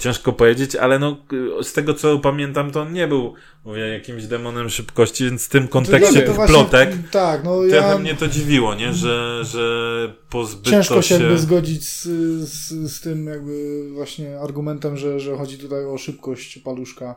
Ciężko 0.00 0.32
powiedzieć, 0.32 0.76
ale 0.76 0.98
no 0.98 1.16
y, 1.60 1.64
z 1.64 1.72
tego 1.72 1.94
co 1.94 2.18
pamiętam, 2.18 2.70
to 2.70 2.80
on 2.80 2.92
nie 2.92 3.08
był, 3.08 3.34
mówię, 3.64 3.80
jakimś 3.80 4.24
demonem 4.24 4.70
szybkości, 4.70 5.24
więc 5.24 5.46
w 5.46 5.48
tym 5.48 5.68
kontekście 5.68 6.22
tych 6.22 6.46
plotek 6.46 6.90
Tak, 7.10 7.44
no 7.44 7.60
trochę 7.70 7.88
ja 7.88 7.98
mnie 7.98 8.14
to 8.14 8.28
dziwiło, 8.28 8.74
nie? 8.74 8.92
Że, 8.92 9.44
że 9.44 10.14
pozbyto 10.30 10.70
ciężko 10.70 11.02
się 11.02 11.08
się... 11.08 11.14
jakby 11.14 11.38
zgodzić 11.38 11.88
z, 11.88 12.02
z, 12.48 12.92
z 12.92 13.00
tym 13.00 13.26
jakby 13.26 13.84
właśnie 13.94 14.40
argumentem, 14.40 14.96
że, 14.96 15.20
że 15.20 15.36
chodzi 15.36 15.58
tutaj 15.58 15.84
o 15.84 15.98
szybkość 15.98 16.58
Paluszka 16.58 17.16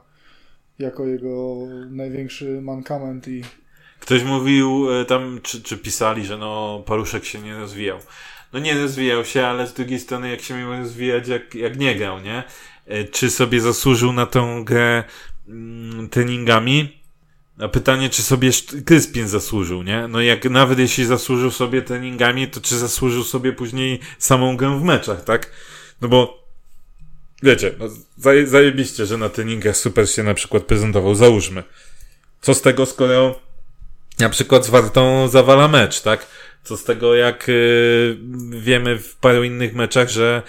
jako 0.80 1.06
jego 1.06 1.56
największy 1.90 2.62
mankament 2.62 3.28
i 3.28 3.44
Ktoś 4.04 4.24
mówił 4.24 4.88
e, 4.92 5.06
tam, 5.06 5.40
czy, 5.44 5.62
czy 5.62 5.78
pisali, 5.78 6.26
że 6.26 6.38
no 6.38 6.84
Paluszek 6.86 7.26
się 7.26 7.40
nie 7.40 7.56
rozwijał. 7.56 8.00
No 8.54 8.60
nie 8.60 8.74
rozwijał 8.74 9.26
się, 9.26 9.46
ale 9.48 9.68
z 9.68 9.74
drugiej 9.74 10.00
strony 10.00 10.30
jak 10.30 10.42
się 10.42 10.58
miał 10.58 10.72
rozwijać, 10.72 11.28
jak, 11.28 11.56
jak 11.56 11.80
nie 11.80 11.96
grał, 11.96 12.20
nie? 12.20 12.44
E, 12.88 13.04
Czy 13.04 13.30
sobie 13.30 13.62
zasłużył 13.62 14.14
na 14.14 14.26
tą 14.26 14.64
grę 14.64 15.04
mm, 15.48 16.10
treningami? 16.10 17.04
A 17.60 17.68
pytanie, 17.68 18.10
czy 18.10 18.24
sobie 18.24 18.52
Kryspin 18.86 19.28
zasłużył, 19.28 19.84
nie? 19.84 20.08
No 20.08 20.22
jak 20.22 20.46
nawet 20.46 20.80
jeśli 20.80 21.06
zasłużył 21.06 21.52
sobie 21.52 21.82
treningami, 21.82 22.48
to 22.48 22.62
czy 22.62 22.78
zasłużył 22.78 23.24
sobie 23.24 23.54
później 23.54 24.00
samą 24.18 24.58
grę 24.58 24.80
w 24.80 24.84
meczach, 24.84 25.24
tak? 25.24 25.52
No 26.02 26.08
bo 26.08 26.44
wiecie, 27.44 27.72
no, 27.80 27.86
zaje, 28.18 28.48
zajebiście, 28.48 29.06
że 29.06 29.18
na 29.18 29.30
treningach 29.30 29.78
super 29.78 30.10
się 30.10 30.24
na 30.24 30.34
przykład 30.34 30.64
prezentował, 30.64 31.16
załóżmy. 31.16 31.64
Co 32.42 32.54
z 32.54 32.62
tego, 32.62 32.86
skoro 32.86 33.40
na 34.20 34.30
przykład 34.30 34.66
z 34.66 34.70
Wartą 34.70 35.28
zawala 35.28 35.68
mecz, 35.68 36.02
tak? 36.02 36.28
Co 36.64 36.78
z 36.78 36.84
tego, 36.84 37.16
jak 37.16 37.50
y, 37.50 38.18
wiemy 38.50 39.00
w 39.00 39.16
paru 39.16 39.44
innych 39.44 39.76
meczach, 39.76 40.10
że, 40.10 40.42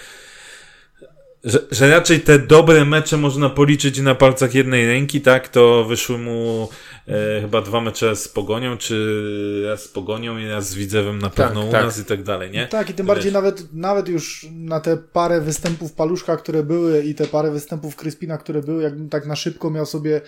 że, 1.45 1.59
że 1.71 1.89
raczej 1.89 2.19
te 2.19 2.39
dobre 2.39 2.85
mecze 2.85 3.17
można 3.17 3.49
policzyć 3.49 3.99
na 3.99 4.15
palcach 4.15 4.55
jednej 4.55 4.87
ręki, 4.87 5.21
tak? 5.21 5.47
To 5.47 5.85
wyszły 5.85 6.17
mu 6.17 6.69
e, 7.07 7.41
chyba 7.41 7.61
dwa 7.61 7.81
mecze 7.81 8.15
z 8.15 8.27
Pogonią, 8.27 8.77
czy 8.77 9.63
raz 9.69 9.83
z 9.83 9.87
Pogonią 9.87 10.37
i 10.37 10.47
raz 10.47 10.69
z 10.69 10.75
Widzewem 10.75 11.19
na 11.19 11.29
pewno 11.29 11.65
u 11.65 11.71
tak. 11.71 11.85
nas 11.85 11.99
i 11.99 12.05
tak 12.05 12.23
dalej, 12.23 12.51
nie? 12.51 12.67
Tak, 12.67 12.89
i 12.89 12.93
tym 12.93 13.05
Wiesz. 13.05 13.15
bardziej 13.15 13.31
nawet, 13.31 13.73
nawet 13.73 14.07
już 14.07 14.47
na 14.51 14.79
te 14.79 14.97
parę 14.97 15.41
występów 15.41 15.93
Paluszka, 15.93 16.37
które 16.37 16.63
były 16.63 17.03
i 17.03 17.15
te 17.15 17.27
parę 17.27 17.51
występów 17.51 17.95
Kryspina, 17.95 18.37
które 18.37 18.61
były, 18.61 18.83
jakbym 18.83 19.09
tak 19.09 19.25
na 19.25 19.35
szybko 19.35 19.69
miał 19.69 19.85
sobie 19.85 20.21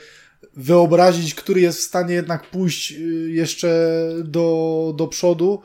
wyobrazić, 0.56 1.36
który 1.36 1.62
jest 1.62 1.80
w 1.80 1.84
stanie 1.84 2.14
jednak 2.16 2.50
pójść 2.50 2.92
y, 2.92 2.96
jeszcze 3.32 4.00
do, 4.24 4.94
do 4.98 5.08
przodu, 5.08 5.62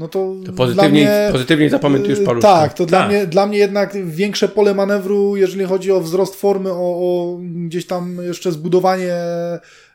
no 0.00 0.08
to, 0.08 0.18
To 0.18 0.52
dla 0.52 0.52
pozytywniej, 0.52 1.04
mnie... 1.04 1.28
pozytywniej 1.32 1.70
zapamiętujesz 1.70 2.18
Yy, 2.18 2.24
paluszka. 2.24 2.48
Tak, 2.48 2.74
to 2.74 2.86
dla, 2.86 2.98
Tak. 2.98 3.08
mnie, 3.08 3.26
dla 3.26 3.46
mnie 3.46 3.58
jednak 3.58 4.06
większe 4.06 4.48
pole 4.48 4.74
manewru, 4.74 5.36
jeżeli 5.36 5.64
chodzi 5.64 5.92
o 5.92 6.00
wzrost 6.00 6.34
formy, 6.34 6.70
o, 6.70 6.74
o 6.76 7.38
gdzieś 7.66 7.86
tam 7.86 8.18
jeszcze 8.22 8.52
zbudowanie 8.52 9.16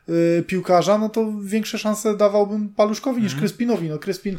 y, 0.08 0.44
piłkarza, 0.46 0.98
no 0.98 1.08
to 1.08 1.32
większe 1.42 1.78
szanse 1.78 2.16
dawałbym 2.16 2.68
Paluszkowi 2.68 3.22
niż 3.22 3.34
Kryspinowi. 3.34 3.88
No 3.88 3.98
Kryspin, 3.98 4.38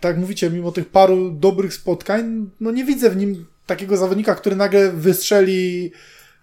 tak 0.00 0.18
mówicie, 0.18 0.50
mimo 0.50 0.72
tych 0.72 0.88
paru 0.88 1.30
dobrych 1.30 1.74
spotkań, 1.74 2.50
no 2.60 2.70
nie 2.70 2.84
widzę 2.84 3.10
w 3.10 3.16
nim 3.16 3.46
takiego 3.66 3.96
zawodnika, 3.96 4.34
który 4.34 4.56
nagle 4.56 4.92
wystrzeli 4.92 5.92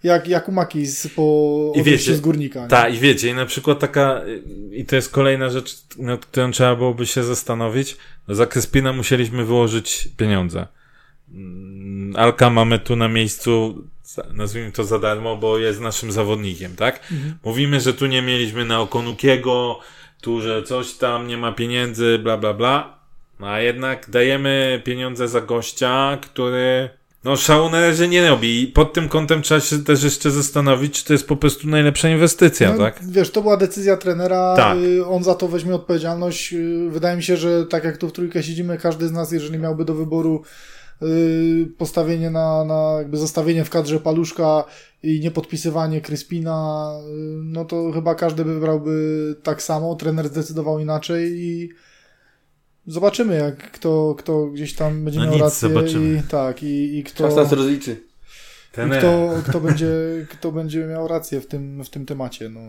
jak, 0.03 0.27
jak 0.27 0.49
u 0.49 0.51
Makis 0.51 1.07
po 1.15 1.73
I 1.75 1.83
wiecie, 1.83 2.15
z 2.15 2.21
Górnika. 2.21 2.67
Tak, 2.67 2.95
i 2.95 2.99
wiecie, 2.99 3.29
i 3.29 3.33
na 3.33 3.45
przykład 3.45 3.79
taka, 3.79 4.21
i 4.71 4.85
to 4.85 4.95
jest 4.95 5.11
kolejna 5.11 5.49
rzecz, 5.49 5.77
nad 5.97 6.25
którą 6.25 6.51
trzeba 6.51 6.75
byłoby 6.75 7.05
się 7.05 7.23
zastanowić. 7.23 7.97
No 8.27 8.35
za 8.35 8.45
Kryspina 8.45 8.93
musieliśmy 8.93 9.45
wyłożyć 9.45 10.09
pieniądze. 10.17 10.67
Mm, 11.33 12.15
Alka 12.15 12.49
mamy 12.49 12.79
tu 12.79 12.95
na 12.95 13.07
miejscu, 13.07 13.83
nazwijmy 14.33 14.71
to 14.71 14.83
za 14.83 14.99
darmo, 14.99 15.37
bo 15.37 15.57
jest 15.57 15.79
naszym 15.79 16.11
zawodnikiem, 16.11 16.75
tak? 16.75 17.11
Mówimy, 17.43 17.79
że 17.79 17.93
tu 17.93 18.05
nie 18.05 18.21
mieliśmy 18.21 18.65
na 18.65 18.81
Okonukiego, 18.81 19.79
tu, 20.21 20.41
że 20.41 20.63
coś 20.63 20.93
tam, 20.93 21.27
nie 21.27 21.37
ma 21.37 21.51
pieniędzy, 21.51 22.19
bla, 22.23 22.37
bla, 22.37 22.53
bla. 22.53 22.99
No 23.39 23.47
a 23.47 23.59
jednak 23.59 24.09
dajemy 24.09 24.81
pieniądze 24.85 25.27
za 25.27 25.41
gościa, 25.41 26.17
który 26.21 26.89
no 27.23 27.35
szału 27.35 27.69
na 27.69 27.81
razie 27.81 28.07
nie 28.07 28.29
robi 28.29 28.61
i 28.63 28.67
pod 28.67 28.93
tym 28.93 29.09
kątem 29.09 29.41
trzeba 29.41 29.59
się 29.61 29.83
też 29.83 30.03
jeszcze 30.03 30.31
zastanowić, 30.31 30.99
czy 30.99 31.05
to 31.05 31.13
jest 31.13 31.27
po 31.27 31.35
prostu 31.35 31.67
najlepsza 31.67 32.09
inwestycja, 32.09 32.71
No, 32.71 32.77
tak? 32.77 32.99
Wiesz, 33.07 33.31
to 33.31 33.41
była 33.41 33.57
decyzja 33.57 33.97
trenera, 33.97 34.53
Tak. 34.57 34.77
y, 34.77 35.05
on 35.05 35.23
za 35.23 35.35
to 35.35 35.47
weźmie 35.47 35.75
odpowiedzialność. 35.75 36.53
Y, 36.53 36.89
Wydaje 36.89 37.17
mi 37.17 37.23
się, 37.23 37.37
że 37.37 37.65
tak 37.65 37.83
jak 37.83 37.97
tu 37.97 38.09
w 38.09 38.11
trójkę 38.11 38.43
siedzimy, 38.43 38.77
każdy 38.77 39.07
z 39.07 39.11
nas, 39.11 39.31
jeżeli 39.31 39.59
miałby 39.59 39.85
do 39.85 39.93
wyboru 39.93 40.41
y, 41.03 41.67
postawienie 41.77 42.29
na, 42.29 42.65
na 42.65 42.95
jakby 42.97 43.17
zostawienie 43.17 43.65
w 43.65 43.69
kadrze 43.69 43.99
paluszka 43.99 44.63
i 45.03 45.19
niepodpisywanie 45.19 46.01
Kryspina, 46.01 46.91
no 47.43 47.65
to 47.65 47.91
chyba 47.91 48.15
każdy 48.15 48.45
by 48.45 48.53
wybrałby 48.53 49.35
tak 49.43 49.61
samo, 49.61 49.95
trener 49.95 50.27
zdecydował 50.27 50.79
inaczej 50.79 51.31
i 51.39 51.69
zobaczymy, 52.87 53.35
jak 53.35 53.71
kto, 53.71 54.15
kto 54.17 54.45
gdzieś 54.45 54.75
tam 54.75 55.03
będzie 55.05 55.19
No 55.19 55.25
miał 55.25 55.33
nic, 55.33 55.43
rację 55.43 55.69
zobaczymy. 55.69 56.19
i 56.19 56.23
tak, 56.23 56.63
i, 56.63 56.97
i 56.97 57.03
kto... 57.03 57.23
Czas 57.27 57.35
nas 57.35 57.51
rozliczy. 57.51 57.91
I 58.71 58.75
Ten 58.75 58.89
kto, 58.89 59.29
kto, 59.49 59.59
będzie, 59.61 59.91
kto 60.29 60.51
będzie 60.51 60.85
miał 60.85 61.07
rację 61.07 61.41
w 61.41 61.47
tym, 61.47 61.83
w 61.83 61.89
tym 61.89 62.05
temacie. 62.05 62.49
No. 62.49 62.61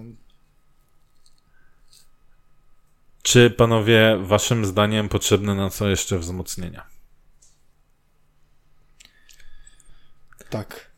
Czy 3.22 3.50
panowie, 3.50 4.18
waszym 4.22 4.66
zdaniem 4.66 5.08
potrzebne 5.08 5.54
na 5.54 5.70
co 5.70 5.88
jeszcze 5.88 6.18
wzmocnienia? 6.18 6.86
Tak. 10.50 10.90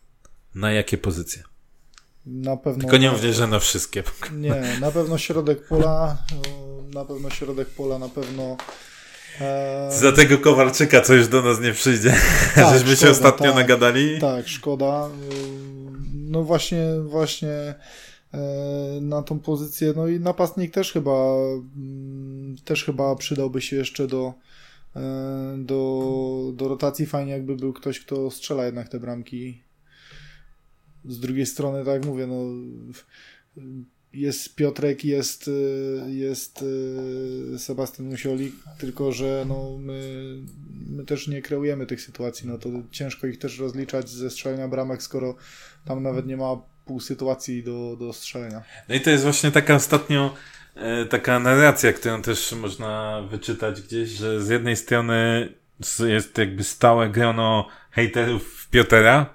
Na 0.54 0.72
jakie 0.72 0.98
pozycje? 0.98 1.42
Na 2.26 2.56
pewno. 2.56 2.80
Tylko 2.80 2.96
nie 2.96 3.10
mówię, 3.10 3.32
że 3.32 3.46
na 3.46 3.58
wszystkie. 3.58 4.02
Nie, 4.32 4.76
na 4.80 4.90
pewno 4.90 5.18
środek 5.18 5.68
pola. 5.68 6.18
Na 6.94 7.04
pewno 7.04 7.30
środek 7.30 7.68
pola, 7.68 7.98
na 7.98 8.08
pewno. 8.08 8.56
E, 9.40 9.88
Za 9.92 10.12
tego 10.12 10.38
Kowalczyka, 10.38 11.00
co 11.00 11.14
już 11.14 11.28
do 11.28 11.42
nas 11.42 11.60
nie 11.60 11.72
przyjdzie. 11.72 12.14
Tak, 12.54 12.74
Żeśmy 12.74 12.90
się 12.90 12.96
szkoda, 12.96 13.12
ostatnio 13.12 13.46
tak. 13.46 13.56
nagadali. 13.56 14.20
tak, 14.20 14.48
szkoda. 14.48 15.08
No 16.14 16.42
właśnie, 16.42 16.86
właśnie 17.04 17.48
e, 17.48 17.74
na 19.00 19.22
tą 19.22 19.38
pozycję. 19.38 19.92
No 19.96 20.08
i 20.08 20.20
napastnik 20.20 20.74
też 20.74 20.92
chyba 20.92 21.34
mm, 21.76 22.56
też 22.64 22.84
chyba 22.84 23.16
przydałby 23.16 23.60
się 23.60 23.76
jeszcze 23.76 24.06
do, 24.06 24.34
e, 24.96 25.00
do, 25.58 26.52
do 26.54 26.68
rotacji. 26.68 27.06
Fajnie 27.06 27.32
jakby 27.32 27.56
był 27.56 27.72
ktoś, 27.72 28.00
kto 28.00 28.30
strzela 28.30 28.64
jednak 28.64 28.88
te 28.88 29.00
bramki. 29.00 29.62
Z 31.04 31.20
drugiej 31.20 31.46
strony, 31.46 31.84
tak 31.84 31.94
jak 31.94 32.04
mówię, 32.04 32.26
no 32.26 32.44
jest 34.14 34.54
Piotrek, 34.54 35.04
jest, 35.04 35.48
y, 35.48 36.02
jest 36.08 36.62
y, 37.54 37.58
Sebastian 37.58 38.06
Musiolik, 38.06 38.54
tylko 38.78 39.12
że 39.12 39.44
no, 39.48 39.78
my, 39.80 40.22
my 40.86 41.04
też 41.04 41.28
nie 41.28 41.42
kreujemy 41.42 41.86
tych 41.86 42.00
sytuacji, 42.00 42.48
no 42.48 42.58
to 42.58 42.68
ciężko 42.90 43.26
ich 43.26 43.38
też 43.38 43.58
rozliczać 43.58 44.08
ze 44.08 44.30
strzelania 44.30 44.68
bramek, 44.68 45.02
skoro 45.02 45.34
tam 45.84 46.02
nawet 46.02 46.26
nie 46.26 46.36
ma 46.36 46.56
pół 46.84 47.00
sytuacji 47.00 47.62
do, 47.62 47.96
do 47.96 48.12
strzelenia. 48.12 48.62
No 48.88 48.94
i 48.94 49.00
to 49.00 49.10
jest 49.10 49.24
właśnie 49.24 49.50
taka 49.50 49.74
ostatnio 49.74 50.34
e, 50.74 51.06
taka 51.06 51.38
narracja, 51.38 51.92
którą 51.92 52.22
też 52.22 52.52
można 52.52 53.22
wyczytać 53.30 53.82
gdzieś, 53.82 54.08
że 54.08 54.42
z 54.42 54.48
jednej 54.48 54.76
strony 54.76 55.48
jest 56.06 56.38
jakby 56.38 56.64
stałe 56.64 57.08
grono 57.10 57.68
hejterów 57.90 58.68
Piotera, 58.70 59.34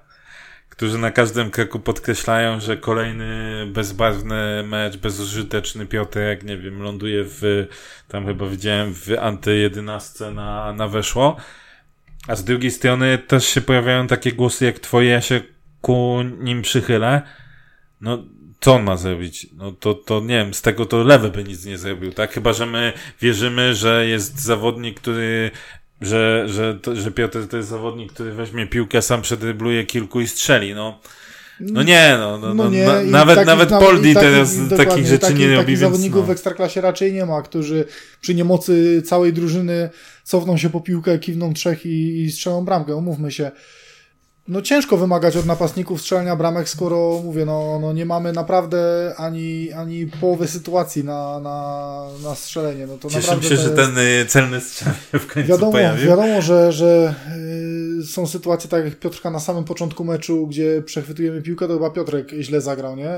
którzy 0.80 0.98
na 0.98 1.12
każdym 1.12 1.52
kroku 1.52 1.80
podkreślają, 1.80 2.60
że 2.60 2.78
kolejny 2.78 3.66
bezbarwny 3.68 4.64
mecz, 4.64 4.98
bezużyteczny 4.98 5.86
Piotrek, 5.86 6.44
nie 6.44 6.58
wiem, 6.58 6.82
ląduje 6.82 7.24
w, 7.28 7.68
tam 8.08 8.26
chyba 8.26 8.46
widziałem, 8.46 8.94
w 8.94 9.08
anty-11 9.08 10.34
na, 10.34 10.74
na 10.74 10.88
weszło. 10.88 11.36
A 12.28 12.36
z 12.36 12.44
drugiej 12.44 12.72
strony 12.72 13.18
też 13.18 13.46
się 13.46 13.62
pojawiają 13.62 14.08
takie 14.08 14.32
głosy 14.32 14.66
jak 14.66 14.80
twoje, 14.80 15.10
ja 15.10 15.22
się 15.22 15.42
ku 15.82 16.22
nim 16.40 16.62
przychylę. 16.62 17.22
No, 18.02 18.24
co 18.60 18.76
on 18.76 18.84
ma 18.84 18.98
zrobić? 18.98 19.48
No 19.54 19.72
to, 19.72 19.94
to 19.94 20.20
nie 20.20 20.38
wiem, 20.38 20.54
z 20.54 20.62
tego 20.62 20.86
to 20.86 21.04
lewy 21.04 21.30
by 21.30 21.44
nic 21.44 21.66
nie 21.66 21.78
zrobił, 21.78 22.14
tak? 22.14 22.32
Chyba, 22.32 22.54
że 22.54 22.66
my 22.66 22.94
wierzymy, 23.22 23.76
że 23.76 24.08
jest 24.08 24.42
zawodnik, 24.42 25.00
który, 25.00 25.52
że, 26.02 26.44
że, 26.48 26.80
to, 26.82 26.96
że 26.96 27.12
Piotr 27.12 27.48
to 27.48 27.58
jest 27.58 27.70
zawodnik, 27.70 28.14
który 28.14 28.34
weźmie 28.34 28.68
piłkę, 28.68 29.02
sam 29.02 29.22
przedrybluje 29.22 29.86
kilku 29.86 30.22
i 30.22 30.28
strzeli, 30.28 30.76
no. 30.76 31.00
No 31.60 31.84
nie, 31.84 32.16
no, 32.20 32.38
no, 32.38 32.54
no, 32.54 32.70
nie, 32.70 32.86
na, 32.86 33.02
nawet, 33.04 33.36
takich- 33.36 33.46
nawet 33.46 33.70
Poldi 33.70 34.10
i 34.10 34.14
takich- 34.14 34.30
teraz 34.30 34.56
takich 34.78 35.06
rzeczy 35.06 35.20
takich, 35.20 35.40
nie 35.40 35.46
robi, 35.46 35.58
Takich 35.58 35.68
więc 35.68 35.80
zawodników 35.80 36.24
w 36.24 36.28
no. 36.28 36.34
Ekstraklasie 36.34 36.82
raczej 36.82 37.14
nie 37.14 37.26
ma, 37.26 37.42
którzy 37.42 37.86
przy 38.22 38.36
niemocy 38.36 39.02
całej 39.06 39.34
drużyny 39.34 39.90
cofną 40.24 40.58
się 40.58 40.70
po 40.70 40.82
piłkę, 40.82 41.20
kiwną 41.20 41.54
trzech 41.54 41.86
i, 41.86 42.22
i 42.22 42.32
strzelą 42.32 42.66
bramkę, 42.66 42.96
umówmy 42.96 43.32
się. 43.32 43.52
No 44.50 44.62
ciężko 44.62 44.98
wymagać 44.98 45.38
od 45.38 45.46
napastników 45.46 46.02
strzelania 46.02 46.36
bramek, 46.36 46.70
skoro 46.70 47.22
mówię, 47.24 47.46
no, 47.46 47.80
no 47.82 47.94
nie 47.94 48.06
mamy 48.06 48.34
naprawdę 48.34 49.14
ani, 49.18 49.72
ani 49.72 50.08
połowy 50.08 50.48
sytuacji 50.48 51.04
na, 51.04 51.40
na, 51.40 52.06
na 52.24 52.36
strzelenie. 52.36 52.88
No 52.88 52.98
to 52.98 53.10
Cieszę 53.10 53.44
się, 53.44 53.58
że 53.58 53.70
ten 53.70 53.98
y, 53.98 54.26
celny 54.28 54.62
strzał 54.62 54.94
w 55.14 55.34
końcu 55.34 55.50
Wiadomo, 55.50 55.72
pojawił. 55.72 56.08
wiadomo, 56.08 56.42
że, 56.42 56.72
że 56.72 57.16
y, 58.00 58.06
są 58.06 58.28
sytuacje 58.28 58.70
tak 58.70 58.86
jak 58.86 59.00
Piotrka 59.00 59.30
na 59.30 59.40
samym 59.40 59.64
początku 59.64 60.06
meczu, 60.06 60.48
gdzie 60.48 60.82
przechwytujemy 60.86 61.42
piłkę, 61.42 61.68
to 61.68 61.74
chyba 61.74 61.90
Piotrek 61.90 62.32
źle 62.40 62.62
zagrał, 62.62 62.96
nie? 62.96 63.14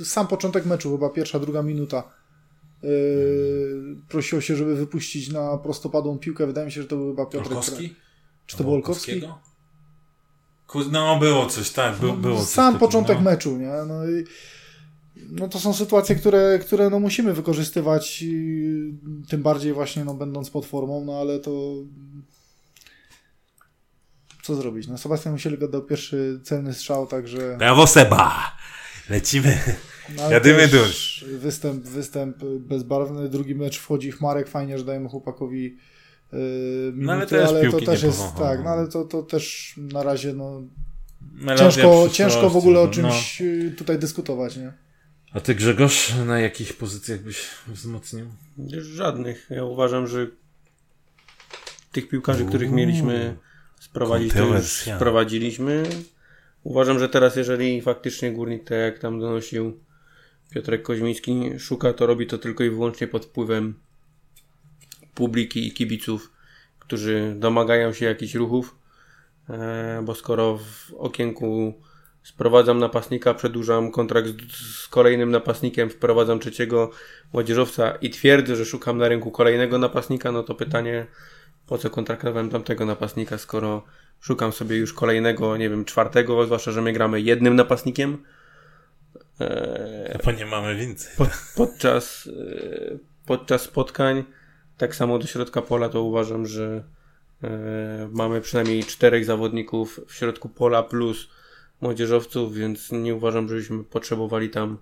Y, 0.00 0.04
sam 0.04 0.26
początek 0.26 0.66
meczu, 0.66 0.92
chyba 0.92 1.08
pierwsza, 1.08 1.38
druga 1.38 1.62
minuta. 1.62 2.02
Prosiło 4.08 4.40
się, 4.40 4.56
żeby 4.56 4.76
wypuścić 4.76 5.32
na 5.32 5.58
prostopadłą 5.58 6.18
piłkę. 6.18 6.46
Wydaje 6.46 6.66
mi 6.66 6.72
się, 6.72 6.82
że 6.82 6.88
to 6.88 6.96
był 6.96 7.10
chyba 7.10 7.26
Piotrek. 7.26 7.58
Czy 8.50 8.56
to 8.56 8.64
był 8.64 8.74
Olkowski? 8.74 9.22
No, 10.90 11.18
było 11.18 11.46
coś, 11.46 11.70
tak, 11.70 11.96
by, 11.96 12.12
było 12.12 12.38
coś 12.38 12.48
Sam 12.48 12.72
takiego, 12.72 12.86
początek 12.86 13.16
no. 13.16 13.22
meczu, 13.22 13.56
nie? 13.56 13.72
No, 13.86 14.08
i, 14.08 14.24
no 15.30 15.48
to 15.48 15.60
są 15.60 15.74
sytuacje, 15.74 16.16
które, 16.16 16.58
które 16.58 16.90
no 16.90 17.00
musimy 17.00 17.32
wykorzystywać, 17.32 18.22
i 18.22 18.94
tym 19.28 19.42
bardziej 19.42 19.72
właśnie 19.72 20.04
no, 20.04 20.14
będąc 20.14 20.50
pod 20.50 20.66
formą, 20.66 21.04
no 21.04 21.20
ale 21.20 21.38
to 21.38 21.74
co 24.42 24.54
zrobić? 24.54 24.88
No 24.88 24.98
Sebastian 24.98 25.32
Musielek 25.32 25.62
oddał 25.62 25.82
pierwszy 25.82 26.40
celny 26.44 26.74
strzał, 26.74 27.06
także 27.06 27.56
Brawo 27.58 27.86
Seba! 27.86 28.56
Lecimy. 29.10 29.58
no, 30.16 30.30
Jadymy 30.30 30.68
dusz. 30.68 31.24
Występ, 31.38 31.84
występ 31.84 32.36
bezbarwny, 32.44 33.28
drugi 33.28 33.54
mecz 33.54 33.78
wchodzi 33.78 34.12
w 34.12 34.20
Marek, 34.20 34.48
fajnie, 34.48 34.78
że 34.78 34.84
dajemy 34.84 35.08
chłopakowi 35.08 35.76
minuty, 36.92 37.12
ale 37.12 37.26
też 37.26 37.48
ale 37.48 37.64
to 37.64 37.70
piłki 37.70 37.86
też 37.86 38.02
nie 38.02 38.08
jest, 38.08 38.34
tak, 38.38 38.64
no 38.64 38.70
ale 38.70 38.88
to, 38.88 39.04
to 39.04 39.22
też 39.22 39.74
na 39.76 40.02
razie 40.02 40.32
no, 40.32 40.62
Melodia 41.32 41.70
ciężko, 41.70 42.08
ciężko 42.12 42.50
w 42.50 42.56
ogóle 42.56 42.80
o 42.80 42.86
no. 42.86 42.92
czymś 42.92 43.40
yy, 43.40 43.70
tutaj 43.70 43.98
dyskutować, 43.98 44.56
nie? 44.56 44.72
A 45.32 45.40
ty 45.40 45.54
Grzegorz, 45.54 46.14
na 46.26 46.40
jakich 46.40 46.76
pozycjach 46.76 47.20
byś 47.20 47.48
wzmocnił? 47.66 48.26
Żadnych. 48.80 49.46
Ja 49.50 49.64
uważam, 49.64 50.06
że 50.06 50.26
tych 51.92 52.08
piłkarzy, 52.08 52.44
których 52.44 52.70
mieliśmy 52.70 53.36
sprowadzić, 53.80 54.32
to 54.32 54.46
już 54.46 54.66
sprowadziliśmy. 54.66 55.82
Uważam, 56.62 56.98
że 56.98 57.08
teraz, 57.08 57.36
jeżeli 57.36 57.82
faktycznie 57.82 58.32
górnik, 58.32 58.64
tak 58.64 58.78
jak 58.78 58.98
tam 58.98 59.20
donosił 59.20 59.80
Piotrek 60.50 60.82
Koźmiński, 60.82 61.50
szuka, 61.58 61.92
to 61.92 62.06
robi 62.06 62.26
to 62.26 62.38
tylko 62.38 62.64
i 62.64 62.70
wyłącznie 62.70 63.06
pod 63.06 63.24
wpływem 63.26 63.74
publiki 65.14 65.68
i 65.68 65.72
kibiców, 65.72 66.32
którzy 66.78 67.34
domagają 67.38 67.92
się 67.92 68.06
jakichś 68.06 68.34
ruchów, 68.34 68.76
e, 69.48 70.02
bo 70.04 70.14
skoro 70.14 70.58
w 70.58 70.94
okienku 70.94 71.74
sprowadzam 72.22 72.78
napastnika, 72.78 73.34
przedłużam 73.34 73.90
kontrakt 73.90 74.28
z, 74.52 74.88
kolejnym 74.88 75.30
napastnikiem, 75.30 75.90
wprowadzam 75.90 76.38
trzeciego 76.38 76.90
młodzieżowca 77.32 77.90
i 77.90 78.10
twierdzę, 78.10 78.56
że 78.56 78.64
szukam 78.64 78.98
na 78.98 79.08
rynku 79.08 79.30
kolejnego 79.30 79.78
napastnika, 79.78 80.32
no 80.32 80.42
to 80.42 80.54
pytanie, 80.54 81.06
po 81.66 81.78
co 81.78 81.90
kontraktowałem 81.90 82.50
tamtego 82.50 82.86
napastnika, 82.86 83.38
skoro 83.38 83.84
szukam 84.20 84.52
sobie 84.52 84.76
już 84.76 84.92
kolejnego, 84.92 85.56
nie 85.56 85.70
wiem, 85.70 85.84
czwartego, 85.84 86.44
zwłaszcza, 86.44 86.72
że 86.72 86.82
my 86.82 86.92
gramy 86.92 87.20
jednym 87.20 87.56
napastnikiem. 87.56 88.24
Eee, 89.40 90.18
bo 90.24 90.32
nie 90.32 90.46
mamy 90.46 90.76
więcej. 90.76 91.12
Pod, 91.16 91.28
podczas, 91.56 92.28
e, 92.92 92.98
podczas 93.26 93.62
spotkań, 93.62 94.24
tak 94.80 94.94
samo 94.94 95.18
do 95.18 95.26
środka 95.26 95.62
pola, 95.62 95.88
to 95.88 96.02
uważam, 96.02 96.46
że 96.46 96.84
e, 97.44 98.08
mamy 98.12 98.40
przynajmniej 98.40 98.84
czterech 98.84 99.24
zawodników 99.24 100.00
w 100.06 100.14
środku 100.14 100.48
pola 100.48 100.82
plus 100.82 101.28
młodzieżowców, 101.80 102.54
więc 102.54 102.92
nie 102.92 103.14
uważam, 103.14 103.48
żebyśmy 103.48 103.84
potrzebowali 103.84 104.50
tam 104.50 104.78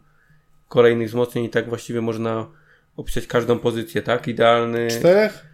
kolejnych 0.68 1.08
wzmocnień 1.08 1.44
i 1.44 1.50
tak 1.50 1.68
właściwie 1.68 2.00
można 2.00 2.46
opisać 2.96 3.26
każdą 3.26 3.58
pozycję, 3.58 4.02
tak? 4.02 4.28
Idealny. 4.28 4.88
Czterech? 4.90 5.46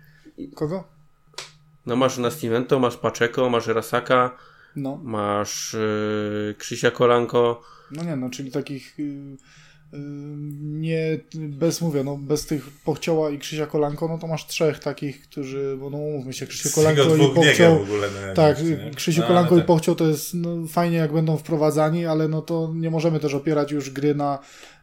Kogo? 0.54 0.84
No 1.86 1.96
masz 1.96 2.18
Nascimento, 2.18 2.78
masz 2.78 2.96
Paczeko, 2.96 3.50
masz 3.50 3.66
Rasaka, 3.66 4.36
No. 4.76 5.00
masz 5.02 5.76
yy, 6.48 6.54
Krzysia 6.58 6.90
Kolanko. 6.90 7.62
No 7.90 8.02
nie, 8.04 8.16
no, 8.16 8.30
czyli 8.30 8.50
takich 8.50 9.00
y, 9.00 9.36
nie, 10.60 11.18
bez 11.34 11.80
mówię, 11.80 12.04
no 12.04 12.16
bez 12.16 12.46
tych 12.46 12.70
Pochcioła 12.84 13.30
i 13.30 13.38
Krzysia 13.38 13.66
Kolanko, 13.66 14.08
no 14.08 14.18
to 14.18 14.26
masz 14.26 14.46
trzech 14.46 14.78
takich, 14.78 15.22
którzy, 15.22 15.76
bo 15.80 15.90
no 15.90 15.98
umówmy 15.98 16.32
się, 16.32 16.46
Krzysiu 16.46 16.74
Kolanko 16.74 17.16
i 17.16 17.34
Pochcioł, 17.34 17.78
w 17.78 17.82
ogóle 17.82 18.08
na 18.26 18.34
tak? 18.34 18.56
Krzysiu 18.96 19.20
No, 19.20 19.26
Kolanko 19.26 19.54
i 19.54 19.58
tak. 19.58 19.66
Pochcioł 19.66 19.94
to 19.94 20.06
jest 20.06 20.34
no, 20.34 20.66
fajnie 20.68 20.96
jak 20.96 21.12
będą 21.12 21.36
wprowadzani, 21.36 22.06
ale 22.06 22.28
no 22.28 22.42
to 22.42 22.72
nie 22.74 22.90
możemy 22.90 23.20
też 23.20 23.34
opierać 23.34 23.72
już 23.72 23.90
gry 23.90 24.14
na 24.14 24.38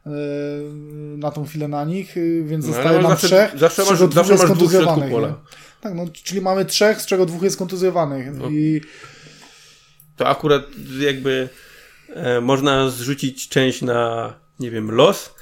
e, 0.05 0.09
na 1.17 1.31
tą 1.31 1.45
chwilę 1.45 1.67
na 1.67 1.85
nich, 1.85 2.17
y, 2.17 2.43
więc 2.45 2.67
No, 2.67 2.73
zostaje 2.73 3.01
nam 3.01 3.11
zawsze, 3.11 3.27
trzech, 3.27 3.59
zawsze 3.59 3.85
z 3.85 3.89
masz, 3.89 3.97
czego 3.99 4.07
dwóch 4.07 4.15
zawsze 4.15 4.33
jest 4.33 4.43
masz 4.43 4.51
kontuzjowanych. 4.51 5.13
Tak, 5.81 5.93
no, 5.95 6.05
czyli 6.23 6.41
mamy 6.41 6.65
trzech, 6.65 7.01
z 7.01 7.05
czego 7.05 7.25
dwóch 7.25 7.43
jest 7.43 7.57
kontuzjowanych 7.57 8.37
No. 8.37 8.49
i 8.49 8.81
To 10.17 10.27
akurat 10.27 10.63
jakby 10.99 11.49
e, 12.13 12.41
można 12.41 12.89
zrzucić 12.89 13.49
część 13.49 13.81
na, 13.81 14.33
nie 14.61 14.71
wiem, 14.71 14.91
los, 14.91 15.35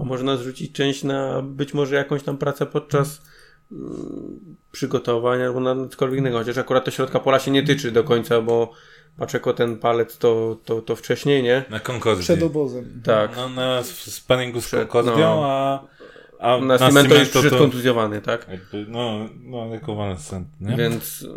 a 0.00 0.04
można 0.04 0.36
zrzucić 0.36 0.72
część 0.72 1.04
na 1.04 1.42
być 1.42 1.74
może 1.74 1.96
jakąś 1.96 2.22
tam 2.22 2.38
pracę 2.38 2.66
podczas 2.66 3.22
mm, 3.72 4.56
przygotowania 4.72 5.46
albo 5.46 5.60
na 5.60 5.88
cokolwiek 5.88 6.18
innego, 6.18 6.38
chociaż 6.38 6.58
akurat 6.58 6.84
to 6.84 6.90
środka 6.90 7.20
pola 7.20 7.38
się 7.38 7.50
nie 7.50 7.62
tyczy 7.62 7.92
do 7.92 8.04
końca, 8.04 8.40
bo 8.40 8.72
Paczeko 9.18 9.52
ten 9.52 9.76
palec 9.76 10.18
to, 10.18 10.56
to, 10.64 10.82
to 10.82 10.96
wcześniej, 10.96 11.42
nie? 11.42 11.64
Na 11.70 11.80
Concordzie. 11.80 12.22
przed 12.22 12.42
obozem. 12.42 13.00
Tak. 13.04 13.36
No 13.36 13.48
na 13.48 13.82
sparingu 13.82 14.60
z 14.60 14.70
Concordią, 14.70 15.16
no. 15.16 15.42
a, 15.44 15.86
a 16.40 16.58
Na 16.60 16.78
Cimento 16.78 17.00
już 17.00 17.08
Cimento 17.08 17.30
przyszedł 17.30 17.58
kontuzjowany, 17.58 18.20
tak? 18.20 18.46
jakby, 18.50 18.86
no, 18.88 19.28
no 19.44 19.72
rekonwalescent, 19.72 20.48
nie? 20.60 20.76
Więc 20.76 21.22
y, 21.22 21.28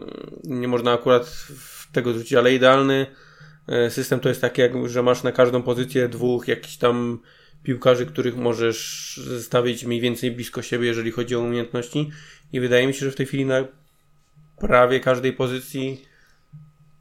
nie 0.44 0.68
można 0.68 0.94
akurat 0.94 1.48
tego 1.92 2.14
zrzucić, 2.14 2.34
ale 2.34 2.54
idealny 2.54 3.06
system 3.89 4.20
to 4.20 4.30
jest 4.30 4.41
taki, 4.41 4.61
jak, 4.61 4.89
że 4.89 5.03
masz 5.03 5.24
na 5.24 5.32
każdą 5.32 5.61
pozycję 5.61 6.09
dwóch 6.09 6.47
jakichś 6.47 6.78
tam 6.78 7.20
piłkarzy, 7.63 8.05
których 8.05 8.38
możesz 8.38 9.20
stawić 9.41 9.86
mniej 9.86 10.01
więcej 10.01 10.32
blisko 10.32 10.61
siebie, 10.61 10.88
jeżeli 10.88 11.11
chodzi 11.11 11.36
o 11.36 11.39
umiejętności. 11.39 12.09
I 12.53 12.59
wydaje 12.59 12.88
mi 12.88 12.93
się, 12.93 13.05
że 13.05 13.11
w 13.11 13.15
tej 13.15 13.26
chwili 13.26 13.45
na 13.45 13.67
prawie 14.57 14.99
każdej 14.99 15.34
pozycji 15.34 16.05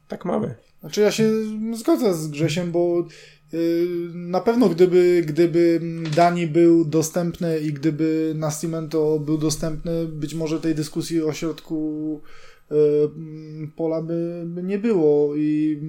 tak 0.07 0.25
mamy. 0.25 0.55
Znaczy 0.79 1.01
ja 1.01 1.11
się 1.11 1.31
zgodzę 1.73 2.13
z 2.13 2.27
Grzesiem, 2.27 2.71
bo 2.71 3.07
y, 3.53 3.87
na 4.13 4.39
pewno 4.41 4.69
gdyby, 4.69 5.23
gdyby 5.27 5.81
Dani 6.15 6.47
był 6.47 6.85
dostępny 6.85 7.59
i 7.59 7.73
gdyby 7.73 8.33
Nascimento 8.35 9.19
był 9.19 9.37
dostępny, 9.37 10.05
być 10.05 10.33
może 10.33 10.59
tej 10.59 10.75
dyskusji 10.75 11.21
o 11.21 11.33
środku 11.33 12.21
y, 12.71 12.75
pola 13.75 14.01
by, 14.01 14.43
by 14.45 14.63
nie 14.63 14.79
było 14.79 15.35
i 15.35 15.79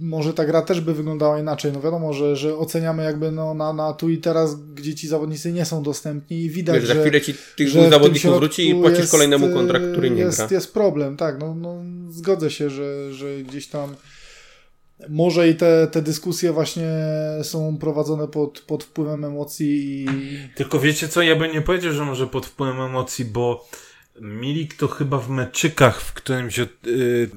może 0.00 0.34
ta 0.34 0.44
gra 0.44 0.62
też 0.62 0.80
by 0.80 0.94
wyglądała 0.94 1.40
inaczej. 1.40 1.72
No 1.72 1.80
wiadomo, 1.80 2.12
że, 2.12 2.36
że 2.36 2.56
oceniamy 2.56 3.04
jakby 3.04 3.32
no 3.32 3.54
na, 3.54 3.72
na 3.72 3.92
tu 3.92 4.10
i 4.10 4.18
teraz, 4.18 4.56
gdzie 4.74 4.94
ci 4.94 5.08
zawodnicy 5.08 5.52
nie 5.52 5.64
są 5.64 5.82
dostępni 5.82 6.42
i 6.42 6.50
widać, 6.50 6.76
Wiesz, 6.76 6.88
za 6.88 6.94
że 6.94 7.00
chwilę 7.00 7.20
ci 7.20 7.34
tych 7.56 7.68
że 7.68 7.90
zawodników 7.90 8.36
wróci 8.36 8.70
i 8.70 8.74
płacisz 8.74 8.98
jest, 8.98 9.10
kolejnemu 9.10 9.54
kontrakt, 9.54 9.84
który 9.92 10.10
nie 10.10 10.22
jest, 10.22 10.38
gra. 10.38 10.48
Jest 10.50 10.74
problem, 10.74 11.16
tak. 11.16 11.38
No, 11.38 11.54
no, 11.54 11.82
zgodzę 12.10 12.50
się, 12.50 12.70
że, 12.70 13.14
że 13.14 13.38
gdzieś 13.38 13.66
tam 13.66 13.94
może 15.08 15.48
i 15.48 15.54
te, 15.54 15.86
te 15.86 16.02
dyskusje 16.02 16.52
właśnie 16.52 16.88
są 17.42 17.78
prowadzone 17.78 18.28
pod, 18.28 18.60
pod 18.60 18.84
wpływem 18.84 19.24
emocji 19.24 20.04
i 20.04 20.06
Tylko 20.54 20.80
wiecie 20.80 21.08
co, 21.08 21.22
ja 21.22 21.36
bym 21.36 21.52
nie 21.52 21.62
powiedział, 21.62 21.92
że 21.92 22.04
może 22.04 22.26
pod 22.26 22.46
wpływem 22.46 22.80
emocji, 22.80 23.24
bo 23.24 23.68
Milik 24.20 24.74
to 24.74 24.88
chyba 24.88 25.18
w 25.18 25.30
meczykach 25.30 26.00
w 26.00 26.12
którymś 26.12 26.58
yy, 26.58 26.66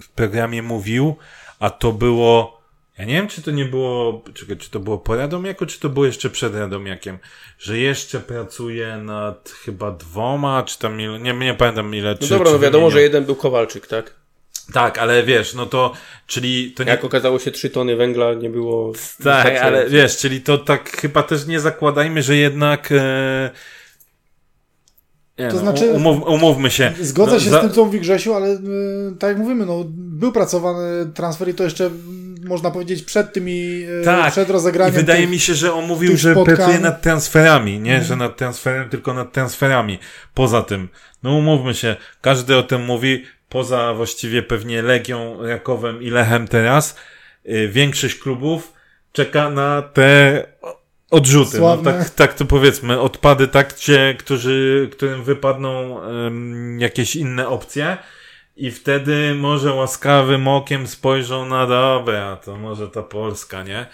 w 0.02 0.10
programie 0.16 0.62
mówił, 0.62 1.16
a 1.64 1.70
to 1.70 1.92
było, 1.92 2.62
ja 2.98 3.06
nie 3.06 3.14
wiem 3.14 3.28
czy 3.28 3.42
to 3.42 3.52
nie 3.52 3.66
było, 3.66 4.24
czekaj, 4.34 4.58
czy 4.58 4.70
to 4.70 4.80
było 4.80 4.98
po 4.98 5.16
Radomiaku, 5.16 5.66
czy 5.66 5.80
to 5.80 5.90
było 5.90 6.06
jeszcze 6.06 6.30
przed 6.30 6.56
Radomiakiem, 6.56 7.20
że 7.60 7.78
jeszcze 7.78 8.20
pracuje 8.20 8.98
nad 8.98 9.50
chyba 9.66 9.92
dwoma, 9.92 10.64
czy 10.64 10.80
tam, 10.80 11.02
ile, 11.02 11.20
nie, 11.20 11.34
nie 11.34 11.54
pamiętam 11.54 11.96
ile, 11.96 12.12
No 12.12 12.18
czy, 12.18 12.30
dobra, 12.30 12.46
czy 12.46 12.54
no 12.54 12.60
wiadomo, 12.60 12.86
wymieniał. 12.86 12.92
że 12.92 13.02
jeden 13.02 13.26
był 13.26 13.36
Kowalczyk, 13.36 13.88
tak? 13.88 14.14
Tak, 14.74 14.98
ale 14.98 15.24
wiesz, 15.24 15.54
no 15.54 15.66
to, 15.66 15.94
czyli 16.28 16.72
to 16.72 16.84
nie... 16.84 16.92
Jak 16.92 17.04
okazało 17.04 17.40
się, 17.40 17.52
trzy 17.52 17.70
tony 17.70 17.96
węgla 17.96 18.34
nie 18.34 18.50
było. 18.50 18.94
Tak, 19.24 19.58
ale 19.58 19.90
wiesz, 19.90 20.18
czyli 20.18 20.42
to 20.42 20.58
tak 20.58 20.98
chyba 20.98 21.24
też 21.24 21.46
nie 21.48 21.60
zakładajmy, 21.60 22.24
że 22.24 22.36
jednak. 22.36 22.92
E... 22.92 23.50
Nie, 25.40 25.48
To 25.48 25.54
no, 25.54 25.60
znaczy- 25.60 25.92
umów, 25.92 26.28
umówmy 26.28 26.72
się. 26.72 26.94
Zgodzę 27.02 27.32
no, 27.34 27.40
się 27.40 27.50
za- 27.50 27.60
z 27.60 27.62
tym, 27.62 27.72
co 27.72 27.86
mówi 27.86 28.00
Grzesiu, 28.00 28.34
ale 28.34 28.48
y, 28.50 28.60
tak 29.20 29.30
jak 29.30 29.38
mówimy, 29.38 29.66
no, 29.66 29.84
był 29.96 30.32
pracowany 30.32 31.06
transfer 31.14 31.50
i 31.50 31.54
to 31.54 31.64
jeszcze 31.64 31.90
można 32.46 32.72
powiedzieć 32.72 33.04
przed 33.04 33.34
tymi, 33.34 33.84
y, 34.02 34.06
Tak, 34.06 34.32
przed 34.32 34.50
I 34.50 34.52
rozegraniem 34.52 34.94
wydaje 34.96 35.22
tych, 35.22 35.30
mi 35.30 35.40
się, 35.40 35.54
że 35.54 35.74
on 35.74 35.86
mówił, 35.88 36.18
że 36.18 36.32
spotkań. 36.32 36.56
pracuje 36.56 36.80
nad 36.80 37.02
transferami, 37.02 37.80
nie, 37.80 38.04
że 38.04 38.16
nad 38.16 38.38
transferem, 38.38 38.90
tylko 38.90 39.14
nad 39.14 39.32
transferami. 39.34 40.00
Poza 40.34 40.62
tym, 40.62 40.90
no 41.24 41.34
umówmy 41.36 41.74
się, 41.74 41.96
każdy 42.22 42.58
o 42.58 42.64
tym 42.64 42.86
mówi, 42.86 43.24
poza 43.50 43.94
właściwie 43.94 44.44
pewnie 44.44 44.82
Legią, 44.82 45.38
Rakowem 45.48 46.02
i 46.04 46.10
Lechem 46.10 46.48
teraz, 46.48 46.96
y, 47.50 47.68
większość 47.68 48.16
klubów 48.16 48.74
czeka 49.12 49.50
na 49.50 49.82
te 49.82 50.44
odrzuty. 51.14 51.60
No, 51.60 51.78
tak, 51.78 52.10
tak 52.10 52.34
to 52.34 52.46
powiedzmy, 52.46 53.00
odpady 53.00 53.48
tak, 53.48 53.74
gdzie, 53.74 54.16
którzy, 54.20 54.90
którym 54.92 55.24
wypadną 55.24 56.02
em, 56.04 56.80
jakieś 56.80 57.16
inne 57.16 57.48
opcje. 57.48 57.98
I 58.56 58.72
wtedy 58.72 59.36
może 59.36 59.74
łaskawym 59.74 60.48
okiem 60.48 60.88
spojrzą 60.88 61.46
na 61.46 61.68
dobra, 61.68 62.36
to 62.36 62.58
może 62.58 62.88
ta 62.88 63.04
Polska, 63.04 63.64
nie? 63.64 63.86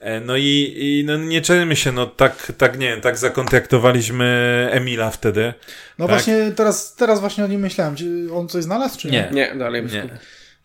E, 0.00 0.20
No 0.20 0.36
i, 0.36 0.74
i 0.76 1.04
no 1.06 1.16
nie 1.16 1.40
czermy 1.40 1.76
się, 1.76 1.92
no 1.92 2.06
tak, 2.06 2.52
tak 2.58 2.78
nie 2.78 2.88
wiem, 2.88 3.00
tak 3.00 3.18
zakontraktowaliśmy 3.18 4.68
Emila 4.70 5.10
wtedy. 5.10 5.54
No 5.98 6.06
tak. 6.06 6.16
właśnie, 6.16 6.52
teraz, 6.56 6.94
teraz 6.94 7.20
właśnie 7.20 7.44
o 7.44 7.46
nim 7.46 7.60
myślałem. 7.60 7.96
Czy 7.96 8.28
on 8.34 8.48
coś 8.48 8.64
znalazł, 8.64 8.98
czy 8.98 9.10
nie? 9.10 9.28
Nie. 9.32 9.48
Nie, 9.50 9.54
dalej 9.54 9.82
Nie. 9.84 10.18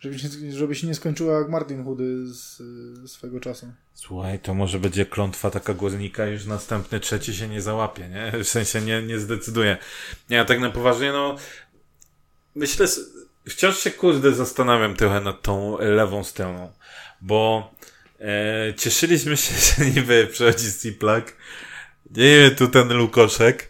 Żeby, 0.03 0.19
się, 0.19 0.29
żeby 0.51 0.75
się 0.75 0.87
nie 0.87 0.95
skończyło 0.95 1.39
jak 1.39 1.49
Martin 1.49 1.83
Chudy 1.83 2.27
z 2.27 2.59
y, 3.03 3.07
swego 3.07 3.39
czasu. 3.39 3.73
Słuchaj, 3.93 4.39
to 4.39 4.53
może 4.53 4.79
będzie 4.79 5.05
klątwa 5.05 5.51
taka 5.51 5.73
górnika, 5.73 6.25
już 6.25 6.45
następny 6.45 6.99
trzeci 6.99 7.35
się 7.35 7.47
nie 7.47 7.61
załapie, 7.61 8.09
nie? 8.09 8.43
W 8.43 8.47
sensie 8.47 8.81
nie, 8.81 9.01
nie 9.01 9.19
zdecyduje. 9.19 9.77
Nie, 10.29 10.41
a 10.41 10.45
tak 10.45 10.59
na 10.59 10.69
poważnie, 10.69 11.11
no 11.11 11.35
myślę, 12.55 12.87
wciąż 13.49 13.79
się 13.79 13.91
kurde 13.91 14.33
zastanawiam 14.33 14.95
trochę 14.95 15.21
nad 15.21 15.41
tą 15.41 15.77
lewą 15.79 16.23
stroną, 16.23 16.71
bo 17.21 17.71
e, 18.19 18.73
cieszyliśmy 18.77 19.37
się, 19.37 19.53
że 19.65 19.85
niby 19.85 20.27
przychodzi 20.31 20.73
Ciplak, 20.81 21.33
nie 22.11 22.39
wiem, 22.39 22.55
tu 22.55 22.67
ten 22.67 22.93
Lukoszek, 22.93 23.69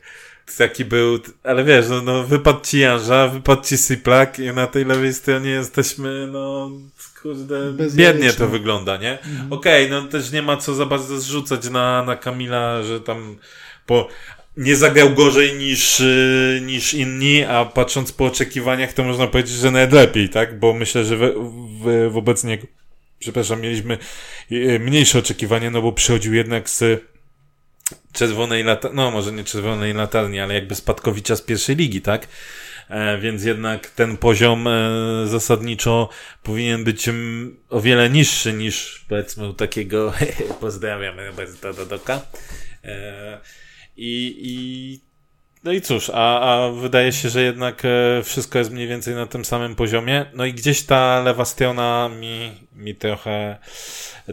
taki 0.58 0.86
był, 0.86 1.20
ale 1.44 1.64
wiesz, 1.64 1.86
no, 1.90 2.02
no 2.02 2.24
wypadł 2.24 2.60
ci 2.64 2.80
Janża, 2.80 3.28
wypadł 3.28 3.64
ci 3.64 3.78
Siplak 3.78 4.40
i 4.40 4.48
na 4.48 4.68
tej 4.68 4.86
lewej 4.86 5.14
stronie 5.14 5.50
jesteśmy, 5.50 6.28
no, 6.32 6.72
kurde, 7.22 7.74
biednie 7.96 8.34
to 8.34 8.48
wygląda, 8.48 8.98
nie? 8.98 9.18
Okej, 9.50 9.90
no 9.90 10.02
też 10.02 10.32
nie 10.32 10.42
ma 10.42 10.58
co 10.58 10.74
za 10.76 10.86
bardzo 10.86 11.20
zrzucać 11.20 11.70
na, 11.70 12.04
na 12.04 12.16
Kamila, 12.16 12.84
że 12.84 13.02
tam 13.02 13.38
po, 13.86 14.08
nie 14.58 14.76
zagrał 14.76 15.10
gorzej 15.10 15.56
niż, 15.56 16.00
y, 16.00 16.62
niż 16.66 16.94
inni, 16.94 17.44
a 17.44 17.66
patrząc 17.66 18.12
po 18.12 18.26
oczekiwaniach, 18.26 18.94
to 18.94 19.04
można 19.04 19.28
powiedzieć, 19.28 19.54
że 19.54 19.72
nawet 19.72 19.94
lepiej, 19.94 20.30
tak? 20.30 20.60
Bo 20.60 20.74
myślę, 20.74 21.06
że 21.06 21.18
we, 21.18 21.34
w, 21.84 22.10
wobec 22.12 22.44
niego, 22.44 22.68
przepraszam, 23.20 23.62
mieliśmy 23.62 23.98
y, 24.52 24.80
mniejsze 24.80 25.20
oczekiwania, 25.20 25.72
no 25.72 25.82
bo 25.82 25.92
przychodził 25.92 26.34
jednak 26.34 26.70
z 26.70 27.13
czerwonej 28.14 28.64
latarni, 28.64 28.98
no 28.98 29.12
może 29.12 29.32
nie 29.32 29.44
czerwonej 29.44 29.94
latarni, 29.94 30.40
ale 30.40 30.54
jakby 30.54 30.76
spadkowicza 30.76 31.36
z 31.36 31.42
pierwszej 31.42 31.76
ligi, 31.76 32.02
tak? 32.02 32.28
e, 32.90 33.18
więc 33.18 33.44
jednak 33.44 33.90
ten 33.90 34.18
poziom 34.18 34.68
e, 34.68 34.82
zasadniczo 35.28 36.10
powinien 36.44 36.84
być 36.84 37.08
mm, 37.08 37.58
o 37.70 37.82
wiele 37.82 38.10
niższy 38.10 38.54
niż 38.54 39.06
powiedzmy 39.10 39.50
u 39.50 39.54
takiego 39.54 40.14
pozdrawiamy 40.62 41.28
Roberta 41.28 41.74
Dodoka. 41.74 42.22
E, 42.84 43.40
I, 43.98 44.36
i 44.42 45.13
no 45.64 45.72
i 45.72 45.82
cóż, 45.82 46.12
a, 46.14 46.40
a 46.40 46.72
wydaje 46.72 47.12
się, 47.12 47.30
że 47.30 47.42
jednak 47.42 47.84
e, 47.86 48.24
wszystko 48.24 48.60
jest 48.60 48.72
mniej 48.72 48.88
więcej 48.88 49.16
na 49.16 49.26
tym 49.26 49.46
samym 49.46 49.76
poziomie. 49.76 50.26
No 50.34 50.46
i 50.46 50.54
gdzieś 50.54 50.84
ta 50.84 51.22
lewa 51.24 51.46
strona 51.46 52.10
mi, 52.20 52.52
mi 52.76 52.96
trochę, 52.96 53.58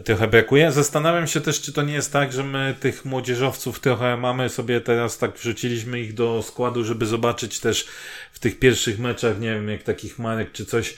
trochę 0.05 0.27
brakuje. 0.27 0.71
Zastanawiam 0.71 1.27
się 1.27 1.41
też, 1.41 1.61
czy 1.61 1.73
to 1.73 1.81
nie 1.81 1.93
jest 1.93 2.13
tak, 2.13 2.33
że 2.33 2.43
my 2.43 2.75
tych 2.79 3.05
młodzieżowców 3.05 3.79
trochę 3.79 4.17
mamy 4.17 4.49
sobie 4.49 4.81
teraz 4.81 5.17
tak 5.17 5.37
wrzuciliśmy 5.37 5.99
ich 5.99 6.13
do 6.13 6.41
składu, 6.41 6.83
żeby 6.83 7.05
zobaczyć 7.05 7.59
też 7.59 7.87
w 8.31 8.39
tych 8.39 8.59
pierwszych 8.59 8.99
meczach, 8.99 9.39
nie 9.39 9.53
wiem, 9.53 9.69
jak 9.69 9.83
takich 9.83 10.19
marek 10.19 10.51
czy 10.51 10.65
coś, 10.65 10.97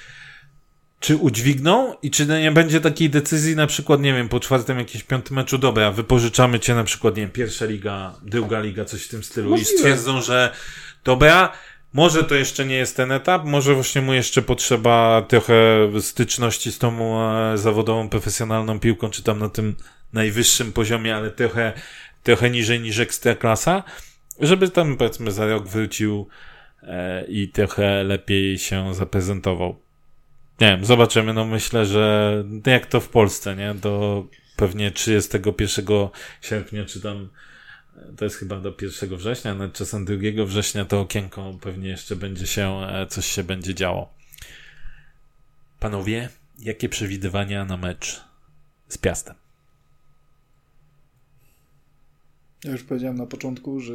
czy 1.03 1.15
udźwigną 1.15 1.93
i 2.01 2.11
czy 2.11 2.25
nie 2.25 2.51
będzie 2.51 2.81
takiej 2.81 3.09
decyzji 3.09 3.55
na 3.55 3.67
przykład, 3.67 4.01
nie 4.01 4.13
wiem, 4.13 4.29
po 4.29 4.39
czwartym 4.39 4.79
jakimś 4.79 5.03
piątym 5.03 5.35
meczu, 5.35 5.57
dobra, 5.57 5.91
wypożyczamy 5.91 6.59
cię 6.59 6.75
na 6.75 6.83
przykład, 6.83 7.15
nie 7.15 7.21
wiem, 7.21 7.31
pierwsza 7.31 7.65
liga, 7.65 8.13
druga 8.21 8.59
liga, 8.59 8.85
coś 8.85 9.03
w 9.03 9.09
tym 9.09 9.23
stylu 9.23 9.49
Możliwe. 9.49 9.71
i 9.71 9.77
stwierdzą, 9.77 10.21
że 10.21 10.53
dobra, 11.03 11.51
może 11.93 12.23
to 12.23 12.35
jeszcze 12.35 12.65
nie 12.65 12.75
jest 12.75 12.97
ten 12.97 13.11
etap, 13.11 13.45
może 13.45 13.73
właśnie 13.73 14.01
mu 14.01 14.13
jeszcze 14.13 14.41
potrzeba 14.41 15.25
trochę 15.27 15.55
styczności 16.01 16.71
z 16.71 16.79
tą 16.79 17.21
e, 17.21 17.57
zawodową, 17.57 18.09
profesjonalną 18.09 18.79
piłką, 18.79 19.09
czy 19.09 19.23
tam 19.23 19.39
na 19.39 19.49
tym 19.49 19.75
najwyższym 20.13 20.73
poziomie, 20.73 21.15
ale 21.15 21.31
trochę, 21.31 21.73
trochę 22.23 22.49
niżej 22.49 22.79
niż 22.79 22.99
ekstraklasa, 22.99 23.83
żeby 24.39 24.69
tam 24.69 24.97
powiedzmy 24.97 25.31
za 25.31 25.47
rok 25.47 25.67
wrócił 25.67 26.27
e, 26.83 27.25
i 27.25 27.49
trochę 27.49 28.03
lepiej 28.03 28.57
się 28.57 28.93
zaprezentował. 28.93 29.82
Nie 30.61 30.67
wiem, 30.67 30.85
zobaczymy. 30.85 31.33
No 31.33 31.45
myślę, 31.45 31.85
że 31.85 32.43
jak 32.65 32.85
to 32.85 32.99
w 32.99 33.09
Polsce, 33.09 33.55
nie? 33.55 33.73
Do 33.73 34.25
pewnie 34.55 34.91
31 34.91 35.85
sierpnia, 36.41 36.85
czy 36.85 37.01
tam 37.01 37.29
to 38.17 38.25
jest 38.25 38.37
chyba 38.37 38.59
do 38.59 38.75
1 38.81 39.17
września, 39.17 39.53
nawet 39.53 39.73
czasem 39.73 40.05
2 40.05 40.15
września 40.45 40.85
to 40.85 41.01
okienko 41.01 41.53
pewnie 41.61 41.89
jeszcze 41.89 42.15
będzie 42.15 42.47
się, 42.47 42.81
e, 42.81 43.07
coś 43.07 43.25
się 43.25 43.43
będzie 43.43 43.75
działo. 43.75 44.13
Panowie, 45.79 46.29
jakie 46.59 46.89
przewidywania 46.89 47.65
na 47.65 47.77
mecz 47.77 48.21
z 48.87 48.97
Piastem? 48.97 49.35
Ja 52.63 52.71
już 52.71 52.83
powiedziałem 52.83 53.17
na 53.17 53.25
początku, 53.25 53.79
że 53.79 53.93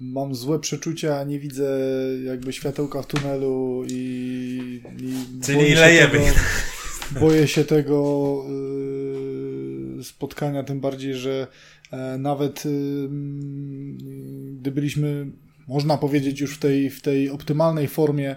mam 0.00 0.34
złe 0.34 0.58
przeczucia, 0.58 1.24
nie 1.24 1.38
widzę 1.38 1.78
jakby 2.24 2.52
światełka 2.52 3.02
w 3.02 3.06
tunelu 3.06 3.84
i, 3.88 4.82
i 5.00 5.40
Czyli 5.42 5.58
boję 5.58 5.70
się 5.70 5.80
lejemy. 5.80 6.18
Tego, 6.18 7.20
boję 7.20 7.48
się 7.48 7.64
tego 7.64 8.42
y, 10.00 10.04
spotkania, 10.04 10.62
tym 10.62 10.80
bardziej, 10.80 11.14
że 11.14 11.46
e, 11.90 12.18
nawet 12.18 12.66
y, 12.66 13.08
gdy 14.60 14.70
byliśmy, 14.70 15.26
można 15.68 15.98
powiedzieć, 15.98 16.40
już 16.40 16.56
w 16.56 16.58
tej, 16.58 16.90
w 16.90 17.02
tej 17.02 17.30
optymalnej 17.30 17.88
formie, 17.88 18.36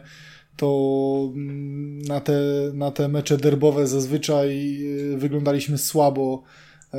to 0.57 1.31
mm, 1.35 2.01
na 2.01 2.19
te, 2.19 2.41
na 2.73 2.91
te 2.91 3.07
mecze 3.07 3.37
derbowe 3.37 3.87
zazwyczaj 3.87 4.77
y, 5.13 5.17
wyglądaliśmy 5.17 5.77
słabo. 5.77 6.43
E, 6.93 6.97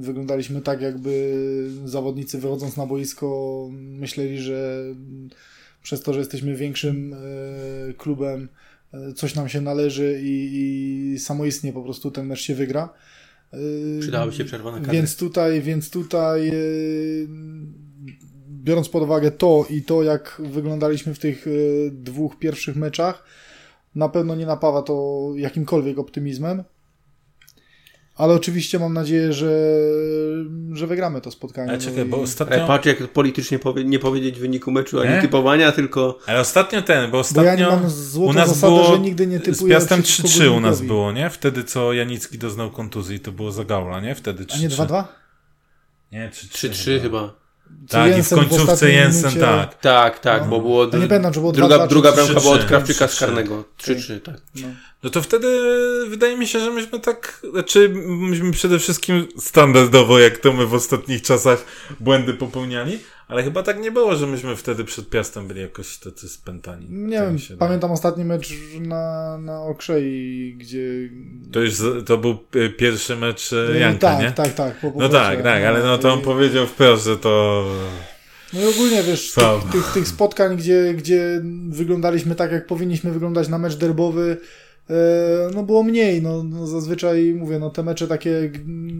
Wyglądaliśmy 0.00 0.60
tak, 0.60 0.80
jakby 0.80 1.34
zawodnicy 1.84 2.38
wychodząc 2.38 2.76
na 2.76 2.86
boisko 2.86 3.68
myśleli, 3.72 4.38
że 4.38 4.84
przez 5.82 6.02
to, 6.02 6.12
że 6.12 6.18
jesteśmy 6.18 6.56
większym 6.56 7.14
e, 7.14 7.92
klubem, 7.92 8.48
e, 8.92 9.12
coś 9.12 9.34
nam 9.34 9.48
się 9.48 9.60
należy 9.60 10.20
i, 10.22 10.50
i 11.14 11.18
samoistnie 11.18 11.72
po 11.72 11.82
prostu 11.82 12.10
ten 12.10 12.26
mecz 12.26 12.40
się 12.40 12.54
wygra. 12.54 12.88
Przydałaby 14.00 14.32
się 14.32 14.44
przerwa 14.44 14.80
na. 14.80 14.92
Więc 14.92 15.16
tutaj, 15.16 15.62
więc 15.62 15.90
tutaj 15.90 16.52
biorąc 18.48 18.88
pod 18.88 19.02
uwagę 19.02 19.30
to 19.30 19.66
i 19.70 19.82
to, 19.82 20.02
jak 20.02 20.42
wyglądaliśmy 20.44 21.14
w 21.14 21.18
tych 21.18 21.46
dwóch 21.92 22.38
pierwszych 22.38 22.76
meczach, 22.76 23.24
na 23.94 24.08
pewno 24.08 24.34
nie 24.34 24.46
napawa 24.46 24.82
to 24.82 25.28
jakimkolwiek 25.36 25.98
optymizmem. 25.98 26.64
Ale 28.16 28.34
oczywiście 28.34 28.78
mam 28.78 28.92
nadzieję, 28.92 29.32
że, 29.32 29.68
że 30.72 30.86
wygramy 30.86 31.20
to 31.20 31.30
spotkanie. 31.30 31.68
Ale 31.70 31.78
czekaj, 31.78 31.98
no 31.98 32.04
bo 32.04 32.16
i- 32.16 32.20
ostatnio... 32.20 32.56
Ale 32.56 32.66
patrz, 32.66 32.86
jak 32.86 33.08
politycznie 33.08 33.58
powie, 33.58 33.84
nie 33.84 33.98
powiedzieć 33.98 34.38
wyniku 34.38 34.70
meczu, 34.70 35.00
ani 35.00 35.10
Nie? 35.10 35.20
typowania, 35.22 35.72
tylko 35.72 36.18
Ale 36.26 36.40
ostatnio 36.40 36.82
ten, 36.82 37.04
bo 37.04 37.10
Bo 37.12 37.18
ostatnio 37.18 37.50
ja 37.50 37.56
nie 37.56 37.66
mam 37.66 37.84
u 37.84 37.88
złotą 37.88 38.32
nas 38.32 38.48
zasadę, 38.48 38.72
było 38.76 38.84
że 38.92 38.98
nigdy 38.98 39.26
nie 39.26 39.38
z 39.38 39.42
typuję 39.42 39.74
Piastem 39.74 40.02
przeciwko 40.02 40.28
3-3 40.28 40.46
u 40.56 40.60
nas 40.60 40.76
górnikowi. 40.76 40.86
było, 40.86 41.12
nie? 41.12 41.30
Wtedy 41.30 41.64
co 41.64 41.92
Janicki 41.92 42.38
doznał 42.38 42.70
kontuzji, 42.70 43.20
to 43.20 43.32
było 43.32 43.52
za 43.52 43.64
Gaula, 43.64 44.00
nie? 44.00 44.14
Wtedy 44.14 44.44
3-3. 44.44 44.54
A 44.56 44.58
nie 44.58 44.68
2-2? 44.68 45.04
Nie, 46.12 46.30
3-3. 46.34 46.68
3-3 46.68 47.00
chyba. 47.02 47.43
Tak, 47.88 48.08
i 48.10 48.12
w 48.12 48.16
Jensen 48.16 48.38
w 48.38 48.40
końcówce 48.40 48.72
ostatniej 48.72 48.98
Jensen, 48.98 49.30
minucie- 49.30 49.40
tak. 49.46 49.80
Tak, 49.80 50.18
tak, 50.18 50.42
No. 50.42 50.48
bo 50.48 50.60
było... 50.60 50.88
Ja 50.92 50.98
nie 50.98 51.06
pamiętam, 51.08 51.32
czy 51.32 51.40
było 51.40 51.52
druga, 51.52 51.76
2-2 51.76 51.82
czy 51.82 51.88
druga 51.88 52.10
3-3. 52.10 52.14
bramka 52.14 52.40
była 52.40 52.54
od 52.54 52.60
3-3. 52.60 52.66
Krawczyka 52.68 53.08
z 53.08 53.10
3-3. 53.14 53.18
karnego. 53.20 53.64
3-3, 53.78 54.20
tak. 54.20 54.34
No. 54.56 54.68
No 55.02 55.10
to 55.10 55.22
wtedy 55.22 55.48
wydaje 56.08 56.36
mi 56.36 56.46
się, 56.46 56.60
że 56.60 56.70
myśmy 56.70 57.00
tak, 57.00 57.40
znaczy 57.52 57.88
myśmy 58.06 58.52
przede 58.52 58.78
wszystkim 58.78 59.28
standardowo, 59.38 60.18
jak 60.18 60.38
to 60.38 60.52
my 60.52 60.66
w 60.66 60.74
ostatnich 60.74 61.22
czasach 61.22 61.64
błędy 62.00 62.34
popełniali, 62.34 62.98
ale 63.28 63.42
chyba 63.42 63.62
tak 63.62 63.80
nie 63.80 63.90
było, 63.90 64.16
że 64.16 64.26
myśmy 64.26 64.56
wtedy 64.56 64.84
przed 64.84 65.10
Piastem 65.10 65.48
byli 65.48 65.60
jakoś 65.60 65.98
tacy 65.98 66.28
spętani. 66.28 66.86
Nie 66.90 67.18
Tak 67.18 67.28
wiem, 67.28 67.38
się 67.38 67.56
pamiętam 67.56 67.90
ostatni 67.92 68.24
mecz 68.24 68.52
na, 68.80 69.38
na 69.38 69.62
Okrzei, 69.62 70.54
gdzie... 70.58 71.10
To 71.52 71.60
już 71.60 71.74
to 72.06 72.18
był 72.18 72.38
pierwszy 72.78 73.16
mecz 73.16 73.52
y, 73.52 73.66
No, 73.72 73.74
Janka, 73.78 73.98
tak, 73.98 74.20
nie? 74.22 74.32
tak, 74.32 74.54
tak. 74.54 74.80
po 74.80 74.86
No 74.86 74.92
powrocie, 74.92 75.12
tak, 75.14 75.42
tak, 75.42 75.64
ale 75.64 75.82
no 75.82 75.98
to 75.98 76.12
on 76.12 76.20
i- 76.20 76.22
powiedział 76.22 76.66
wprost, 76.66 77.04
że 77.04 77.16
to... 77.18 77.64
No 78.52 78.60
i 78.60 78.66
ogólnie, 78.66 79.02
wiesz, 79.02 79.32
tych, 79.32 79.72
tych, 79.72 79.92
tych 79.92 80.08
spotkań, 80.08 80.56
gdzie, 80.56 80.94
gdzie 80.94 81.42
wyglądaliśmy 81.68 82.34
tak, 82.34 82.52
jak 82.52 82.66
powinniśmy 82.66 83.12
wyglądać 83.12 83.48
na 83.48 83.58
mecz 83.58 83.74
derbowy, 83.76 84.36
e, 84.40 84.63
no 85.54 85.62
było 85.62 85.82
mniej, 85.82 86.22
no, 86.22 86.42
no 86.42 86.66
zazwyczaj 86.66 87.34
mówię, 87.34 87.58
no 87.58 87.70
te 87.70 87.82
mecze 87.82 88.08
takie, 88.08 88.50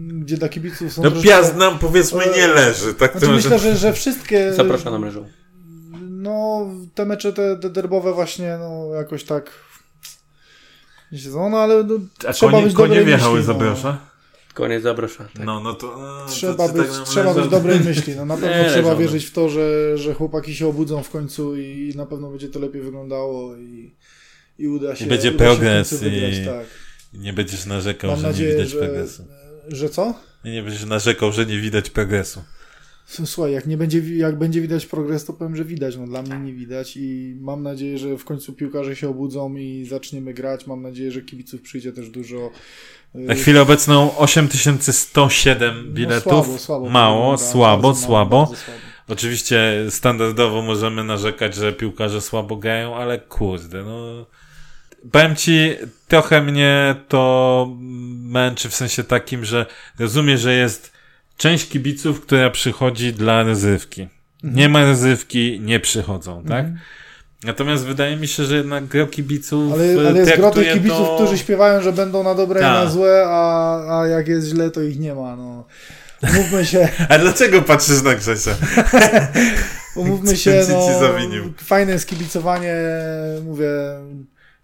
gdzie 0.07 0.37
dla 0.37 0.49
kibiców 0.49 0.93
są 0.93 1.03
No 1.03 1.11
troszeczkę- 1.11 1.35
Piast 1.35 1.55
nam 1.55 1.79
powiedzmy 1.79 2.23
nie 2.35 2.47
leży, 2.47 2.93
tak 2.93 3.13
to 3.13 3.19
Znaczy 3.19 3.33
może... 3.33 3.49
myślę, 3.49 3.59
że, 3.59 3.77
że 3.77 3.93
wszystkie... 3.93 4.53
Zapraszam 4.53 4.93
na 4.93 4.99
mreżą. 4.99 5.25
No, 6.01 6.67
te 6.95 7.05
mecze 7.05 7.33
te, 7.33 7.57
te 7.57 7.69
derbowe 7.69 8.13
właśnie, 8.13 8.57
no 8.59 8.95
jakoś 8.95 9.23
tak... 9.23 9.51
nie 11.11 11.19
siedzą, 11.19 11.49
No 11.49 11.57
ale 11.57 11.83
no, 11.83 11.95
A 12.27 12.33
trzeba 12.33 12.51
konie, 12.51 12.63
być 12.63 12.73
konie 12.75 12.87
dobrej 12.87 13.05
wjechały 13.05 13.35
myśli, 13.35 13.47
za 13.47 13.53
no. 13.53 13.59
brosza? 13.59 13.97
Koniec 14.53 14.83
zaprasza. 14.83 15.23
Tak. 15.33 15.45
No, 15.45 15.59
no 15.59 15.73
to... 15.73 15.97
no, 15.97 16.25
Trzeba, 16.29 16.67
to, 16.67 16.73
być, 16.73 16.87
tak 16.87 16.95
nam 16.97 17.05
trzeba 17.05 17.33
być 17.33 17.47
dobrej 17.47 17.79
myśli. 17.79 18.15
No, 18.15 18.25
na 18.25 18.35
pewno 18.41 18.57
Nie, 18.57 18.69
trzeba 18.69 18.89
leżą, 18.89 19.01
wierzyć 19.01 19.25
w 19.25 19.31
to, 19.31 19.49
że, 19.49 19.97
że 19.97 20.13
chłopaki 20.13 20.55
się 20.55 20.67
obudzą 20.67 21.03
w 21.03 21.09
końcu 21.09 21.55
i 21.55 21.93
na 21.95 22.05
pewno 22.05 22.29
będzie 22.29 22.49
to 22.49 22.59
lepiej 22.59 22.81
wyglądało 22.81 23.55
i, 23.55 23.95
i 24.59 24.67
uda 24.67 24.95
się. 24.95 25.05
I 25.05 25.07
będzie 25.07 25.29
uda 25.29 25.37
się 25.39 25.45
progres 25.45 25.89
końcu 25.89 26.05
wygrać, 26.05 26.33
i- 26.37 26.45
tak. 26.45 26.65
Nie 27.13 27.33
będziesz 27.33 27.65
narzekał, 27.65 28.11
Mam 28.11 28.19
że 28.19 28.23
nie 28.25 28.31
nadzieję, 28.31 28.51
widać 28.51 28.69
że, 28.69 28.77
progresu. 28.79 29.23
że 29.67 29.89
co? 29.89 30.13
Nie, 30.45 30.51
nie 30.51 30.63
będziesz 30.63 30.85
narzekał, 30.85 31.31
że 31.31 31.45
nie 31.45 31.59
widać 31.59 31.89
progresu. 31.89 32.43
Słuchaj, 33.25 33.51
jak, 33.53 33.67
nie 33.67 33.77
będzie, 33.77 34.17
jak 34.17 34.37
będzie 34.37 34.61
widać 34.61 34.85
progres, 34.85 35.25
to 35.25 35.33
powiem, 35.33 35.55
że 35.55 35.65
widać. 35.65 35.97
No, 35.97 36.07
dla 36.07 36.21
mnie 36.21 36.39
nie 36.39 36.53
widać 36.53 36.97
i 36.97 37.35
mam 37.39 37.63
nadzieję, 37.63 37.97
że 37.97 38.17
w 38.17 38.25
końcu 38.25 38.53
piłkarze 38.53 38.95
się 38.95 39.09
obudzą 39.09 39.55
i 39.55 39.85
zaczniemy 39.89 40.33
grać. 40.33 40.67
Mam 40.67 40.81
nadzieję, 40.81 41.11
że 41.11 41.21
kibiców 41.21 41.61
przyjdzie 41.61 41.93
też 41.93 42.09
dużo. 42.09 42.51
Na 43.13 43.33
Y, 43.33 43.35
chwilę 43.37 43.61
obecną 43.61 44.17
8107 44.17 45.93
biletów. 45.93 46.25
No, 46.31 46.43
słabo, 46.43 46.57
słabo 46.59 46.89
mało, 46.89 47.37
słabo, 47.37 47.81
bardzo 47.83 48.05
słabo. 48.07 48.39
bardzo 48.45 48.55
słabo. 48.63 48.79
Oczywiście 49.07 49.85
standardowo 49.89 50.61
możemy 50.61 51.03
narzekać, 51.03 51.55
że 51.55 51.73
piłkarze 51.73 52.21
słabo 52.21 52.55
grają, 52.57 52.95
ale 52.95 53.19
kurde, 53.19 53.83
no. 53.83 54.25
Powiem 55.11 55.35
ci, 55.35 55.75
trochę 56.07 56.41
mnie 56.41 56.95
to 57.07 57.67
męczy 58.21 58.69
w 58.69 58.75
sensie 58.75 59.03
takim, 59.03 59.45
że 59.45 59.65
rozumiem, 59.99 60.37
że 60.37 60.53
jest 60.53 60.91
część 61.37 61.69
kibiców, 61.69 62.21
która 62.21 62.49
przychodzi 62.49 63.13
dla 63.13 63.43
rozrywki. 63.43 64.07
Nie 64.43 64.69
ma 64.69 64.83
rozrywki, 64.85 65.59
nie 65.63 65.79
przychodzą, 65.79 66.43
tak? 66.43 66.65
Mhm. 66.65 66.79
Natomiast 67.43 67.85
wydaje 67.85 68.15
mi 68.15 68.27
się, 68.27 68.43
że 68.43 68.55
jednak 68.55 68.85
gro 68.85 69.07
kibiców 69.07 69.73
Ale, 69.73 70.07
ale 70.07 70.19
jest 70.19 70.35
gro 70.35 70.51
tych 70.51 70.73
kibiców, 70.73 71.07
to... 71.07 71.15
którzy 71.15 71.37
śpiewają, 71.37 71.81
że 71.81 71.93
będą 71.93 72.23
na 72.23 72.35
dobre 72.35 72.59
i 72.59 72.63
Tak. 72.63 72.85
na 72.85 72.91
złe, 72.91 73.23
a, 73.27 73.99
a 74.01 74.07
jak 74.07 74.27
jest 74.27 74.47
źle, 74.47 74.71
to 74.71 74.81
ich 74.81 74.99
nie 74.99 75.15
ma. 75.15 75.35
No. 75.35 75.65
Umówmy 76.29 76.65
się, 76.65 76.89
A 77.09 77.17
dlaczego 77.17 77.61
patrzysz 77.61 78.01
na 78.01 78.15
Grzesia? 78.15 78.55
umówmy 79.95 80.37
się, 80.43 80.65
no, 80.69 80.87
fajne 81.57 81.91
jest 81.91 82.07
kibicowanie, 82.07 82.75
mówię, 83.43 83.69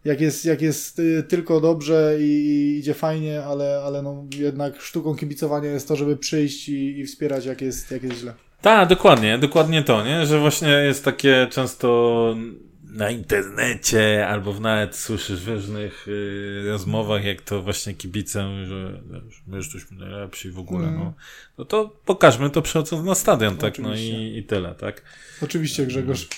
jak 0.06 0.22
jest, 0.22 0.46
jak 0.46 0.62
jest 0.62 1.00
y, 1.00 1.24
tylko 1.28 1.62
dobrze 1.62 2.18
i, 2.20 2.24
i 2.24 2.80
idzie 2.80 2.94
fajnie, 2.94 3.44
ale, 3.44 3.82
ale 3.86 4.02
no, 4.02 4.26
jednak 4.38 4.82
sztuką 4.82 5.16
kibicowania 5.16 5.72
jest 5.72 5.88
to, 5.88 5.96
żeby 5.96 6.18
przyjść 6.18 6.70
i, 6.70 7.00
i 7.00 7.06
wspierać, 7.06 7.46
jak 7.46 7.62
jest, 7.62 7.92
jak 7.92 8.04
jest 8.04 8.20
źle. 8.20 8.34
Tak, 8.62 8.90
dokładnie, 8.90 9.38
dokładnie 9.38 9.84
to, 9.84 10.06
nie? 10.06 10.26
Że 10.26 10.40
właśnie 10.40 10.70
jest 10.70 11.06
takie 11.06 11.48
często 11.52 12.36
na 12.84 13.10
internecie 13.10 14.28
albo 14.28 14.60
nawet 14.60 14.96
słyszysz 14.96 15.44
w 15.44 15.48
różnych 15.48 16.08
y, 16.08 16.64
rozmowach, 16.68 17.26
jak 17.26 17.42
to 17.42 17.62
właśnie 17.62 17.94
kibice, 17.94 18.66
że 18.66 19.02
wiesz, 19.12 19.44
my 19.48 19.58
jesteśmy 19.58 19.98
najlepsi 19.98 20.52
w 20.52 20.60
ogóle, 20.60 20.88
Mm. 20.88 21.00
no. 21.00 21.14
no 21.58 21.66
to 21.66 21.96
pokażmy 22.06 22.50
to 22.50 22.62
przychodząc 22.62 23.06
na 23.06 23.16
stadion, 23.16 23.58
tak? 23.58 23.80
No 23.80 23.90
Oczywiście. 23.90 24.28
i, 24.34 24.38
i 24.38 24.44
tyle, 24.44 24.76
tak? 24.76 25.02
Oczywiście, 25.42 25.86
Grzegorz. 25.86 26.28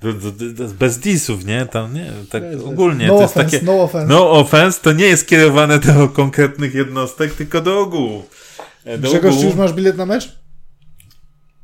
To- 0.00 0.12
to- 0.12 0.30
to- 0.30 0.68
to 0.68 0.74
Bez 0.74 0.98
disów, 0.98 1.44
nie? 1.44 1.66
Tam 1.66 1.94
nie, 1.94 2.12
tak 2.30 2.42
Jest, 2.42 2.54
jest. 2.54 2.66
ogólnie 2.66 3.06
no 3.06 3.14
to 3.16 3.22
jest 3.22 3.36
offense, 3.36 3.56
takie. 3.56 3.66
No 3.66 3.82
offense. 3.82 4.06
No 4.06 4.30
offense 4.30 4.80
to 4.82 4.92
nie 4.92 5.04
jest 5.04 5.26
kierowane 5.28 5.78
do 5.78 6.08
konkretnych 6.08 6.74
jednostek, 6.74 7.34
tylko 7.34 7.60
do 7.60 7.80
ogółu. 7.80 8.24
E, 8.84 8.98
Do 8.98 9.08
Grzegorz, 9.10 9.22
czy 9.32 9.36
ogółu. 9.36 9.46
już 9.46 9.54
masz 9.54 9.72
bilet 9.72 9.96
na 9.96 10.06
mecz? 10.06 10.38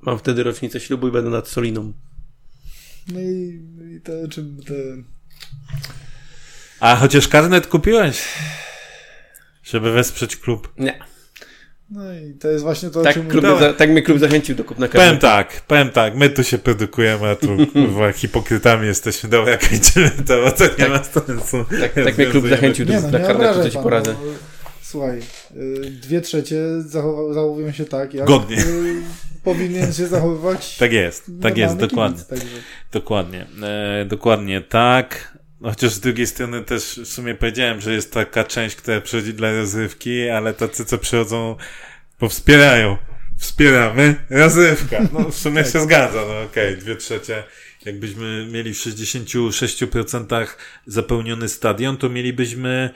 Mam 0.03 0.19
wtedy 0.19 0.43
rocznicę 0.43 0.81
ślubu 0.81 1.09
i 1.09 1.13
będę 1.13 1.31
nad 1.31 1.49
Soliną. 1.49 1.93
No 3.13 3.21
i, 3.21 3.63
i 3.97 4.01
to, 4.01 4.13
czym 4.31 4.61
te... 4.67 4.75
A 6.81 6.97
chociaż 6.97 7.29
karnet 7.29 7.67
kupiłeś? 7.67 8.23
Żeby 9.63 9.93
wesprzeć 9.93 10.37
klub. 10.37 10.73
Nie. 10.79 10.99
No 11.91 12.03
i 12.15 12.35
to 12.41 12.49
jest 12.49 12.65
właśnie 12.65 12.91
to, 12.91 13.01
o 13.01 13.03
Tak, 13.03 13.15
czym 13.15 13.29
klub, 13.29 13.45
za, 13.61 13.73
tak 13.73 13.91
mnie 13.91 14.03
klub 14.03 14.19
zachęcił 14.19 14.57
do 14.57 14.65
kupna 14.65 14.89
Powiem 14.89 15.01
karnetu. 15.03 15.21
tak, 15.23 15.61
powiem 15.67 15.91
tak, 15.91 16.17
my 16.17 16.31
tu 16.31 16.45
się 16.45 16.59
produkujemy, 16.59 17.29
a 17.29 17.37
tu 17.37 17.49
kurwa 17.73 18.13
hipokrytami 18.13 18.87
jesteśmy. 18.87 19.29
Dobra, 19.31 19.59
kończymy 19.59 20.11
to, 20.27 20.43
bo 20.45 20.51
to 20.51 20.65
nie 20.65 20.71
Tak. 20.71 20.89
ma 20.89 21.05
sensu. 21.05 21.65
Tak, 21.81 22.05
tak 22.05 22.19
mnie 22.19 22.27
klub 22.27 22.49
zachęcił 22.49 22.87
do 22.87 22.93
no, 22.93 23.01
kupna 23.03 23.19
karnetu, 23.19 23.37
obrażaj 23.37 23.63
coś 23.65 23.75
pan, 23.75 23.83
poradzę. 23.83 24.13
no. 24.13 24.19
Słuchaj, 24.83 25.19
y, 25.57 25.91
dwie 25.91 26.21
trzecie 26.21 26.63
zachowują 26.81 27.73
się 27.73 27.85
tak, 27.85 28.15
jak 28.15 28.27
Godnie. 28.27 28.57
y, 28.59 29.03
powinien 29.45 29.93
się 29.93 30.07
zachowywać 30.07 30.77
Tak 30.79 30.93
jest, 30.93 31.31
tak 31.43 31.57
jest, 31.59 31.77
dokładnie. 31.77 32.25
Kibic. 32.29 32.45
Dokładnie, 32.93 33.47
e, 33.63 34.05
dokładnie 34.05 34.61
tak. 34.61 35.36
No, 35.61 35.71
Chociaż 35.71 35.93
z 35.93 36.01
drugiej 36.01 36.27
strony 36.27 36.65
też 36.65 37.01
w 37.05 37.07
sumie 37.07 37.35
powiedziałem, 37.35 37.81
że 37.81 37.93
jest 37.93 38.13
taka 38.13 38.45
część, 38.45 38.77
która 38.77 39.01
przychodzi 39.01 39.35
dla 39.35 39.53
rozrywki, 39.53 40.29
ale 40.29 40.55
tacy, 40.55 40.85
co 40.85 40.99
przychodzą, 40.99 41.57
bo 42.21 42.29
wspierają. 42.29 42.97
Wspieramy 43.39 44.15
rozrywka. 44.31 45.09
No 45.13 45.31
w 45.31 45.35
sumie 45.35 45.65
się 45.65 45.81
zgadza, 45.81 46.25
no 46.29 46.43
okej, 46.43 46.77
dwie 46.77 46.97
trzecie. 46.97 47.45
Jakbyśmy 47.85 48.49
mieli 48.53 48.75
w 48.75 48.77
66% 48.77 50.47
zapełniony 50.87 51.49
stadion, 51.49 51.97
to 51.97 52.09
mielibyśmy, 52.09 52.91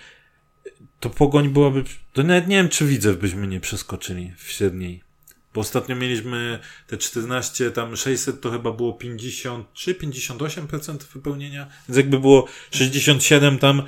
to 1.00 1.10
pogoń 1.10 1.48
byłaby, 1.48 1.84
to 2.12 2.22
nawet 2.22 2.48
nie 2.48 2.56
wiem, 2.56 2.68
czy 2.68 2.86
widzę, 2.86 3.14
byśmy 3.14 3.46
nie 3.46 3.60
przeskoczyli 3.60 4.32
w 4.36 4.50
średniej. 4.52 5.09
Bo 5.54 5.60
ostatnio 5.60 5.96
mieliśmy 5.96 6.58
te 6.86 6.96
14, 6.96 7.70
tam 7.70 7.96
600 7.96 8.40
to 8.40 8.50
chyba 8.50 8.72
było 8.72 8.92
53, 8.92 9.94
58% 9.94 10.98
wypełnienia. 11.14 11.66
Więc 11.88 11.96
jakby 11.96 12.18
było 12.18 12.46
67 12.70 13.58
tam. 13.58 13.82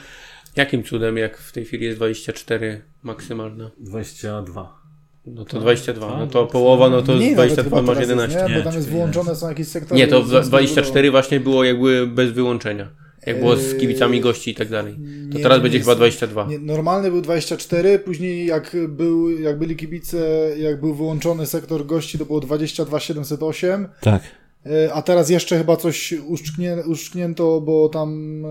Jakim 0.57 0.85
cudem, 0.85 1.17
jak 1.17 1.39
w 1.39 1.53
tej 1.53 1.65
chwili 1.65 1.85
jest 1.85 1.99
24 1.99 2.83
maksymalna? 3.03 3.71
22. 3.79 4.83
No 5.27 5.45
to 5.45 5.61
22, 5.61 6.09
no 6.09 6.25
tak, 6.25 6.33
to 6.33 6.43
tak. 6.43 6.53
połowa, 6.53 6.89
no 6.89 7.03
to 7.03 7.13
Mniej 7.13 7.35
z 7.35 7.37
nawet 7.37 7.55
22 7.55 7.77
chyba 7.77 7.83
masz 7.83 7.95
teraz 7.95 8.09
11. 8.09 8.39
Jest, 8.39 8.49
nie? 8.49 8.55
Nie, 8.55 8.63
Bo 8.63 8.71
tam 8.71 8.75
jest 8.75 8.89
wyłączone 8.89 9.37
są 9.37 9.49
jakieś 9.49 9.69
sektory. 9.69 10.01
Nie, 10.01 10.07
to 10.07 10.23
w 10.23 10.29
związku 10.29 10.49
24 10.49 11.11
właśnie 11.11 11.41
było 11.41 11.65
jakby 11.65 12.07
bez 12.07 12.31
wyłączenia. 12.31 13.02
Jak 13.27 13.39
było 13.41 13.57
z 13.57 13.75
kibicami 13.79 14.21
gości 14.21 14.51
i 14.51 14.55
tak 14.55 14.69
dalej. 14.69 14.95
To 15.31 15.37
Nie, 15.37 15.43
teraz 15.43 15.59
nie 15.59 15.63
będzie 15.63 15.79
jest- 15.79 15.89
chyba 15.89 15.95
22. 15.97 16.47
Nie, 16.47 16.59
normalny 16.59 17.11
był 17.11 17.21
24, 17.23 17.99
później 17.99 18.47
jak, 18.47 18.77
był, 18.89 19.31
jak 19.41 19.59
byli 19.59 19.77
kibice, 19.77 20.19
jak 20.59 20.81
był 20.81 20.95
wyłączony 20.95 21.47
sektor 21.47 21.87
gości, 21.87 22.19
to 22.19 22.25
było 22.27 22.41
22 22.41 23.01
708, 23.01 23.89
Tak. 24.01 24.23
E, 24.67 24.93
a 24.93 25.03
teraz 25.03 25.31
jeszcze 25.31 25.59
chyba 25.59 25.77
coś 25.77 26.13
uszczknie, 26.27 26.77
uszczknięto, 26.87 27.61
bo 27.61 27.89
tam... 27.89 28.43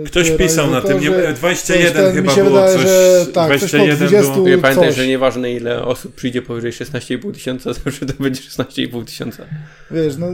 e, 0.00 0.04
Ktoś 0.06 0.30
pisał 0.30 0.70
na 0.70 0.80
tym, 0.80 1.00
nie, 1.00 1.10
realizotorzy- 1.10 1.34
21 1.34 1.92
coś 1.92 2.02
ten, 2.02 2.10
mi 2.10 2.16
chyba 2.16 2.32
się 2.34 2.44
było 2.44 2.56
wydaje, 2.56 2.74
coś. 2.76 2.82
że 2.86 3.26
tak, 3.32 3.50
coś 3.60 3.70
po 3.70 3.76
21 3.76 4.08
20 4.08 4.34
było. 4.34 4.48
Ja 4.48 4.58
pamiętaj, 4.58 4.88
coś. 4.88 4.96
że 4.96 5.06
nieważne 5.06 5.52
ile 5.52 5.84
osób 5.84 6.14
przyjdzie 6.14 6.42
powyżej 6.42 6.72
16,5 6.72 7.32
tysiąca, 7.32 7.72
zawsze 7.72 8.06
to 8.06 8.22
będzie 8.22 8.40
16,5 8.40 9.04
tysiąca. 9.04 9.42
Wiesz, 9.90 10.16
no 10.16 10.26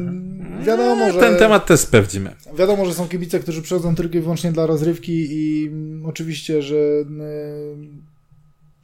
wiadomo, 0.67 1.13
że... 1.13 1.21
Ten 1.21 1.37
temat 1.37 1.67
też 1.67 1.81
sprawdzimy. 1.81 2.31
Wiadomo, 2.59 2.87
że 2.87 2.95
są 2.95 3.09
kibice, 3.09 3.41
którzy 3.41 3.63
przychodzą 3.63 3.95
tylko 3.95 4.19
i 4.19 4.21
wyłącznie 4.21 4.53
dla 4.53 4.67
rozrywki 4.67 5.27
i 5.31 5.67
mm, 5.67 6.07
oczywiście, 6.07 6.63
że 6.63 6.77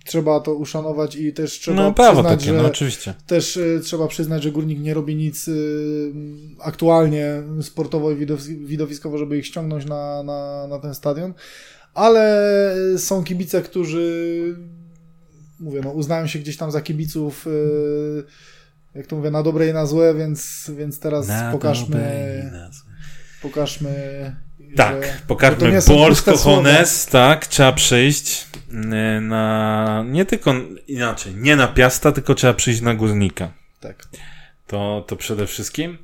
trzeba 0.09 0.41
to 0.41 0.55
uszanować 0.55 1.17
i 1.17 1.33
też 1.33 1.53
trzeba 1.53 1.77
No 1.83 1.93
prawo 1.95 2.23
przyznać, 2.23 2.41
takie, 2.41 2.53
że 2.57 2.63
no 2.63 2.69
oczywiście. 2.69 3.15
też 3.27 3.57
y, 3.57 3.81
trzeba 3.85 4.09
przyznać, 4.09 4.43
że 4.43 4.51
Górnik 4.53 4.81
nie 4.81 4.95
robi 4.95 5.17
nic 5.17 5.49
y, 5.49 6.13
aktualnie 6.61 7.43
sportowo 7.63 8.11
i 8.11 8.17
widowis- 8.17 8.65
widowiskowo, 8.67 9.19
żeby 9.19 9.39
ich 9.39 9.47
ściągnąć 9.47 9.85
na, 9.85 10.23
na, 10.23 10.67
na 10.71 10.79
ten 10.79 10.95
stadion, 10.95 11.35
ale 11.95 12.75
są 12.99 13.25
kibice, 13.25 13.63
którzy 13.63 14.57
mówię, 15.61 15.81
no 15.85 15.91
uznają 15.91 16.27
się 16.27 16.39
gdzieś 16.39 16.57
tam 16.57 16.71
za 16.71 16.81
kibiców 16.81 17.47
y, 17.47 18.25
jak 18.95 19.07
to 19.07 19.17
mówię, 19.17 19.31
na 19.31 19.43
dobre 19.43 19.69
i 19.69 19.73
na 19.73 19.87
złe, 19.87 20.15
więc, 20.15 20.71
więc 20.77 21.01
teraz 21.01 21.29
Na 21.29 21.53
pokażmy 21.53 21.97
pokażmy. 23.43 24.37
Tak, 24.77 25.05
że, 25.05 25.13
że 25.13 25.19
to 25.19 25.27
pokażmy 25.27 25.73
nie 25.73 25.81
są 25.81 25.95
Polsko 25.95 26.31
puste 26.31 26.45
słowa. 26.45 26.57
Hones, 26.57 27.07
tak, 27.07 27.47
trzeba 27.47 27.73
przyjść 27.73 28.47
y, 28.71 29.21
na, 29.21 30.05
nie 30.07 30.25
tylko, 30.25 30.55
inaczej, 30.89 31.35
nie 31.35 31.57
na 31.57 31.69
Piasta, 31.69 32.13
tylko 32.13 32.35
trzeba 32.35 32.55
przyjść 32.55 32.81
na 32.81 32.95
Górnika. 32.95 33.53
Tak. 33.81 34.09
To, 34.67 35.05
to 35.07 35.17
przede 35.17 35.47
wszystkim, 35.47 35.99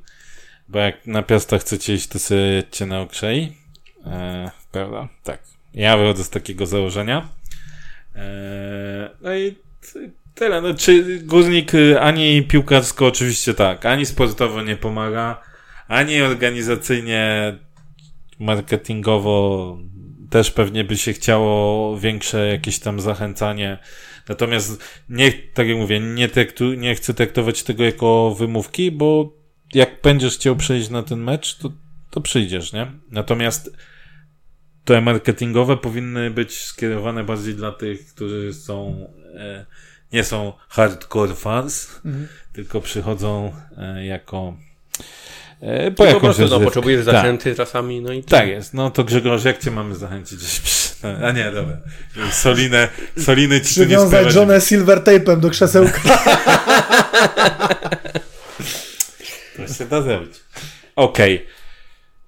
bo 0.67 0.79
jak 0.79 1.07
na 1.07 1.23
Piasta 1.23 1.57
chcecie 1.57 1.93
iść, 1.93 2.07
to 2.07 2.19
sobie 2.19 2.41
jedźcie 2.41 2.85
na 2.85 3.01
Okrzei, 3.01 3.57
e, 4.05 4.51
prawda? 4.71 5.07
Tak. 5.23 5.39
Ja 5.73 5.97
wychodzę 5.97 6.23
z 6.23 6.29
takiego 6.29 6.65
założenia. 6.65 7.29
E, 8.15 9.09
no 9.21 9.35
i 9.35 9.55
tyle, 10.35 10.61
no 10.61 10.73
czy 10.73 11.19
Górnik 11.19 11.73
y, 11.73 11.99
ani 11.99 12.43
piłkarsko 12.43 13.05
oczywiście 13.05 13.53
tak, 13.53 13.85
ani 13.85 14.05
sportowo 14.05 14.61
nie 14.61 14.75
pomaga, 14.75 15.41
ani 15.87 16.21
organizacyjnie 16.21 17.53
marketingowo 18.39 19.77
też 20.29 20.51
pewnie 20.51 20.83
by 20.83 20.97
się 20.97 21.13
chciało 21.13 21.97
większe 21.99 22.47
jakieś 22.47 22.79
tam 22.79 22.99
zachęcanie. 22.99 23.77
Natomiast 24.29 24.83
nie, 25.09 25.31
tak 25.31 25.67
jak 25.67 25.77
mówię, 25.77 25.99
nie, 25.99 26.27
traktu, 26.29 26.73
nie 26.73 26.95
chcę 26.95 27.13
traktować 27.13 27.63
tego 27.63 27.83
jako 27.83 28.35
wymówki, 28.39 28.91
bo 28.91 29.33
jak 29.73 30.01
będziesz 30.01 30.35
chciał 30.35 30.55
przyjść 30.55 30.89
na 30.89 31.03
ten 31.03 31.19
mecz, 31.19 31.57
to, 31.57 31.71
to 32.09 32.21
przyjdziesz, 32.21 32.73
nie? 32.73 32.91
Natomiast 33.11 33.77
te 34.85 35.01
marketingowe 35.01 35.77
powinny 35.77 36.31
być 36.31 36.57
skierowane 36.61 37.23
bardziej 37.23 37.55
dla 37.55 37.71
tych, 37.71 38.07
którzy 38.13 38.53
są, 38.53 39.07
e, 39.35 39.65
nie 40.13 40.23
są 40.23 40.53
hardcore 40.69 41.35
fans, 41.35 42.01
Mhm. 42.05 42.27
tylko 42.53 42.81
przychodzą 42.81 43.51
e, 43.77 44.05
jako 44.05 44.57
e, 45.61 45.91
po 45.91 46.05
Po 46.05 46.19
prostu 46.19 46.47
no, 46.47 46.59
potrzebujesz 46.59 47.05
Tak. 47.05 47.15
zachęty 47.15 47.55
czasami, 47.55 48.01
no 48.01 48.13
i 48.13 48.23
Tak 48.23 48.47
jest, 48.47 48.73
no 48.73 48.91
to 48.91 49.03
Grzegorz, 49.03 49.43
jak 49.43 49.59
cię 49.63 49.71
mamy 49.71 49.95
zachęcić? 49.95 50.39
A 51.25 51.31
nie, 51.31 51.51
dobra. 51.51 51.77
Solinę, 52.31 52.87
Soliny 53.17 53.61
ci 53.61 53.75
tu 53.75 53.79
nie 53.81 53.85
Przywiązać 53.85 54.31
żonę 54.33 54.61
silver 54.61 54.99
tape'em 54.99 55.39
do 55.39 55.49
krzesełka. 55.49 56.01
To 59.57 59.73
się 59.73 59.85
da 59.85 60.01
zrobić. 60.01 60.33
Okej. 60.95 61.45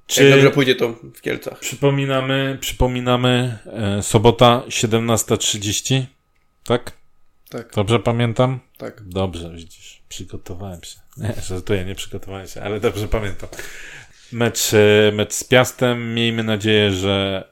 Czy... 0.07 0.23
Jak 0.23 0.34
dobrze 0.34 0.51
pójdzie 0.51 0.75
to 0.75 0.89
w 1.15 1.21
Kielcach. 1.21 1.59
Przypominamy, 1.59 2.57
przypominamy, 2.61 3.57
e, 3.65 4.03
sobota 4.03 4.63
17.30, 4.67 6.03
tak? 6.63 6.91
tak, 7.49 7.73
Dobrze 7.75 7.99
pamiętam? 7.99 8.59
tak. 8.78 9.01
Dobrze, 9.03 9.51
widzisz, 9.55 10.01
przygotowałem 10.09 10.84
się. 10.84 10.99
Nie, 11.18 11.34
żartuję, 11.47 11.86
nie 11.86 11.95
przygotowałem 11.95 12.47
się, 12.47 12.61
ale 12.61 12.80
dobrze 12.80 13.07
pamiętam. 13.07 13.49
Mecz, 14.32 14.74
e, 14.74 15.11
mecz 15.13 15.34
z 15.34 15.43
Piastem, 15.43 16.13
miejmy 16.13 16.43
nadzieję, 16.43 16.91
że 16.91 17.43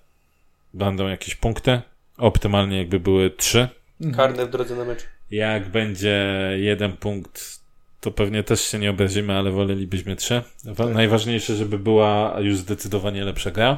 będą 0.73 1.07
jakieś 1.07 1.35
punkty. 1.35 1.81
Optymalnie 2.17 2.77
jakby 2.77 2.99
były 2.99 3.29
trzy. 3.29 3.67
Karne 4.15 4.45
w 4.45 4.49
drodze 4.49 4.75
na 4.75 4.85
mecz. 4.85 4.99
Jak 5.31 5.69
będzie 5.69 6.25
jeden 6.55 6.91
punkt, 6.97 7.59
to 8.01 8.11
pewnie 8.11 8.43
też 8.43 8.61
się 8.61 8.79
nie 8.79 8.89
obrazimy, 8.89 9.33
ale 9.33 9.51
wolelibyśmy 9.51 10.15
trzy. 10.15 10.41
Wa- 10.65 10.89
Najważniejsze, 10.89 11.55
żeby 11.55 11.79
była 11.79 12.35
już 12.39 12.57
zdecydowanie 12.57 13.23
lepsza 13.23 13.51
gra. 13.51 13.77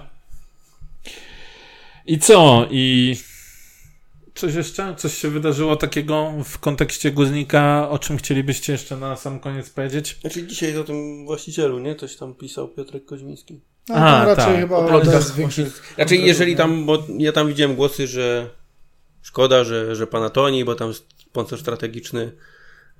I 2.05 2.19
co? 2.19 2.67
I 2.71 3.15
coś 4.39 4.55
jeszcze? 4.55 4.95
Coś 4.97 5.17
się 5.17 5.29
wydarzyło 5.29 5.75
takiego 5.75 6.33
w 6.43 6.59
kontekście 6.59 7.11
Guznika, 7.11 7.89
o 7.89 7.99
czym 7.99 8.17
chcielibyście 8.17 8.71
jeszcze 8.71 8.97
na 8.97 9.15
sam 9.15 9.39
koniec 9.39 9.69
powiedzieć? 9.69 10.17
Znaczy 10.21 10.47
dzisiaj 10.47 10.77
o 10.77 10.83
tym 10.83 11.25
właścicielu, 11.25 11.79
nie? 11.79 11.95
Coś 11.95 12.15
tam 12.15 12.35
pisał 12.35 12.67
Piotrek 12.67 13.05
Koźmiński. 13.05 13.61
No, 13.89 13.95
raczej 13.95 14.45
tak, 14.45 14.59
chyba 14.59 14.77
o 14.77 15.01
większych... 15.37 15.93
Znaczy 15.95 16.15
jeżeli 16.15 16.55
tam, 16.55 16.85
bo 16.85 17.03
ja 17.17 17.31
tam 17.31 17.47
widziałem 17.47 17.75
głosy, 17.75 18.07
że 18.07 18.49
szkoda, 19.21 19.63
że, 19.63 19.95
że 19.95 20.07
Panatoni, 20.07 20.65
bo 20.65 20.75
tam 20.75 20.93
sponsor 21.17 21.59
strategiczny 21.59 22.31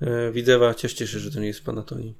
e, 0.00 0.32
Widzewa. 0.32 0.74
Cieszcie 0.74 1.06
się, 1.06 1.18
że 1.18 1.30
to 1.30 1.40
nie 1.40 1.46
jest 1.46 1.64
Panatoni. 1.64 2.14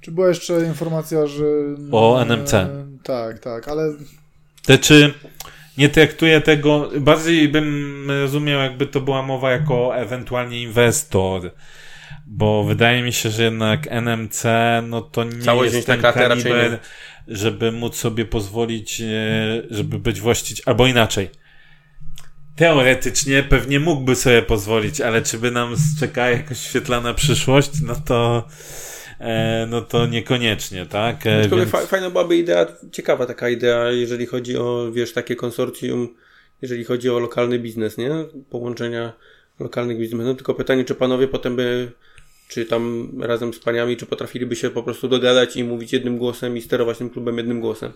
Czy 0.00 0.12
była 0.12 0.28
jeszcze 0.28 0.64
informacja, 0.64 1.26
że... 1.26 1.44
O 1.92 2.24
NMC. 2.24 2.68
Tak, 3.04 3.38
tak, 3.38 3.68
ale 3.68 3.92
Te 4.66 4.78
czy 4.78 5.14
nie 5.78 5.88
traktuję 5.88 6.40
tego, 6.40 6.90
bardziej 7.00 7.48
bym 7.48 8.10
rozumiał, 8.10 8.60
jakby 8.60 8.86
to 8.86 9.00
była 9.00 9.22
mowa 9.22 9.50
jako 9.50 9.96
ewentualnie 9.96 10.62
inwestor. 10.62 11.50
Bo 12.26 12.64
wydaje 12.64 13.02
mi 13.02 13.12
się, 13.12 13.30
że 13.30 13.42
jednak 13.42 13.86
NMC, 13.90 14.44
no 14.82 15.00
to 15.00 15.24
nie 15.24 15.64
jest 15.64 15.86
ten 15.86 16.02
kaliber, 16.02 16.70
nie. 16.70 16.78
żeby 17.28 17.72
móc 17.72 17.96
sobie 17.96 18.24
pozwolić, 18.24 19.00
e, 19.00 19.06
żeby 19.70 19.98
być 19.98 20.20
właścicielem, 20.20 20.64
albo 20.66 20.86
inaczej. 20.86 21.30
Teoretycznie 22.56 23.42
pewnie 23.42 23.80
mógłby 23.80 24.16
sobie 24.16 24.42
pozwolić, 24.42 25.00
ale 25.00 25.22
czy 25.22 25.38
by 25.38 25.50
nam 25.50 25.74
czekała 26.00 26.28
jakaś 26.28 26.58
świetlana 26.58 27.14
przyszłość, 27.14 27.70
no 27.86 27.94
to, 27.94 28.48
no 29.70 29.80
to 29.80 30.06
niekoniecznie, 30.06 30.86
tak? 30.86 31.26
E, 31.26 31.48
więc- 31.48 31.70
fa- 31.70 31.86
fajna 31.86 32.10
byłaby 32.10 32.36
idea, 32.36 32.66
ciekawa 32.92 33.26
taka 33.26 33.48
idea, 33.48 33.90
jeżeli 33.90 34.26
chodzi 34.26 34.56
o, 34.58 34.88
wiesz, 34.92 35.12
takie 35.12 35.36
konsorcjum, 35.36 36.08
jeżeli 36.62 36.84
chodzi 36.84 37.10
o 37.10 37.18
lokalny 37.18 37.58
biznes, 37.58 37.98
nie? 37.98 38.10
Połączenia 38.50 39.12
lokalnych 39.60 39.98
biznesów. 39.98 40.26
No 40.26 40.34
tylko 40.34 40.54
pytanie, 40.54 40.84
czy 40.84 40.94
panowie 40.94 41.28
potem 41.28 41.56
by, 41.56 41.92
czy 42.48 42.66
tam 42.66 43.10
razem 43.22 43.54
z 43.54 43.58
paniami, 43.58 43.96
czy 43.96 44.06
potrafiliby 44.06 44.56
się 44.56 44.70
po 44.70 44.82
prostu 44.82 45.08
dogadać 45.08 45.56
i 45.56 45.64
mówić 45.64 45.92
jednym 45.92 46.18
głosem 46.18 46.56
i 46.56 46.60
sterować 46.62 46.98
tym 46.98 47.10
klubem 47.10 47.36
jednym 47.38 47.60
głosem. 47.60 47.92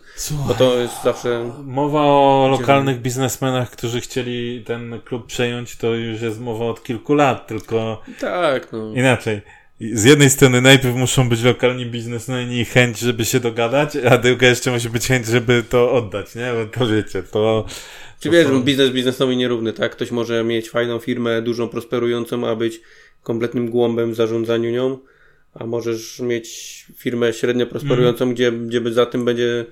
Bo 0.48 0.54
to 0.54 0.78
jest 0.78 1.02
zawsze... 1.04 1.52
Mowa 1.64 2.00
o 2.00 2.48
lokalnych 2.50 3.00
biznesmenach, 3.00 3.70
którzy 3.70 4.00
chcieli 4.00 4.64
ten 4.66 5.00
klub 5.04 5.26
przejąć, 5.26 5.76
to 5.76 5.94
już 5.94 6.22
jest 6.22 6.40
mowa 6.40 6.64
od 6.64 6.82
kilku 6.82 7.14
lat, 7.14 7.46
tylko 7.46 8.02
Tak, 8.20 8.72
no. 8.72 8.92
inaczej. 8.94 9.40
Z 9.80 10.04
jednej 10.04 10.30
strony 10.30 10.60
najpierw 10.60 10.94
muszą 10.96 11.28
być 11.28 11.42
lokalni 11.42 11.86
biznesmeni 11.86 12.60
i 12.60 12.64
chęć, 12.64 12.98
żeby 12.98 13.24
się 13.24 13.40
dogadać, 13.40 13.96
a 13.96 14.18
druga 14.18 14.48
jeszcze 14.48 14.70
musi 14.70 14.90
być 14.90 15.06
chęć, 15.06 15.26
żeby 15.26 15.64
to 15.68 15.92
oddać, 15.92 16.34
nie? 16.34 16.52
Bo 16.52 16.78
to 16.78 16.86
wiecie, 16.86 17.22
to... 17.22 17.64
Czy 18.20 18.28
to 18.28 18.32
wiesz, 18.32 18.46
są- 18.46 18.62
biznes 18.62 18.90
biznesowi 18.90 19.36
nierówny, 19.36 19.72
tak? 19.72 19.92
Ktoś 19.92 20.10
może 20.10 20.44
mieć 20.44 20.70
fajną 20.70 20.98
firmę, 20.98 21.42
dużą, 21.42 21.68
prosperującą, 21.68 22.48
a 22.48 22.56
być 22.56 22.80
kompletnym 23.22 23.70
głąbem 23.70 24.12
w 24.12 24.14
zarządzaniu 24.14 24.70
nią, 24.70 24.98
a 25.54 25.66
możesz 25.66 26.20
mieć 26.20 26.86
firmę 26.96 27.32
średnio 27.32 27.66
prosperującą, 27.66 28.24
Mhm. 28.24 28.34
gdzie, 28.34 28.52
gdzie 28.52 28.80
by 28.80 28.92
za 28.92 29.06
tym 29.06 29.24
będzie 29.24 29.64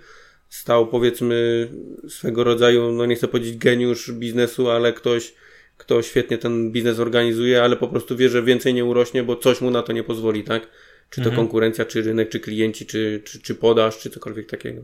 stał 0.48 0.86
powiedzmy 0.86 1.68
swego 2.08 2.44
rodzaju, 2.44 2.92
no 2.92 3.06
nie 3.06 3.16
chcę 3.16 3.28
powiedzieć 3.28 3.56
geniusz 3.58 4.12
biznesu, 4.12 4.70
ale 4.70 4.92
ktoś, 4.92 5.34
kto 5.76 6.02
świetnie 6.02 6.38
ten 6.38 6.72
biznes 6.72 6.98
organizuje, 6.98 7.62
ale 7.62 7.76
po 7.76 7.88
prostu 7.88 8.16
wie, 8.16 8.28
że 8.28 8.42
więcej 8.42 8.74
nie 8.74 8.84
urośnie, 8.84 9.22
bo 9.22 9.36
coś 9.36 9.60
mu 9.60 9.70
na 9.70 9.82
to 9.82 9.92
nie 9.92 10.02
pozwoli, 10.02 10.44
tak? 10.44 10.62
Czy 11.10 11.20
to 11.20 11.28
Mhm. 11.28 11.36
konkurencja, 11.36 11.84
czy 11.84 12.02
rynek, 12.02 12.28
czy 12.28 12.40
klienci, 12.40 12.86
czy, 12.86 13.22
czy, 13.24 13.40
czy 13.42 13.54
podaż, 13.54 13.98
czy 13.98 14.10
cokolwiek 14.10 14.50
takiego. 14.50 14.82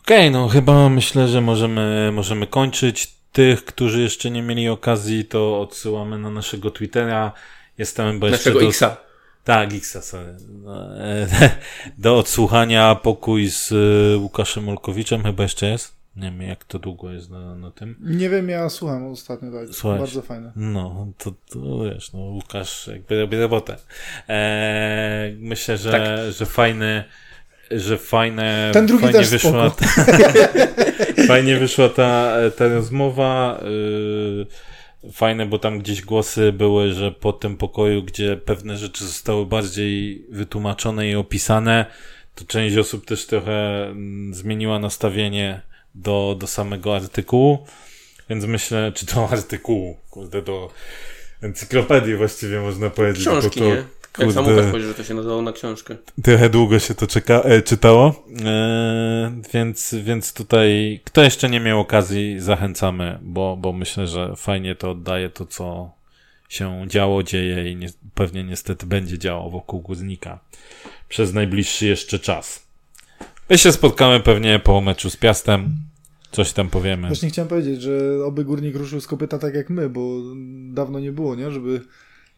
Okej, 0.00 0.30
no 0.30 0.48
chyba 0.48 0.88
myślę, 0.88 1.28
że 1.28 1.40
możemy, 1.40 2.10
możemy 2.12 2.46
kończyć. 2.46 3.20
Tych, 3.32 3.64
którzy 3.64 4.02
jeszcze 4.02 4.30
nie 4.30 4.42
mieli 4.42 4.68
okazji, 4.68 5.24
to 5.24 5.60
odsyłamy 5.60 6.18
na 6.18 6.30
naszego 6.30 6.70
Twittera. 6.70 7.32
Jestem 7.78 8.12
jeszcze 8.14 8.30
Naszego 8.30 8.60
do... 8.60 8.68
Xa. 8.68 8.96
Tak, 9.44 9.72
Xa, 9.74 10.02
sorry. 10.02 10.36
No, 10.64 10.98
e, 10.98 11.28
do 11.98 12.18
odsłuchania 12.18 12.94
pokój 12.94 13.50
z 13.50 13.72
e, 13.72 14.18
Łukaszem 14.18 14.68
Olkowiczem 14.68 15.22
chyba 15.22 15.42
jeszcze 15.42 15.66
jest. 15.66 15.99
Nie 16.16 16.22
wiem, 16.30 16.42
jak 16.42 16.64
to 16.64 16.78
długo 16.78 17.10
jest 17.12 17.30
na, 17.30 17.54
na 17.54 17.70
tym. 17.70 17.96
nie 18.00 18.28
wiem, 18.30 18.48
ja 18.48 18.68
słucham 18.68 19.06
ostatnio, 19.06 19.50
tak. 19.52 19.68
Słuchaj. 19.74 19.98
Bardzo 19.98 20.22
fajne. 20.22 20.52
No, 20.56 21.06
to, 21.18 21.32
to 21.50 21.84
wiesz, 21.84 22.12
no 22.12 22.18
Łukasz 22.18 22.86
jakby 22.86 23.20
robi 23.20 23.36
robotę. 23.36 23.76
E, 24.28 25.32
myślę, 25.38 25.78
że, 25.78 25.90
Tak. 25.90 26.32
że 26.32 26.46
fajny, 26.46 27.04
że 27.70 27.98
fajne, 27.98 28.70
Ten 28.72 28.86
drugi 28.86 29.02
fajnie 29.04 29.18
też 29.18 29.28
wyszła, 29.28 29.70
spoko. 29.70 29.84
fajnie 31.28 31.56
wyszła 31.56 31.88
ta, 31.88 32.36
ta 32.56 32.68
rozmowa. 32.68 33.60
y, 33.64 34.46
Fajne, 35.12 35.46
bo 35.46 35.58
tam 35.58 35.78
gdzieś 35.78 36.02
głosy 36.02 36.52
były, 36.52 36.92
że 36.92 37.12
po 37.12 37.32
tym 37.32 37.56
pokoju, 37.56 38.02
gdzie 38.02 38.36
pewne 38.36 38.76
rzeczy 38.76 39.04
zostały 39.04 39.46
bardziej 39.46 40.24
wytłumaczone 40.30 41.08
i 41.08 41.14
opisane, 41.14 41.86
to 42.34 42.44
część 42.44 42.76
osób 42.76 43.06
też 43.06 43.26
trochę 43.26 43.86
mm, 43.86 44.34
zmieniła 44.34 44.78
nastawienie 44.78 45.60
do, 45.94 46.36
do 46.38 46.46
samego 46.46 46.96
artykułu. 46.96 47.66
Więc 48.30 48.44
myślę, 48.44 48.92
czy 48.94 49.06
to 49.06 49.28
artykułu, 49.28 49.96
kurde, 50.10 50.42
do 50.42 50.70
encyklopedii 51.42 52.16
właściwie 52.16 52.60
można 52.60 52.90
powiedzieć. 52.90 53.24
bo 53.24 53.30
Książki, 53.30 53.60
to, 53.60 53.66
nie? 53.66 53.84
Jak 54.18 54.32
sam 54.32 54.46
Łukasz 54.46 54.70
powiedział, 54.70 54.88
że 54.88 54.94
to 54.94 55.04
się 55.04 55.14
nazywało 55.14 55.42
na 55.42 55.52
książkę. 55.52 55.96
Trochę 56.22 56.50
długo 56.50 56.78
się 56.78 56.94
to 56.94 57.06
czeka, 57.06 57.42
e, 57.42 57.62
czytało, 57.62 58.24
e, 58.44 59.32
więc, 59.54 59.94
więc 60.02 60.32
tutaj, 60.32 61.00
kto 61.04 61.22
jeszcze 61.22 61.48
nie 61.48 61.60
miał 61.60 61.80
okazji, 61.80 62.40
zachęcamy, 62.40 63.18
bo, 63.22 63.56
bo 63.56 63.72
myślę, 63.72 64.06
że 64.06 64.36
fajnie 64.36 64.74
to 64.74 64.90
oddaje 64.90 65.30
to, 65.30 65.46
co 65.46 65.90
się 66.48 66.84
działo, 66.86 67.22
dzieje 67.22 67.72
i 67.72 67.76
nie, 67.76 67.88
pewnie 68.14 68.44
niestety 68.44 68.86
będzie 68.86 69.18
działo 69.18 69.50
wokół 69.50 69.80
Guznika 69.80 70.38
przez 71.08 71.32
najbliższy 71.32 71.86
jeszcze 71.86 72.18
czas. 72.18 72.69
My 73.50 73.58
się 73.58 73.72
spotkamy 73.72 74.20
pewnie 74.20 74.58
po 74.58 74.80
meczu 74.80 75.10
z 75.10 75.16
Piastem, 75.16 75.70
coś 76.32 76.52
tam 76.52 76.68
powiemy. 76.68 77.08
Właśnie 77.08 77.28
chciałem 77.28 77.48
powiedzieć, 77.48 77.82
że 77.82 78.24
oby 78.24 78.44
górnik 78.44 78.76
ruszył 78.76 79.00
z 79.00 79.06
kopyta 79.06 79.38
tak 79.38 79.54
jak 79.54 79.70
my, 79.70 79.88
bo 79.88 80.20
dawno 80.72 81.00
nie 81.00 81.12
było, 81.12 81.34
nie? 81.34 81.50
Żeby, 81.50 81.80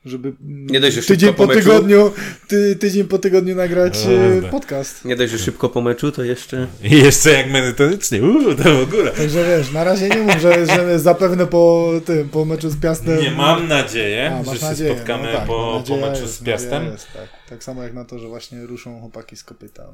żeby 0.05 0.33
Nie 0.41 0.81
dość, 0.81 0.97
że 0.97 1.03
tydzień 1.03 1.35
po 1.35 1.47
tygodniu, 1.47 2.13
ty, 2.49 2.77
tydzień 2.77 3.05
po 3.05 3.19
tygodniu 3.19 3.55
nagrać 3.55 3.99
e, 4.45 4.49
podcast. 4.51 5.05
Nie 5.05 5.17
dość, 5.17 5.33
że 5.33 5.39
szybko 5.39 5.69
po 5.69 5.81
meczu, 5.81 6.13
to 6.13 6.25
jeszcze... 6.25 6.67
I 6.83 6.91
jeszcze 6.91 7.31
jak 7.31 7.51
merytorycznie, 7.51 8.23
uuu, 8.23 8.55
to 8.55 8.63
w 8.63 8.83
ogóle. 8.83 9.11
Także 9.11 9.45
wiesz, 9.45 9.73
na 9.73 9.85
razie 9.85 10.09
nie 10.09 10.19
mów, 10.19 10.41
że, 10.41 10.67
że 10.67 10.99
zapewne 10.99 11.47
po 11.47 11.93
tym, 12.05 12.29
po 12.29 12.45
meczu 12.45 12.71
z 12.71 12.77
Piastem... 12.77 13.21
Nie 13.21 13.31
mam 13.31 13.69
nadzieję, 13.69 14.37
A, 14.41 14.45
że 14.45 14.59
się 14.59 14.67
nadzieję. 14.67 14.95
spotkamy 14.95 15.33
no 15.33 15.39
tak, 15.39 15.47
po, 15.47 15.83
po 15.89 15.97
meczu 15.97 16.23
jest, 16.23 16.35
z 16.35 16.43
Piastem. 16.43 16.85
Jest, 16.85 17.07
tak. 17.13 17.29
tak 17.49 17.65
samo 17.65 17.83
jak 17.83 17.95
na 17.95 18.05
to, 18.05 18.19
że 18.19 18.29
właśnie 18.29 18.67
ruszą 18.67 19.01
chłopaki 19.01 19.37
z 19.37 19.45
kopyta. 19.45 19.85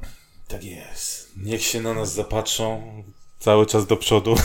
Tak 0.48 0.64
jest. 0.64 1.32
Niech 1.36 1.62
się 1.62 1.80
na 1.80 1.94
nas 1.94 2.14
zapatrzą 2.14 2.82
cały 3.38 3.66
czas 3.66 3.86
do 3.86 3.96
przodu. 3.96 4.36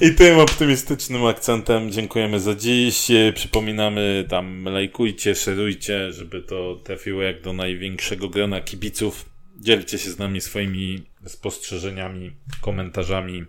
I 0.00 0.14
tym 0.14 0.38
optymistycznym 0.38 1.24
akcentem 1.24 1.92
dziękujemy 1.92 2.40
za 2.40 2.54
dziś. 2.54 3.06
Przypominamy 3.34 4.24
tam 4.28 4.64
lajkujcie, 4.64 5.34
szerujcie, 5.34 6.12
żeby 6.12 6.42
to 6.42 6.80
trafiło 6.84 7.22
jak 7.22 7.42
do 7.42 7.52
największego 7.52 8.28
grona 8.28 8.60
kibiców. 8.60 9.24
Dzielcie 9.56 9.98
się 9.98 10.10
z 10.10 10.18
nami 10.18 10.40
swoimi 10.40 11.02
spostrzeżeniami, 11.26 12.32
komentarzami. 12.60 13.44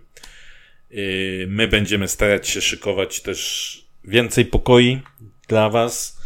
Yy, 0.90 1.46
My 1.48 1.68
będziemy 1.68 2.08
starać 2.08 2.48
się 2.48 2.60
szykować 2.60 3.20
też 3.20 3.80
więcej 4.04 4.46
pokoi 4.46 5.00
dla 5.48 5.70
Was 5.70 6.20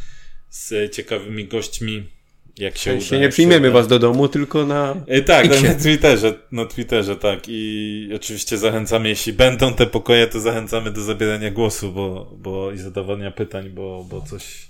z 0.51 0.95
ciekawymi 0.95 1.45
gośćmi. 1.45 2.14
Jak 2.59 2.77
się 2.79 2.95
uda. 2.95 3.01
się 3.05 3.17
nie 3.17 3.23
jak 3.23 3.33
przyjmiemy 3.33 3.69
uda. 3.69 3.79
was 3.79 3.89
do 3.89 3.99
domu, 3.99 4.29
tylko 4.29 4.67
na... 4.67 4.95
E, 5.07 5.23
Tak, 5.23 5.47
Xie. 5.47 5.69
na 5.69 5.75
Twitterze, 5.75 6.35
na 6.53 6.65
Twitterze, 6.65 7.17
tak. 7.17 7.41
I 7.49 8.09
oczywiście 8.17 8.59
zachęcamy, 8.59 9.09
jeśli 9.09 9.33
będą 9.33 9.75
te 9.75 9.87
pokoje, 9.87 10.27
to 10.27 10.41
zachęcamy 10.41 10.91
do 10.91 11.01
zabierania 11.03 11.51
głosu, 11.51 11.93
bo, 11.93 12.33
bo 12.39 12.73
i 12.73 12.79
zadawania 12.79 13.31
pytań, 13.31 13.69
bo, 13.71 14.07
bo 14.11 14.21
coś, 14.21 14.69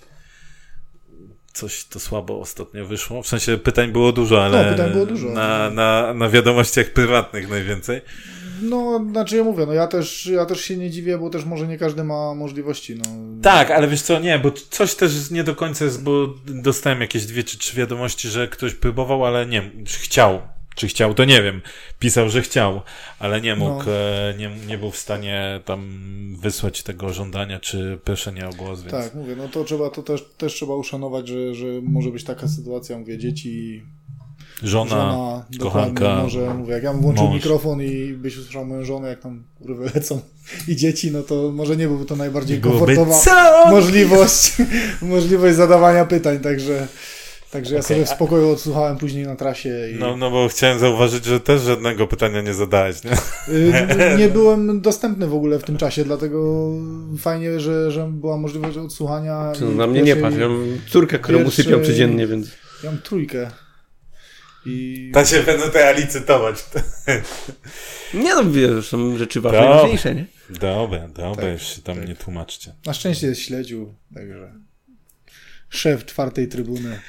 coś 1.53 1.85
to 1.85 2.01
słabo 2.01 2.41
ostatnio 2.41 2.87
wyszło. 2.87 3.23
W 3.23 3.27
sensie 3.27 3.59
pytań 3.59 3.93
było 3.93 4.13
dużo, 4.13 4.45
ale 4.45 4.65
No, 4.65 4.71
pytań 4.73 4.93
było 4.93 5.07
dużo. 5.07 5.29
Na, 5.29 5.71
na, 5.71 6.15
na 6.15 6.29
wiadomościach 6.29 6.91
prywatnych 6.91 7.49
najwięcej. 7.51 8.01
No, 8.65 9.05
znaczy 9.11 9.37
ja 9.37 9.45
mówię, 9.45 9.67
no 9.67 9.73
ja 9.73 9.87
też, 9.87 10.27
ja 10.27 10.47
też 10.47 10.61
się 10.61 10.77
nie 10.77 10.91
dziwię, 10.91 11.19
bo 11.19 11.31
też 11.31 11.45
może 11.45 11.69
nie 11.69 11.79
każdy 11.79 12.05
ma 12.05 12.35
możliwości, 12.35 12.95
no. 12.97 13.05
Tak, 13.43 13.71
ale 13.71 13.89
wiesz 13.89 14.03
co, 14.03 14.21
nie, 14.21 14.39
bo 14.39 14.51
coś 14.71 14.95
też 14.95 15.31
nie 15.31 15.45
do 15.45 15.55
końca 15.55 15.85
jest, 15.85 16.03
bo 16.03 16.27
dostałem 16.47 17.01
jakieś 17.01 17.27
dwie 17.27 17.45
czy 17.45 17.59
trzy 17.59 17.77
wiadomości, 17.77 18.29
że 18.29 18.49
ktoś 18.49 18.75
próbował, 18.75 19.25
ale 19.25 19.47
nie, 19.47 19.71
chciał. 19.87 20.41
Czy 20.77 20.89
chciał, 20.89 21.15
to 21.15 21.25
nie 21.25 21.43
wiem. 21.43 21.63
Pisał, 21.99 22.29
że 22.31 22.43
chciał, 22.43 22.81
ale 23.19 23.41
nie 23.41 23.57
mógł, 23.57 23.85
No. 23.87 23.93
e, 23.93 24.35
nie, 24.39 24.51
nie 24.69 24.79
był 24.79 24.91
w 24.91 24.97
stanie 24.97 25.61
tam 25.65 25.91
wysłać 26.41 26.83
tego 26.83 27.13
żądania 27.13 27.61
czy 27.61 27.99
proszenia 28.05 28.49
o 28.49 28.53
głos, 28.53 28.81
więc... 28.83 28.91
Tak, 28.93 29.15
mówię, 29.15 29.37
no 29.37 29.49
to 29.49 29.65
trzeba, 29.65 29.91
to 29.91 30.03
też, 30.03 30.25
też 30.39 30.55
trzeba 30.55 30.75
uszanować, 30.75 31.29
że, 31.29 31.55
że 31.55 31.67
może 31.83 32.11
być 32.11 32.25
taka 32.25 32.49
sytuacja, 32.49 32.99
mówię, 32.99 33.19
dzieci, 33.19 33.83
Żona, 34.63 34.91
żona, 34.91 35.45
kochanka, 35.61 36.01
dokładnie, 36.01 36.23
może, 36.23 36.55
mówię, 36.55 36.73
jak 36.73 36.83
ja 36.83 36.93
bym 36.93 37.03
włączył 37.03 37.25
mąż. 37.25 37.35
mikrofon 37.35 37.83
i 37.83 38.13
byś 38.13 38.39
usłyszał 38.39 38.67
moją 38.67 38.85
żonę, 38.85 39.09
jak 39.09 39.21
tam 39.21 39.43
kurwy 39.59 39.91
lecą 39.95 40.21
i 40.69 40.77
dzieci, 40.77 41.11
no 41.11 41.23
to 41.23 41.53
może 41.53 41.77
nie 41.77 41.89
byłby 41.89 42.05
to 42.05 42.17
najbardziej 42.17 42.61
komfortowa 42.61 43.17
możliwość, 43.71 44.53
możliwość 45.03 45.57
zadawania 45.57 46.05
pytań, 46.05 46.41
także 46.41 46.89
Także 47.55 47.75
ja 47.75 47.81
Okej, 47.81 47.97
sobie 47.97 48.07
w 48.07 48.09
spokoju 48.09 48.51
odsłuchałem 48.51 48.99
później 48.99 49.27
na 49.27 49.37
trasie 49.37 49.91
i 49.95 49.99
No, 49.99 50.17
no 50.17 50.31
bo 50.31 50.49
chciałem 50.49 50.79
zauważyć, 50.79 51.25
że 51.25 51.41
też 51.41 51.63
żadnego 51.63 52.07
pytania 52.07 52.43
nie 52.43 52.55
zadałeś, 52.55 52.97
nie? 53.05 53.13
y, 53.55 53.73
nie 54.21 54.29
byłem 54.29 54.81
dostępny 54.81 55.27
w 55.27 55.35
ogóle 55.35 55.59
w 55.59 55.63
tym 55.63 55.77
czasie, 55.77 56.05
dlatego 56.05 56.69
fajnie, 57.19 57.61
że, 57.61 57.91
że 57.91 58.09
była 58.13 58.37
możliwość 58.37 58.77
odsłuchania. 58.77 59.53
No, 59.61 59.71
na 59.71 59.87
mnie 59.87 60.03
nie 60.03 60.17
patrz, 60.17 60.37
ja 60.37 60.49
mam 60.49 60.79
córkę, 60.91 61.19
którą 61.19 61.39
pierwszej- 61.39 61.49
usypiam 61.49 61.85
codziennie, 61.85 62.27
więc... 62.27 62.47
Ja 62.85 62.91
mam 62.91 63.01
trójkę. 63.01 63.51
I 64.67 65.11
Ta 65.15 65.25
się 65.25 65.41
będę 65.43 65.71
teraz 65.71 65.99
licytować. 66.01 66.57
Nie 68.15 68.35
no, 68.35 68.45
wiesz, 68.51 68.89
są 68.89 69.19
rzeczy 69.19 69.41
ważne 69.41 69.59
i 69.65 69.69
ważniejsze, 69.69 70.15
nie? 70.15 70.25
Dobra, 70.51 71.09
dobra, 71.09 71.43
Tak, 71.43 71.53
już 71.53 71.63
się 71.63 71.83
tam 71.83 71.97
tak. 71.99 72.09
nie 72.09 72.15
tłumaczcie. 72.15 72.73
na 72.87 72.95
szczęście 72.95 73.27
jest 73.27 73.41
śledził, 73.41 73.95
także 74.15 74.53
szef 75.69 76.05
czwartej 76.05 76.49
trybuny. 76.49 77.01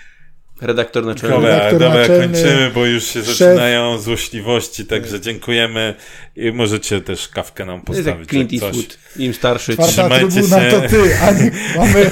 Redaktor 0.61 1.05
naczelny. 1.05 1.35
Dobra, 1.35 1.49
redaktor 1.49 1.79
dobra, 1.79 1.99
naczelny, 1.99 2.27
kończymy, 2.27 2.71
bo 2.75 2.85
już 2.85 3.03
się 3.03 3.23
szef. 3.23 3.37
zaczynają 3.37 3.97
złośliwości, 3.99 4.85
także 4.85 5.21
dziękujemy 5.21 5.95
i 6.35 6.51
możecie 6.51 7.01
też 7.01 7.27
kawkę 7.27 7.65
nam 7.65 7.81
To 7.81 7.93
jest 7.93 8.07
jak 8.07 8.17
postawić. 8.17 8.29
Clint 8.29 8.51
jak 8.51 8.61
coś. 8.61 8.75
Eastwood, 8.83 8.97
im 9.17 9.33
starszy. 9.33 9.73
Czwarta 9.73 9.91
Trzymajcie 9.91 10.27
trybuna 10.27 10.59
się. 10.71 10.81
to 10.81 10.89
ty, 10.89 11.17
a 11.21 11.31
nie 11.31 11.51
mamy. 11.77 12.11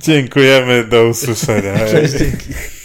Dziękujemy, 0.00 0.84
do 0.84 1.08
usłyszenia. 1.08 1.78
Cześć, 1.90 2.14
dzięki. 2.14 2.54